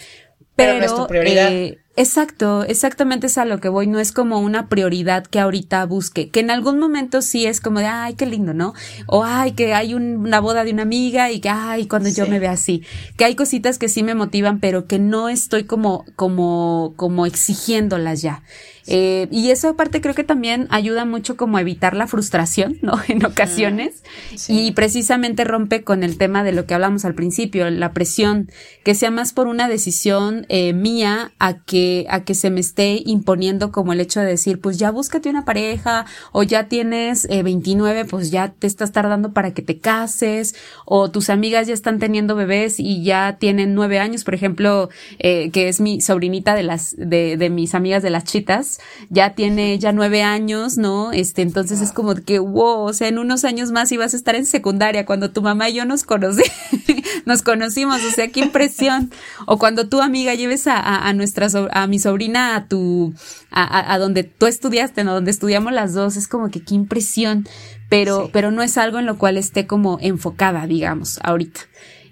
[0.56, 1.52] Pero, Pero es tu prioridad.
[1.96, 6.30] Exacto, exactamente es a lo que voy, no es como una prioridad que ahorita busque,
[6.30, 8.74] que en algún momento sí es como de, ay, qué lindo, ¿no?
[9.06, 12.40] O, ay, que hay una boda de una amiga y que, ay, cuando yo me
[12.40, 12.82] vea así,
[13.16, 18.24] que hay cositas que sí me motivan, pero que no estoy como, como, como exigiéndolas
[18.24, 18.42] ya.
[18.88, 23.00] Eh, y eso aparte creo que también ayuda mucho como a evitar la frustración, ¿no?
[23.08, 24.04] En ocasiones.
[24.48, 28.50] Y precisamente rompe con el tema de lo que hablamos al principio, la presión,
[28.84, 33.02] que sea más por una decisión eh, mía a que, a que se me esté
[33.06, 37.44] imponiendo como el hecho de decir, pues ya búscate una pareja o ya tienes eh,
[37.44, 40.56] 29, pues ya te estás tardando para que te cases
[40.86, 45.52] o tus amigas ya están teniendo bebés y ya tienen nueve años, por ejemplo, eh,
[45.52, 48.73] que es mi sobrinita de las, de, de mis amigas de las chitas
[49.10, 51.12] ya tiene ya nueve años, ¿no?
[51.12, 54.36] Este, entonces es como que, wow, o sea, en unos años más ibas a estar
[54.36, 56.44] en secundaria cuando tu mamá y yo nos conocí,
[57.26, 59.12] nos conocimos, o sea, qué impresión.
[59.46, 63.14] O cuando tu amiga lleves a, a, nuestra, a mi sobrina a tu,
[63.52, 65.14] a, a, donde tú estudiaste, ¿no?
[65.14, 67.48] Donde estudiamos las dos, es como que qué impresión,
[67.90, 71.62] pero, pero no es algo en lo cual esté como enfocada, digamos, ahorita.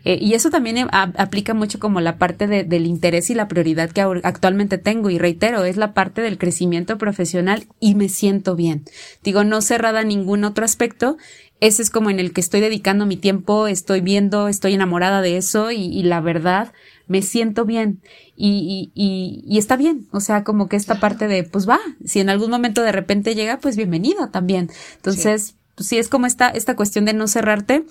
[0.03, 3.47] Eh, y eso también eh, aplica mucho como la parte de, del interés y la
[3.47, 5.09] prioridad que actualmente tengo.
[5.09, 8.83] Y reitero, es la parte del crecimiento profesional y me siento bien.
[9.23, 11.17] Digo, no cerrada a ningún otro aspecto.
[11.59, 15.37] Ese es como en el que estoy dedicando mi tiempo, estoy viendo, estoy enamorada de
[15.37, 16.73] eso y, y la verdad
[17.07, 18.01] me siento bien
[18.35, 20.07] y, y, y, está bien.
[20.11, 23.35] O sea, como que esta parte de, pues va, si en algún momento de repente
[23.35, 24.71] llega, pues bienvenido también.
[24.95, 27.85] Entonces, pues sí es como esta, esta cuestión de no cerrarte,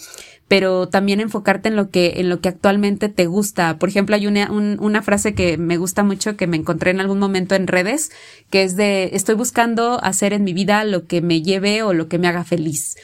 [0.48, 3.78] pero también enfocarte en lo que, en lo que actualmente te gusta.
[3.78, 7.18] Por ejemplo, hay una, una frase que me gusta mucho que me encontré en algún
[7.18, 8.10] momento en redes,
[8.50, 12.08] que es de estoy buscando hacer en mi vida lo que me lleve o lo
[12.08, 12.96] que me haga feliz.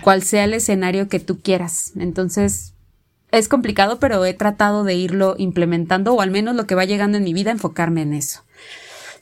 [0.00, 1.92] Cual sea el escenario que tú quieras.
[1.96, 2.72] Entonces,
[3.32, 7.18] es complicado, pero he tratado de irlo implementando, o al menos lo que va llegando
[7.18, 8.45] en mi vida, enfocarme en eso.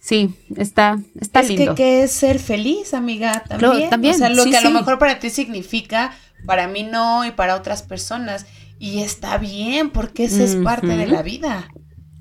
[0.04, 1.62] Sí, está, está lindo.
[1.62, 3.42] Es que, ¿qué es ser feliz, amiga?
[3.48, 3.88] También.
[3.88, 4.14] también.
[4.16, 6.12] O sea, lo que a lo mejor para ti significa,
[6.44, 8.44] para mí no, y para otras personas.
[8.78, 11.70] Y está bien, porque eso es parte de la vida.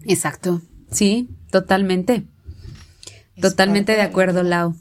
[0.06, 0.62] Exacto.
[0.92, 2.24] Sí, totalmente.
[3.42, 4.78] totalmente de acuerdo, Lau.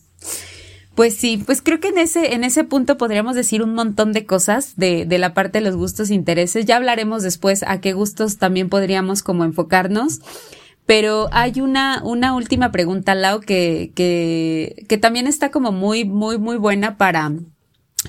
[0.94, 4.26] Pues sí, pues creo que en ese, en ese punto podríamos decir un montón de
[4.26, 6.66] cosas de, de la parte de los gustos e intereses.
[6.66, 10.20] Ya hablaremos después a qué gustos también podríamos como enfocarnos.
[10.87, 16.39] Pero hay una, una última pregunta, Lau, que, que, que también está como muy, muy,
[16.39, 17.33] muy buena para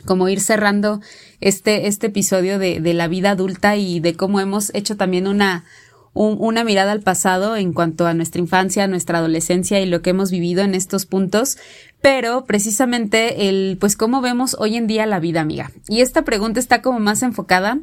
[0.05, 1.01] como ir cerrando
[1.39, 5.65] este, este episodio de, de la vida adulta y de cómo hemos hecho también una,
[6.13, 10.31] una mirada al pasado en cuanto a nuestra infancia, nuestra adolescencia y lo que hemos
[10.31, 11.57] vivido en estos puntos,
[12.03, 15.71] pero precisamente el, pues cómo vemos hoy en día la vida, amiga.
[15.87, 17.79] Y esta pregunta está como más enfocada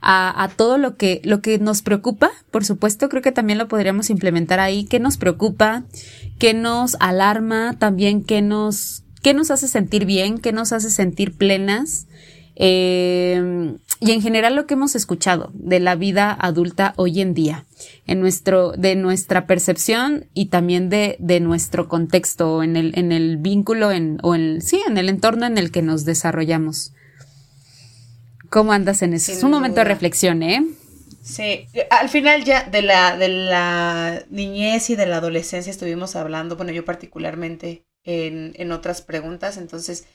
[0.00, 3.68] a, a, todo lo que, lo que nos preocupa, por supuesto, creo que también lo
[3.68, 5.84] podríamos implementar ahí, qué nos preocupa,
[6.40, 11.36] qué nos alarma, también qué nos, qué nos hace sentir bien, qué nos hace sentir
[11.36, 12.08] plenas,
[12.56, 17.66] eh, y en general lo que hemos escuchado de la vida adulta hoy en día,
[18.06, 23.36] en nuestro, de nuestra percepción y también de, de nuestro contexto, en el, en el
[23.36, 26.94] vínculo, en, o en, sí, en el entorno en el que nos desarrollamos.
[28.48, 29.32] ¿Cómo andas en eso?
[29.32, 30.66] es un momento de reflexión, ¿eh?
[31.22, 36.56] Sí, al final ya de la, de la niñez y de la adolescencia estuvimos hablando,
[36.56, 40.06] bueno, yo particularmente en, en otras preguntas, entonces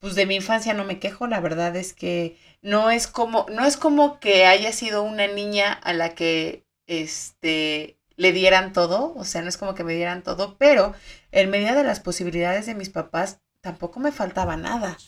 [0.00, 3.64] pues de mi infancia no me quejo, la verdad es que no es como, no
[3.64, 9.24] es como que haya sido una niña a la que este le dieran todo, o
[9.24, 10.94] sea, no es como que me dieran todo, pero
[11.30, 14.98] en medida de las posibilidades de mis papás, tampoco me faltaba nada,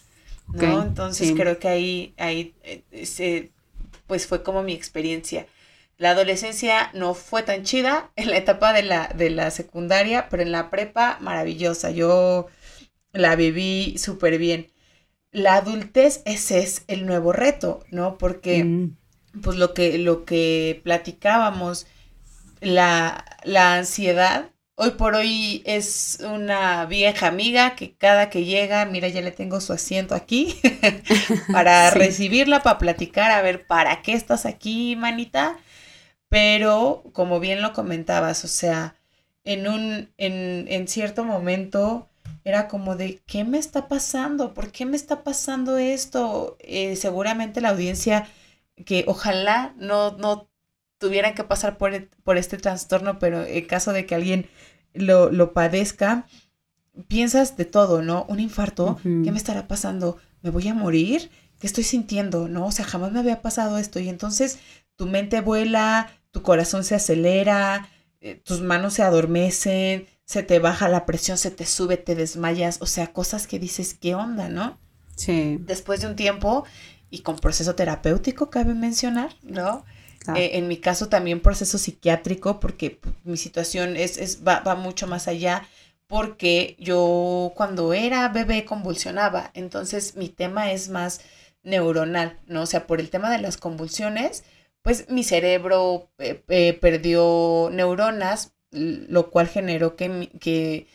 [0.52, 0.82] ¿no?
[0.82, 3.50] Entonces creo que ahí, ahí eh,
[4.06, 5.46] pues fue como mi experiencia.
[5.98, 10.42] La adolescencia no fue tan chida en la etapa de la, de la secundaria, pero
[10.42, 11.90] en la prepa maravillosa.
[11.90, 12.46] Yo
[13.12, 14.68] la viví súper bien.
[15.32, 18.18] La adultez, ese es el nuevo reto, ¿no?
[18.18, 18.96] Porque, mm.
[19.42, 21.86] pues lo que, lo que platicábamos,
[22.60, 29.08] la, la ansiedad, hoy por hoy es una vieja amiga que cada que llega, mira,
[29.08, 30.58] ya le tengo su asiento aquí
[31.52, 35.58] para recibirla, para platicar, a ver, ¿para qué estás aquí, manita?
[36.28, 38.96] Pero, como bien lo comentabas, o sea,
[39.44, 42.09] en un, en, en cierto momento,
[42.44, 44.54] era como de, ¿qué me está pasando?
[44.54, 46.56] ¿Por qué me está pasando esto?
[46.60, 48.28] Eh, seguramente la audiencia
[48.84, 50.48] que ojalá no, no
[50.98, 54.48] tuvieran que pasar por, e, por este trastorno, pero en caso de que alguien
[54.94, 56.26] lo, lo padezca,
[57.08, 58.24] piensas de todo, ¿no?
[58.28, 60.18] Un infarto, ¿qué me estará pasando?
[60.42, 61.30] ¿Me voy a morir?
[61.58, 62.48] ¿Qué estoy sintiendo?
[62.48, 62.66] ¿No?
[62.66, 64.00] O sea, jamás me había pasado esto.
[64.00, 64.58] Y entonces
[64.96, 67.88] tu mente vuela, tu corazón se acelera,
[68.20, 72.80] eh, tus manos se adormecen, se te baja la presión, se te sube, te desmayas,
[72.82, 74.78] o sea, cosas que dices, ¿qué onda, no?
[75.16, 75.58] Sí.
[75.58, 76.64] Después de un tiempo
[77.10, 79.84] y con proceso terapéutico, cabe mencionar, ¿no?
[80.36, 85.08] Eh, en mi caso también proceso psiquiátrico, porque mi situación es, es va, va mucho
[85.08, 85.66] más allá,
[86.06, 91.22] porque yo cuando era bebé convulsionaba, entonces mi tema es más
[91.64, 92.62] neuronal, ¿no?
[92.62, 94.44] O sea, por el tema de las convulsiones,
[94.82, 100.86] pues mi cerebro eh, eh, perdió neuronas lo cual generó que, que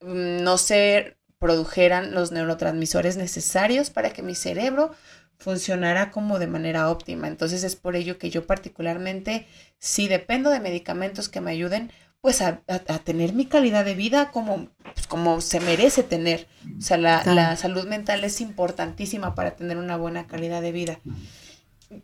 [0.00, 4.92] mm, no se produjeran los neurotransmisores necesarios para que mi cerebro
[5.38, 7.26] funcionara como de manera óptima.
[7.26, 9.46] Entonces es por ello que yo particularmente,
[9.78, 11.90] si dependo de medicamentos que me ayuden,
[12.20, 12.60] pues a,
[13.02, 16.46] tener mi calidad de vida como, pues, como se merece tener.
[16.78, 21.00] O sea, la, la, salud mental es importantísima para tener una buena calidad de vida.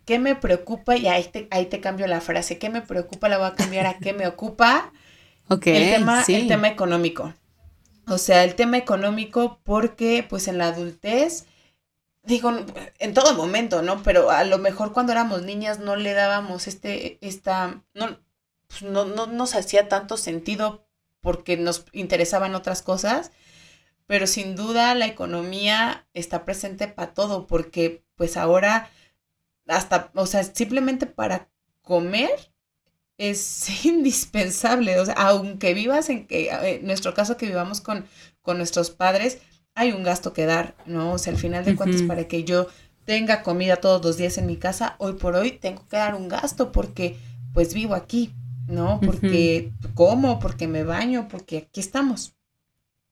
[0.05, 0.95] ¿Qué me preocupa?
[0.97, 3.29] Y ahí te, ahí te cambio la frase, ¿qué me preocupa?
[3.29, 4.91] La voy a cambiar a ¿qué me ocupa?
[5.49, 7.33] Ok, el tema, el tema económico.
[8.07, 11.45] O sea, el tema económico porque pues en la adultez,
[12.23, 12.51] digo,
[12.99, 14.03] en todo momento, ¿no?
[14.03, 18.19] Pero a lo mejor cuando éramos niñas no le dábamos este, esta, no,
[18.67, 20.87] pues, no, no nos hacía tanto sentido
[21.21, 23.31] porque nos interesaban otras cosas,
[24.05, 28.89] pero sin duda la economía está presente para todo porque pues ahora
[29.67, 31.49] hasta, o sea, simplemente para
[31.81, 32.31] comer
[33.17, 34.99] es indispensable.
[34.99, 38.05] O sea, aunque vivas en que, en nuestro caso que vivamos con,
[38.41, 39.39] con nuestros padres,
[39.75, 41.13] hay un gasto que dar, ¿no?
[41.13, 42.67] O sea, al final de cuentas, para que yo
[43.05, 46.27] tenga comida todos los días en mi casa, hoy por hoy tengo que dar un
[46.27, 47.17] gasto porque
[47.53, 48.33] pues vivo aquí,
[48.67, 48.99] ¿no?
[48.99, 52.35] Porque como, porque me baño, porque aquí estamos.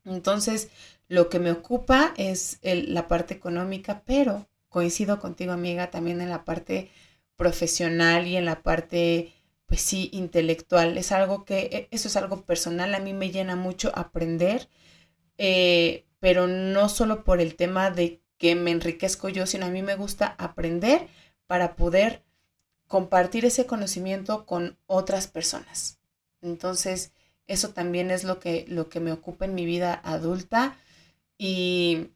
[0.05, 0.69] Entonces,
[1.07, 6.43] lo que me ocupa es la parte económica, pero coincido contigo, amiga, también en la
[6.43, 6.91] parte
[7.37, 9.31] profesional y en la parte,
[9.67, 10.97] pues sí, intelectual.
[10.97, 14.67] Es algo que, e, eso es algo personal, a mí me llena mucho aprender,
[15.37, 19.81] eh, pero no solo por el tema de que me enriquezco yo, sino a mí
[19.81, 21.07] me gusta aprender
[21.47, 22.25] para poder
[22.87, 25.99] compartir ese conocimiento con otras personas.
[26.41, 27.13] Entonces,
[27.47, 30.77] eso también es lo que, lo que me ocupa en mi vida adulta
[31.37, 32.09] y,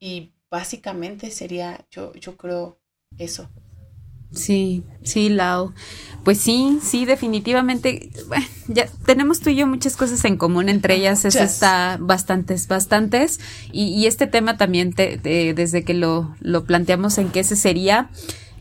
[0.00, 2.78] y básicamente sería, yo, yo creo,
[3.18, 3.50] eso.
[4.30, 5.74] Sí, sí, Lau.
[6.22, 8.10] Pues sí, sí, definitivamente.
[8.68, 13.40] ya tenemos tú y yo muchas cosas en común, entre ellas eso está bastantes, bastantes.
[13.72, 15.18] Y, este tema también, te,
[15.54, 18.10] desde que lo, lo planteamos en que ese sería,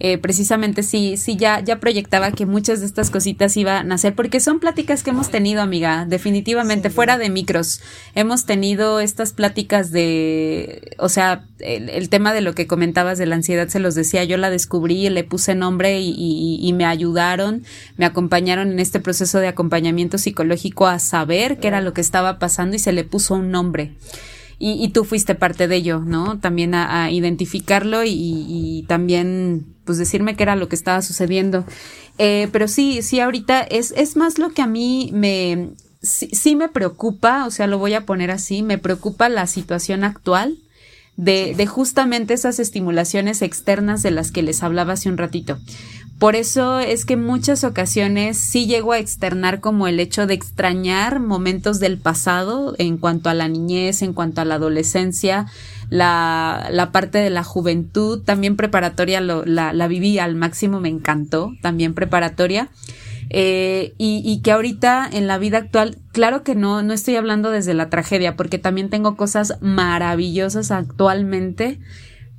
[0.06, 4.14] eh, precisamente sí, sí, ya, ya proyectaba que muchas de estas cositas iban a ser,
[4.14, 7.80] porque son pláticas que hemos tenido, amiga, definitivamente, fuera de micros.
[8.14, 13.36] Hemos tenido estas pláticas de, o sea, el, tema de lo que comentabas de la
[13.36, 17.64] ansiedad, se los decía, yo la descubrí, le puse nombre y, y me ayudaron,
[17.96, 22.40] me acompañaron en este proceso de acompañamiento psicológico a saber qué era lo que estaba
[22.40, 23.94] pasando y se le puso un nombre
[24.66, 26.40] y, tú fuiste parte de ello, ¿no?
[26.40, 31.66] También a, identificarlo y, también, pues, decirme qué era lo que estaba sucediendo.
[32.18, 35.72] Eh, pero sí, sí, ahorita es, es más lo que a mí me,
[36.02, 40.58] sí, me preocupa, o sea, lo voy a poner así, me preocupa la situación actual.
[41.16, 45.60] De, de, justamente esas estimulaciones externas de las que les hablaba hace un ratito.
[46.24, 50.34] Por eso es que en muchas ocasiones sí llego a externar como el hecho de
[50.34, 55.48] extrañar momentos del pasado en cuanto a la niñez, en cuanto a la adolescencia,
[55.90, 61.94] la, la parte de la juventud, también preparatoria la, viví al máximo, me encantó, también
[61.94, 62.70] preparatoria.
[63.30, 67.74] eh, y, que ahorita en la vida actual, claro que no, no estoy hablando desde
[67.74, 71.80] la tragedia, porque también tengo cosas maravillosas actualmente,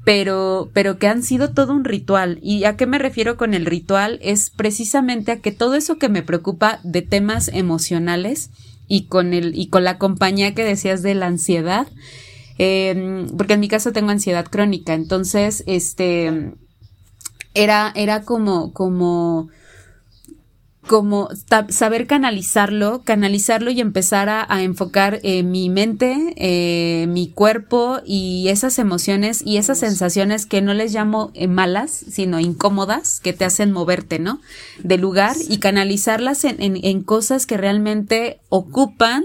[0.04, 2.38] pero, pero que han sido todo un ritual.
[2.42, 4.18] ¿Y a qué me refiero con el ritual?
[4.22, 8.50] Es precisamente a que todo eso que me preocupa de temas emocionales
[8.86, 11.86] y con el, y con la compañía que decías de la ansiedad,
[12.58, 16.52] eh, porque en mi caso tengo ansiedad crónica, entonces, este,
[17.54, 19.48] era, era como, como,
[20.86, 21.28] como
[21.70, 28.78] saber canalizarlo, canalizarlo y empezar a, enfocar eh, mi mente, eh, mi cuerpo y esas
[28.78, 33.72] emociones y esas sensaciones que no les llamo eh, malas, sino incómodas, que te hacen
[33.72, 34.40] moverte, ¿no?
[34.82, 39.24] De lugar y canalizarlas en, en, en cosas que realmente ocupan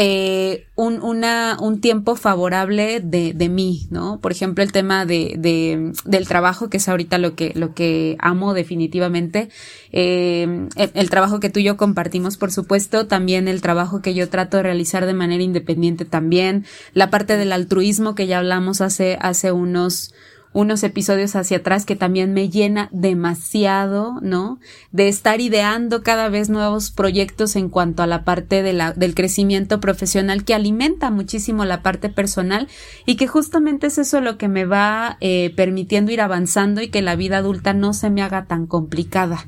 [0.00, 4.20] eh, un, un tiempo favorable de, de mí, ¿no?
[4.20, 8.54] Por ejemplo, el tema de, del trabajo, que es ahorita lo que, lo que amo
[8.54, 9.48] definitivamente.
[9.90, 14.28] Eh, el, trabajo que tú y yo compartimos, por supuesto, también el trabajo que yo
[14.28, 16.64] trato de realizar de manera independiente también.
[16.94, 20.14] La parte del altruismo que ya hablamos hace, hace unos,
[20.52, 24.58] unos episodios hacia atrás que también me llena demasiado, ¿no?
[24.92, 29.14] De estar ideando cada vez nuevos proyectos en cuanto a la parte de la, del
[29.14, 32.68] crecimiento profesional que alimenta muchísimo la parte personal
[33.06, 37.02] y que justamente es eso lo que me va eh, permitiendo ir avanzando y que
[37.02, 39.46] la vida adulta no se me haga tan complicada.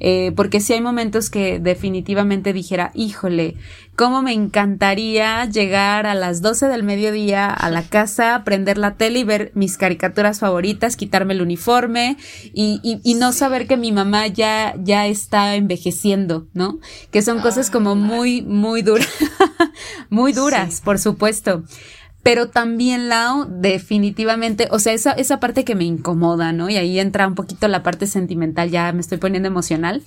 [0.00, 3.56] Eh, porque si hay momentos que definitivamente dijera, híjole,
[3.96, 9.18] cómo me encantaría llegar a las 12 del mediodía a la casa, prender la tele
[9.18, 12.16] y ver mis caricaturas favoritas, quitarme el uniforme
[12.52, 16.78] y, y, y no saber que mi mamá ya, ya está envejeciendo, ¿no?
[17.10, 19.08] Que son cosas como muy, muy duras,
[20.10, 21.64] muy duras, por supuesto
[22.28, 26.68] pero también Lao definitivamente, o sea, esa, esa parte que me incomoda, ¿no?
[26.68, 30.02] Y ahí entra un poquito la parte sentimental, ya me estoy poniendo emocional.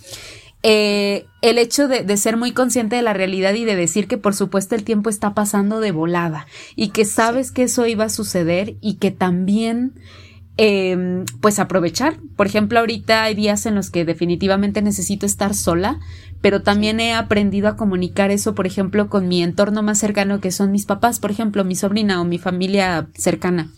[0.61, 4.19] Eh, el hecho de, de, ser muy consciente de la realidad y de decir que
[4.19, 6.45] por supuesto el tiempo está pasando de volada
[6.75, 9.95] y que sabes que eso iba a suceder y que también
[10.57, 12.17] eh, pues aprovechar.
[12.35, 15.99] Por ejemplo, ahorita hay días en los que definitivamente necesito estar sola,
[16.41, 20.51] pero también he aprendido a comunicar eso, por ejemplo, con mi entorno más cercano, que
[20.51, 23.69] son mis papás, por ejemplo, mi sobrina o mi familia cercana.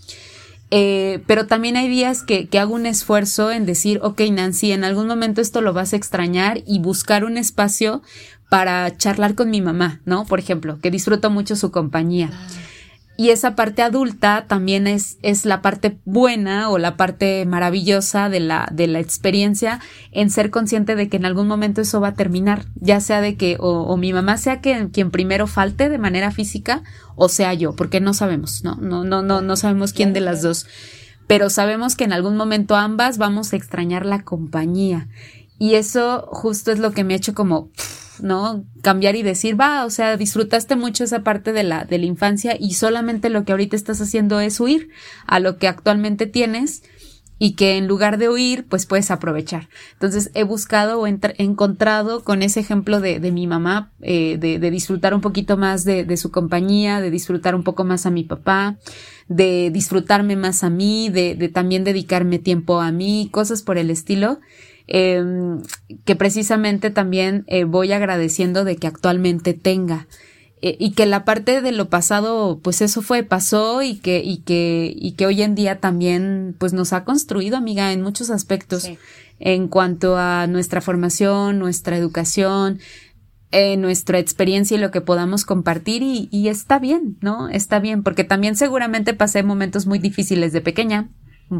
[0.72, 4.84] Eh, pero también hay días que, que, hago un esfuerzo en decir, ok, Nancy, en
[4.84, 8.02] algún momento esto lo vas a extrañar y buscar un espacio
[8.50, 10.26] para charlar con mi mamá, ¿no?
[10.26, 12.32] Por ejemplo, que disfruto mucho su compañía.
[13.16, 18.40] Y esa parte adulta también es, es la parte buena o la parte maravillosa de
[18.40, 19.80] la, de la experiencia
[20.12, 23.36] en ser consciente de que en algún momento eso va a terminar, ya sea de
[23.36, 26.82] que o, mi mamá sea quien primero falte de manera física
[27.16, 28.76] o sea yo, porque no sabemos, ¿no?
[28.76, 30.66] No, no, no, no sabemos quién de las dos.
[31.28, 35.08] Pero sabemos que en algún momento ambas vamos a extrañar la compañía.
[35.64, 37.70] Y eso justo es lo que me ha hecho como
[38.20, 38.66] ¿no?
[38.82, 42.58] Cambiar y decir, va, o sea, disfrutaste mucho esa parte de la, de la infancia
[42.60, 44.90] y solamente lo que ahorita estás haciendo es huir
[45.26, 46.84] a lo que actualmente tienes
[47.40, 49.70] y que en lugar de huir, pues puedes aprovechar.
[49.94, 54.70] Entonces he buscado o encontrado con ese ejemplo de, de mi mamá, eh, de, de,
[54.70, 58.26] disfrutar un poquito más de, de, su compañía, de disfrutar un poco más a mi
[58.26, 58.80] papá,
[59.30, 63.90] de disfrutarme más a mí, de, de también dedicarme tiempo a mí, cosas por el
[63.90, 64.42] estilo
[64.88, 65.24] eh,
[66.06, 70.08] que precisamente también eh, voy agradeciendo de que actualmente tenga.
[70.66, 74.38] Eh, y que la parte de lo pasado, pues eso fue, pasó y que, y
[74.38, 78.90] que, y que hoy en día también, pues nos ha construido, amiga, en muchos aspectos,
[79.40, 82.80] en cuanto a nuestra formación, nuestra educación,
[83.52, 87.50] eh, nuestra experiencia y lo que podamos compartir y, y, está bien, ¿no?
[87.50, 91.10] Está bien, porque también seguramente pasé momentos muy difíciles de pequeña,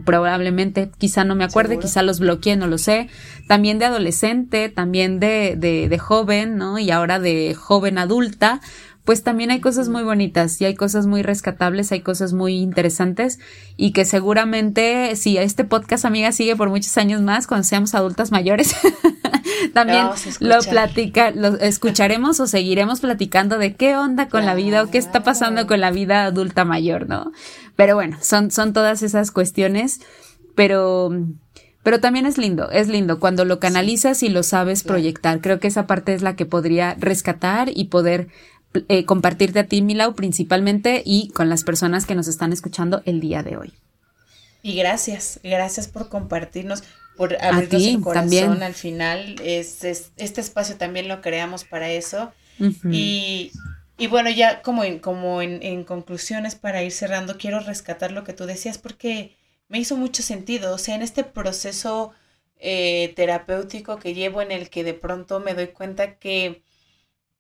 [0.06, 3.10] probablemente, quizá no me acuerde, quizá los bloqueé, no lo sé.
[3.48, 6.80] También de adolescente, también de, de, de joven, ¿no?
[6.80, 8.62] Y ahora de joven adulta,
[9.06, 13.40] pues también hay cosas muy bonitas y hay cosas muy rescatables, hay cosas muy interesantes
[13.76, 18.32] y que seguramente si este podcast, amiga, sigue por muchos años más, cuando seamos adultas
[18.32, 18.76] mayores,
[19.74, 20.08] también
[20.40, 25.00] lo platica, lo escucharemos o seguiremos platicando de qué onda con la vida o qué
[25.00, 27.32] está pasando con la vida adulta mayor, ¿no?
[27.76, 30.00] Pero bueno, son, son todas esas cuestiones,
[30.56, 31.12] pero
[31.84, 35.42] pero también es lindo, es lindo cuando lo canalizas y lo sabes proyectar.
[35.42, 38.30] Creo que esa parte es la que podría rescatar y poder
[38.88, 43.20] eh, compartirte a ti, Milau, principalmente y con las personas que nos están escuchando el
[43.20, 43.74] día de hoy.
[44.62, 46.84] Y gracias, gracias por compartirnos,
[47.18, 48.64] por abrirnos el corazón también.
[48.64, 49.36] al final.
[49.44, 52.32] Es, este espacio también lo creamos para eso.
[52.90, 53.52] y,
[53.98, 58.24] y, bueno, ya como, en, como en, en conclusiones para ir cerrando, quiero rescatar lo
[58.24, 59.36] que tú decías porque
[59.68, 60.74] me hizo mucho sentido.
[60.74, 62.14] O sea, en este proceso
[62.66, 66.64] eh, terapéutico que llevo en el que de pronto me doy cuenta que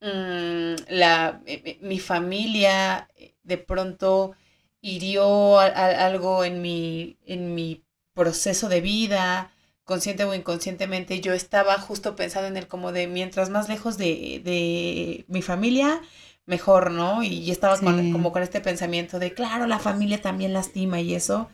[0.04, 1.42] mm, la,
[1.82, 3.10] mi familia
[3.44, 4.34] de pronto
[4.82, 9.52] hirió algo en mi, en mi proceso de vida,
[9.86, 14.42] consciente o inconscientemente, yo estaba justo pensando en el como de mientras más lejos de,
[14.44, 16.02] de mi familia,
[16.46, 17.24] mejor, ¿no?
[17.24, 21.50] Y, estaba como con este pensamiento de, claro, la familia también lastima y eso,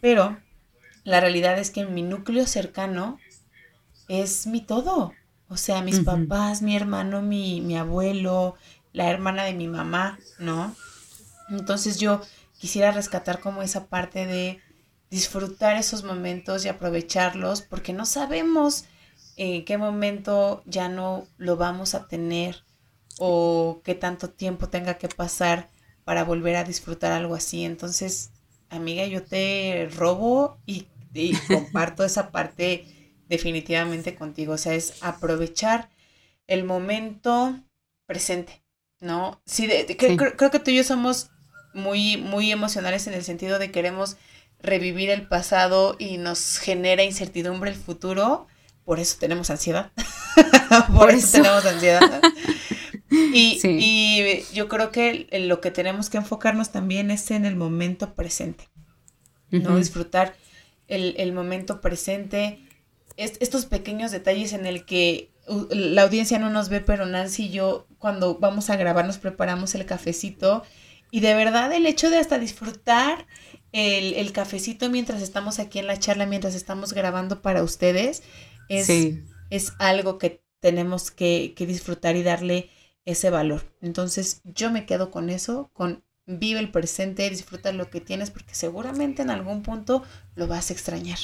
[0.00, 0.38] pero
[1.04, 3.18] la realidad es que mi núcleo cercano
[4.08, 5.12] es mi todo.
[5.52, 8.54] O sea, mis papás, mi hermano, mi, mi abuelo,
[8.94, 10.74] la hermana de mi mamá, ¿no?
[11.50, 12.22] Entonces yo
[12.58, 14.60] quisiera rescatar como esa parte de
[15.10, 18.86] disfrutar esos momentos y aprovecharlos porque no sabemos
[19.36, 22.64] en qué momento ya no lo vamos a tener
[23.18, 25.68] o qué tanto tiempo tenga que pasar
[26.04, 27.66] para volver a disfrutar algo así.
[27.66, 28.30] Entonces,
[28.70, 30.86] amiga, yo te robo y,
[31.46, 34.54] comparto esa parte definitivamente contigo.
[34.54, 35.90] O sea, es aprovechar
[36.46, 37.60] el momento
[38.06, 38.62] presente,
[39.00, 39.40] ¿no?
[39.46, 39.68] Sí,
[39.98, 41.30] Creo, creo, que tú y yo somos
[41.74, 44.16] muy, muy emocionales en el sentido de queremos
[44.60, 48.46] revivir el pasado y nos genera incertidumbre el futuro.
[48.84, 49.92] Por eso tenemos ansiedad.
[50.94, 51.38] Por, eso.
[51.38, 52.22] tenemos ansiedad.
[53.34, 58.70] Y, yo creo que lo que tenemos que enfocarnos también es en el momento presente.
[59.50, 59.76] ¿no?
[59.76, 60.34] Disfrutar
[60.88, 62.66] el, momento presente.
[63.16, 65.30] Estos pequeños detalles en el que
[65.70, 69.74] la audiencia no nos ve, pero Nancy y yo, cuando vamos a grabar, nos preparamos
[69.74, 70.62] el cafecito.
[71.10, 73.26] Y de verdad, el hecho de hasta disfrutar
[73.72, 78.22] el, cafecito mientras estamos aquí en la charla, mientras estamos grabando para ustedes,
[78.68, 78.88] es,
[79.50, 82.70] es algo que tenemos que, disfrutar y darle
[83.04, 83.74] ese valor.
[83.82, 88.54] Entonces yo me quedo con eso, con vive el presente, disfruta lo que tienes porque
[88.54, 90.04] seguramente en algún punto
[90.36, 91.18] lo vas a extrañar.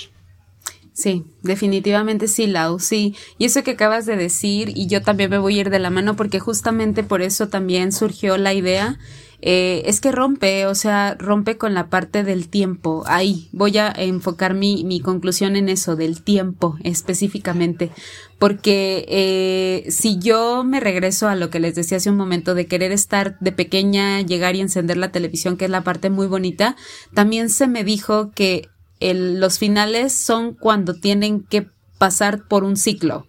[0.98, 3.14] Sí, definitivamente sí, Lau, sí.
[3.38, 5.90] Y eso que acabas de decir, y yo también me voy a ir de la
[5.90, 8.98] mano porque justamente por eso también surgió la idea
[9.40, 13.04] eh, es que rompe, o sea, rompe con la parte del tiempo.
[13.06, 17.92] Ahí voy a enfocar mi, mi conclusión en eso, del tiempo específicamente.
[18.40, 22.66] Porque eh, si yo me regreso a lo que les decía hace un momento de
[22.66, 26.74] querer estar de pequeña, llegar y encender la televisión, que es la parte muy bonita,
[27.14, 28.68] también se me dijo que
[29.00, 31.68] el, los finales son cuando tienen que
[31.98, 33.26] pasar por un ciclo.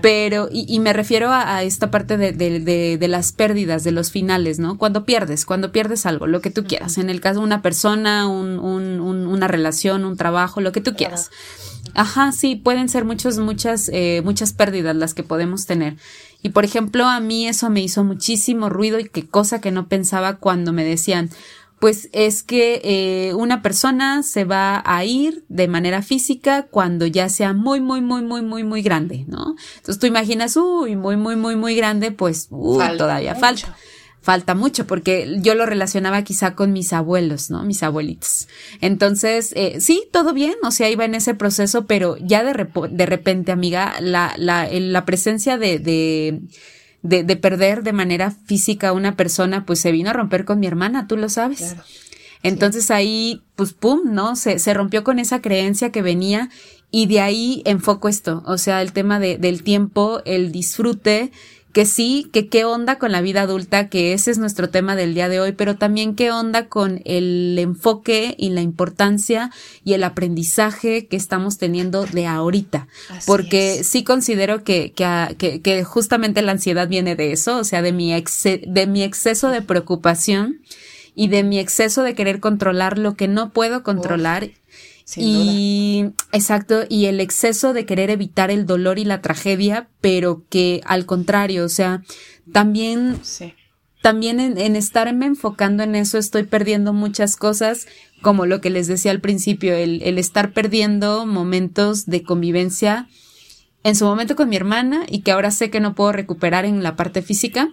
[0.00, 4.60] Pero, y, me refiero a, esta parte de, de, de, las pérdidas, de los finales,
[4.60, 4.78] ¿no?
[4.78, 6.98] Cuando pierdes, cuando pierdes algo, lo que tú quieras.
[6.98, 10.94] En el caso de una persona, un, un, una relación, un trabajo, lo que tú
[10.94, 11.30] quieras.
[11.94, 15.96] Ajá, sí, pueden ser muchos, muchas, eh, muchas pérdidas las que podemos tener.
[16.42, 19.88] Y por ejemplo, a mí eso me hizo muchísimo ruido y qué cosa que no
[19.88, 21.28] pensaba cuando me decían,
[21.82, 27.28] pues es que eh, una persona se va a ir de manera física cuando ya
[27.28, 29.56] sea muy, muy, muy, muy, muy, muy grande, ¿no?
[29.78, 33.76] Entonces tú imaginas, uy, muy, muy, muy, muy grande, pues todavía falta.
[34.20, 37.64] Falta mucho porque yo lo relacionaba quizá con mis abuelos, ¿no?
[37.64, 38.46] Mis abuelitos.
[38.80, 43.06] Entonces, eh, sí, todo bien, o sea, iba en ese proceso, pero ya de, de
[43.06, 46.42] repente, amiga, la, la, la presencia de, de
[47.02, 50.60] de, de perder de manera física a una persona, pues se vino a romper con
[50.60, 51.76] mi hermana, tú lo sabes.
[52.42, 54.34] Entonces ahí, pues, pum, ¿no?
[54.36, 56.50] Se, se rompió con esa creencia que venía
[56.90, 61.32] y de ahí enfoco esto, o sea, el tema de, del tiempo, el disfrute
[61.72, 65.14] que sí, que qué onda con la vida adulta, que ese es nuestro tema del
[65.14, 69.50] día de hoy, pero también qué onda con el enfoque y la importancia
[69.82, 72.88] y el aprendizaje que estamos teniendo de ahorita.
[73.26, 77.92] Porque sí considero que, que, que, justamente la ansiedad viene de eso, o sea, de
[77.92, 80.60] mi, de mi exceso de preocupación
[81.14, 84.50] y de mi exceso de querer controlar lo que no puedo controlar
[85.16, 90.80] y exacto, y el exceso de querer evitar el dolor y la tragedia, pero que
[90.84, 92.02] al contrario, o sea,
[92.52, 93.20] también,
[94.00, 97.86] también en, estarme enfocando en eso estoy perdiendo muchas cosas,
[98.20, 103.08] como lo que les decía al principio, el, el estar perdiendo momentos de convivencia
[103.84, 106.82] en su momento con mi hermana y que ahora sé que no puedo recuperar en
[106.82, 107.68] la parte física,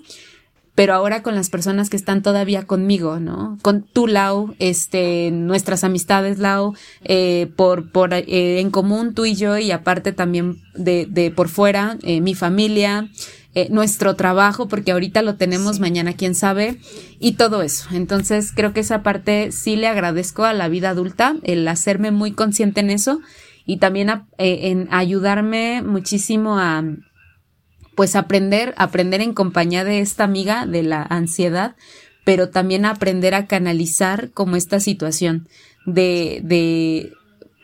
[0.79, 3.57] pero ahora con las personas que están todavía conmigo, ¿no?
[3.61, 6.73] Con tu Lau, este, nuestras amistades, Lau,
[7.03, 11.49] eh, por, por, eh, en común tú y yo, y aparte también de, de por
[11.49, 13.09] fuera, eh, mi familia,
[13.55, 16.79] eh, nuestro trabajo, porque ahorita lo tenemos, mañana quién sabe,
[17.19, 17.89] y todo eso.
[17.91, 22.31] Entonces, creo que esa parte sí le agradezco a la vida adulta, el hacerme muy
[22.31, 23.19] consciente en eso,
[23.65, 26.85] y también en ayudarme muchísimo a,
[27.99, 31.75] pues aprender, aprender en compañía de esta amiga de la ansiedad,
[32.23, 35.49] pero también aprender a canalizar como esta situación
[35.85, 37.11] de, de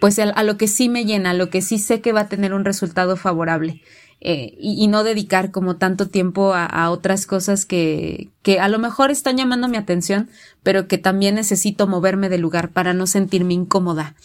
[0.02, 2.28] pues a, lo que sí me llena, a lo que sí sé que va a
[2.28, 3.82] tener un resultado favorable.
[4.20, 9.12] Eh, y, no dedicar como tanto tiempo a, otras cosas que, que a lo mejor
[9.12, 10.30] están llamando mi atención,
[10.64, 14.16] pero que también necesito moverme de lugar para no sentirme incómoda.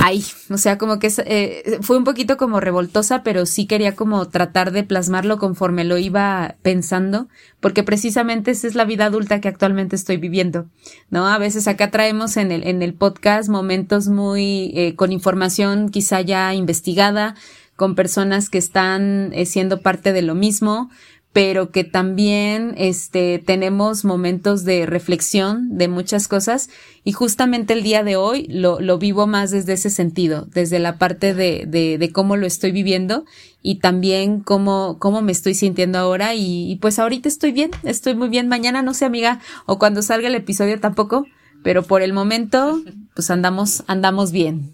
[0.00, 4.28] Ay, o sea, como que eh, fue un poquito como revoltosa, pero sí quería como
[4.28, 7.26] tratar de plasmarlo conforme lo iba pensando,
[7.58, 10.66] porque precisamente esa es la vida adulta que actualmente estoy viviendo,
[11.10, 11.26] ¿no?
[11.26, 16.20] A veces acá traemos en el, en el podcast momentos muy, eh, con información quizá
[16.20, 17.34] ya investigada,
[17.74, 20.90] con personas que están eh, siendo parte de lo mismo,
[21.32, 26.70] pero que también este, tenemos momentos de reflexión de muchas cosas
[27.04, 30.96] y justamente el día de hoy lo, lo vivo más desde ese sentido, desde la
[30.96, 33.24] parte de, de, de, cómo lo estoy viviendo
[33.62, 38.14] y también cómo, cómo me estoy sintiendo ahora y, y, pues ahorita estoy bien, estoy
[38.14, 41.26] muy bien, mañana no sé amiga o cuando salga el episodio tampoco,
[41.62, 42.80] pero por el momento
[43.14, 44.72] pues andamos, andamos bien.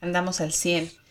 [0.00, 1.03] Andamos al 100.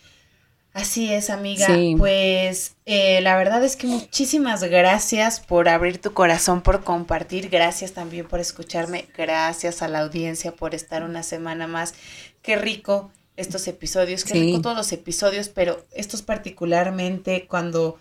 [0.73, 1.67] Así es, amiga.
[1.99, 7.49] Pues eh, la verdad es que muchísimas gracias por abrir tu corazón, por compartir.
[7.49, 9.05] Gracias también por escucharme.
[9.15, 11.93] Gracias a la audiencia por estar una semana más.
[12.41, 17.99] Qué rico estos episodios, qué rico todos los episodios, pero estos particularmente cuando,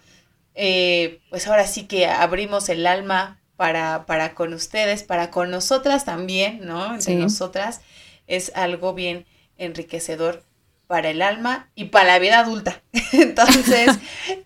[0.54, 6.06] eh, pues ahora sí que abrimos el alma para, para con ustedes, para con nosotras
[6.06, 6.94] también, ¿no?
[6.94, 7.82] Entre nosotras,
[8.26, 9.26] es algo bien
[9.58, 10.42] enriquecedor
[10.92, 12.82] para el alma y para la vida adulta.
[13.12, 13.98] Entonces,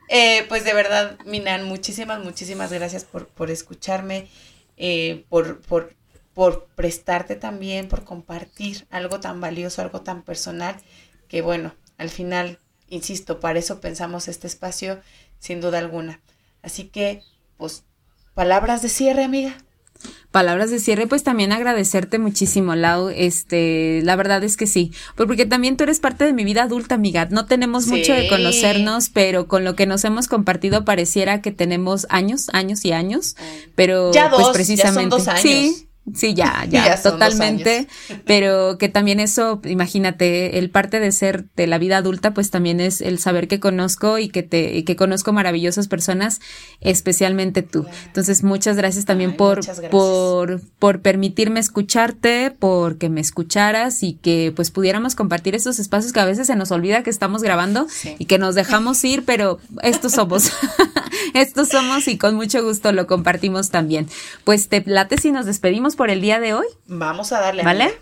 [0.09, 4.29] eh, pues de verdad, Minan, muchísimas, muchísimas gracias por, por escucharme,
[4.77, 5.97] eh, por, por,
[6.35, 10.77] por prestarte también, por compartir algo tan valioso, algo tan personal,
[11.27, 15.01] que bueno, al final, insisto, para eso pensamos este espacio,
[15.41, 16.21] sin duda alguna.
[16.63, 17.25] Así que,
[17.57, 17.83] pues,
[18.35, 19.66] palabras de cierre, amiga
[20.31, 23.09] palabras de cierre, pues también agradecerte muchísimo, Lau.
[23.09, 26.65] Este, la verdad es que sí, pues porque también tú eres parte de mi vida
[26.65, 27.27] adulta, amiga.
[27.31, 32.07] No tenemos mucho de conocernos, pero con lo que nos hemos compartido pareciera que tenemos
[32.11, 33.37] años, años y años.
[33.75, 35.17] Pero ya pues precisamente.
[35.41, 37.89] Sí, Sí, ya, ya, totalmente.
[38.27, 42.81] Pero que también eso, imagínate, el parte de ser de la vida adulta, pues también
[42.81, 46.41] es el saber que conozco y que te, y que conozco maravillosas personas,
[46.81, 47.87] especialmente tú.
[48.07, 49.61] Entonces, muchas gracias también por,
[49.91, 56.13] por, por permitirme escucharte, por que me escucharas y que pues pudiéramos compartir estos espacios
[56.13, 57.87] que a veces se nos olvida que estamos grabando
[58.19, 60.53] y que nos dejamos ir, pero estos somos,
[61.35, 64.07] estos somos y con mucho gusto lo compartimos también.
[64.45, 66.67] Pues te late si nos despedimos por el día de hoy?
[66.87, 67.63] Vamos a darle.
[67.65, 67.99] ¿Vale?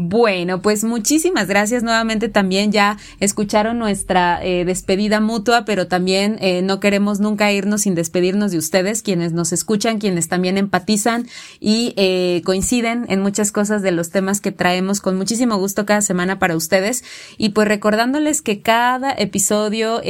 [0.00, 2.28] Bueno, pues muchísimas gracias nuevamente.
[2.28, 7.96] También ya escucharon nuestra eh, despedida mutua, pero también eh, no queremos nunca irnos sin
[7.96, 11.26] despedirnos de ustedes, quienes nos escuchan, quienes también empatizan
[11.58, 16.00] y eh, coinciden en muchas cosas de los temas que traemos con muchísimo gusto cada
[16.00, 17.02] semana para ustedes.
[17.36, 20.00] Y pues recordándoles que cada episodio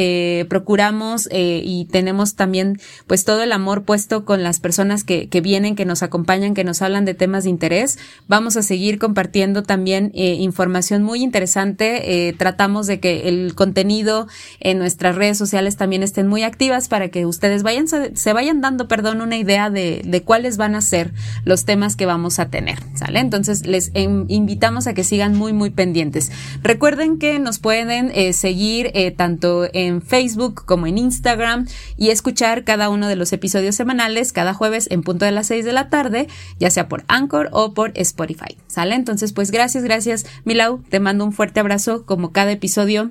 [0.51, 5.77] procuramos y tenemos también pues todo el amor puesto con las personas que, que vienen,
[5.77, 7.99] que nos acompañan, que nos hablan de temas de interés.
[8.27, 12.27] Vamos a seguir compartiendo también también eh, información muy interesante.
[12.27, 14.27] Eh, tratamos de que el contenido
[14.59, 18.89] en nuestras redes sociales también estén muy activas para que ustedes vayan, se, vayan dando,
[18.89, 21.13] perdón, una idea de, de, cuáles van a ser
[21.45, 23.21] los temas que vamos a tener, ¿sale?
[23.21, 26.33] Entonces les invitamos a que sigan muy, muy pendientes.
[26.65, 32.89] Recuerden que nos pueden eh, seguir tanto en Facebook como en Instagram y escuchar cada
[32.89, 36.27] uno de los episodios semanales cada jueves en punto de las 6 de la tarde,
[36.59, 38.97] ya sea por Anchor o por Spotify, ¿sale?
[38.97, 40.83] Entonces, pues gracias gracias, gracias, Milau.
[40.89, 43.11] Te mando un fuerte abrazo como cada episodio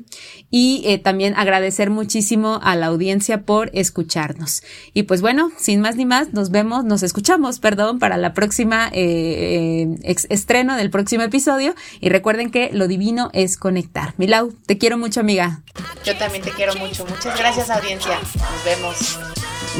[0.50, 4.64] y eh, también agradecer muchísimo a la audiencia por escucharnos.
[4.92, 8.90] Y pues bueno, sin más ni más, nos vemos, nos escuchamos, perdón, para la próxima
[8.92, 11.76] eh, eh, estreno del próximo episodio.
[12.00, 14.16] Y recuerden que lo divino es conectar.
[14.18, 15.62] Milau, te quiero mucho, amiga.
[16.04, 17.06] Yo también te quiero mucho.
[17.06, 18.18] Muchas gracias, audiencia.
[18.20, 19.20] Nos vemos.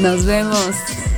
[0.00, 1.17] Nos vemos.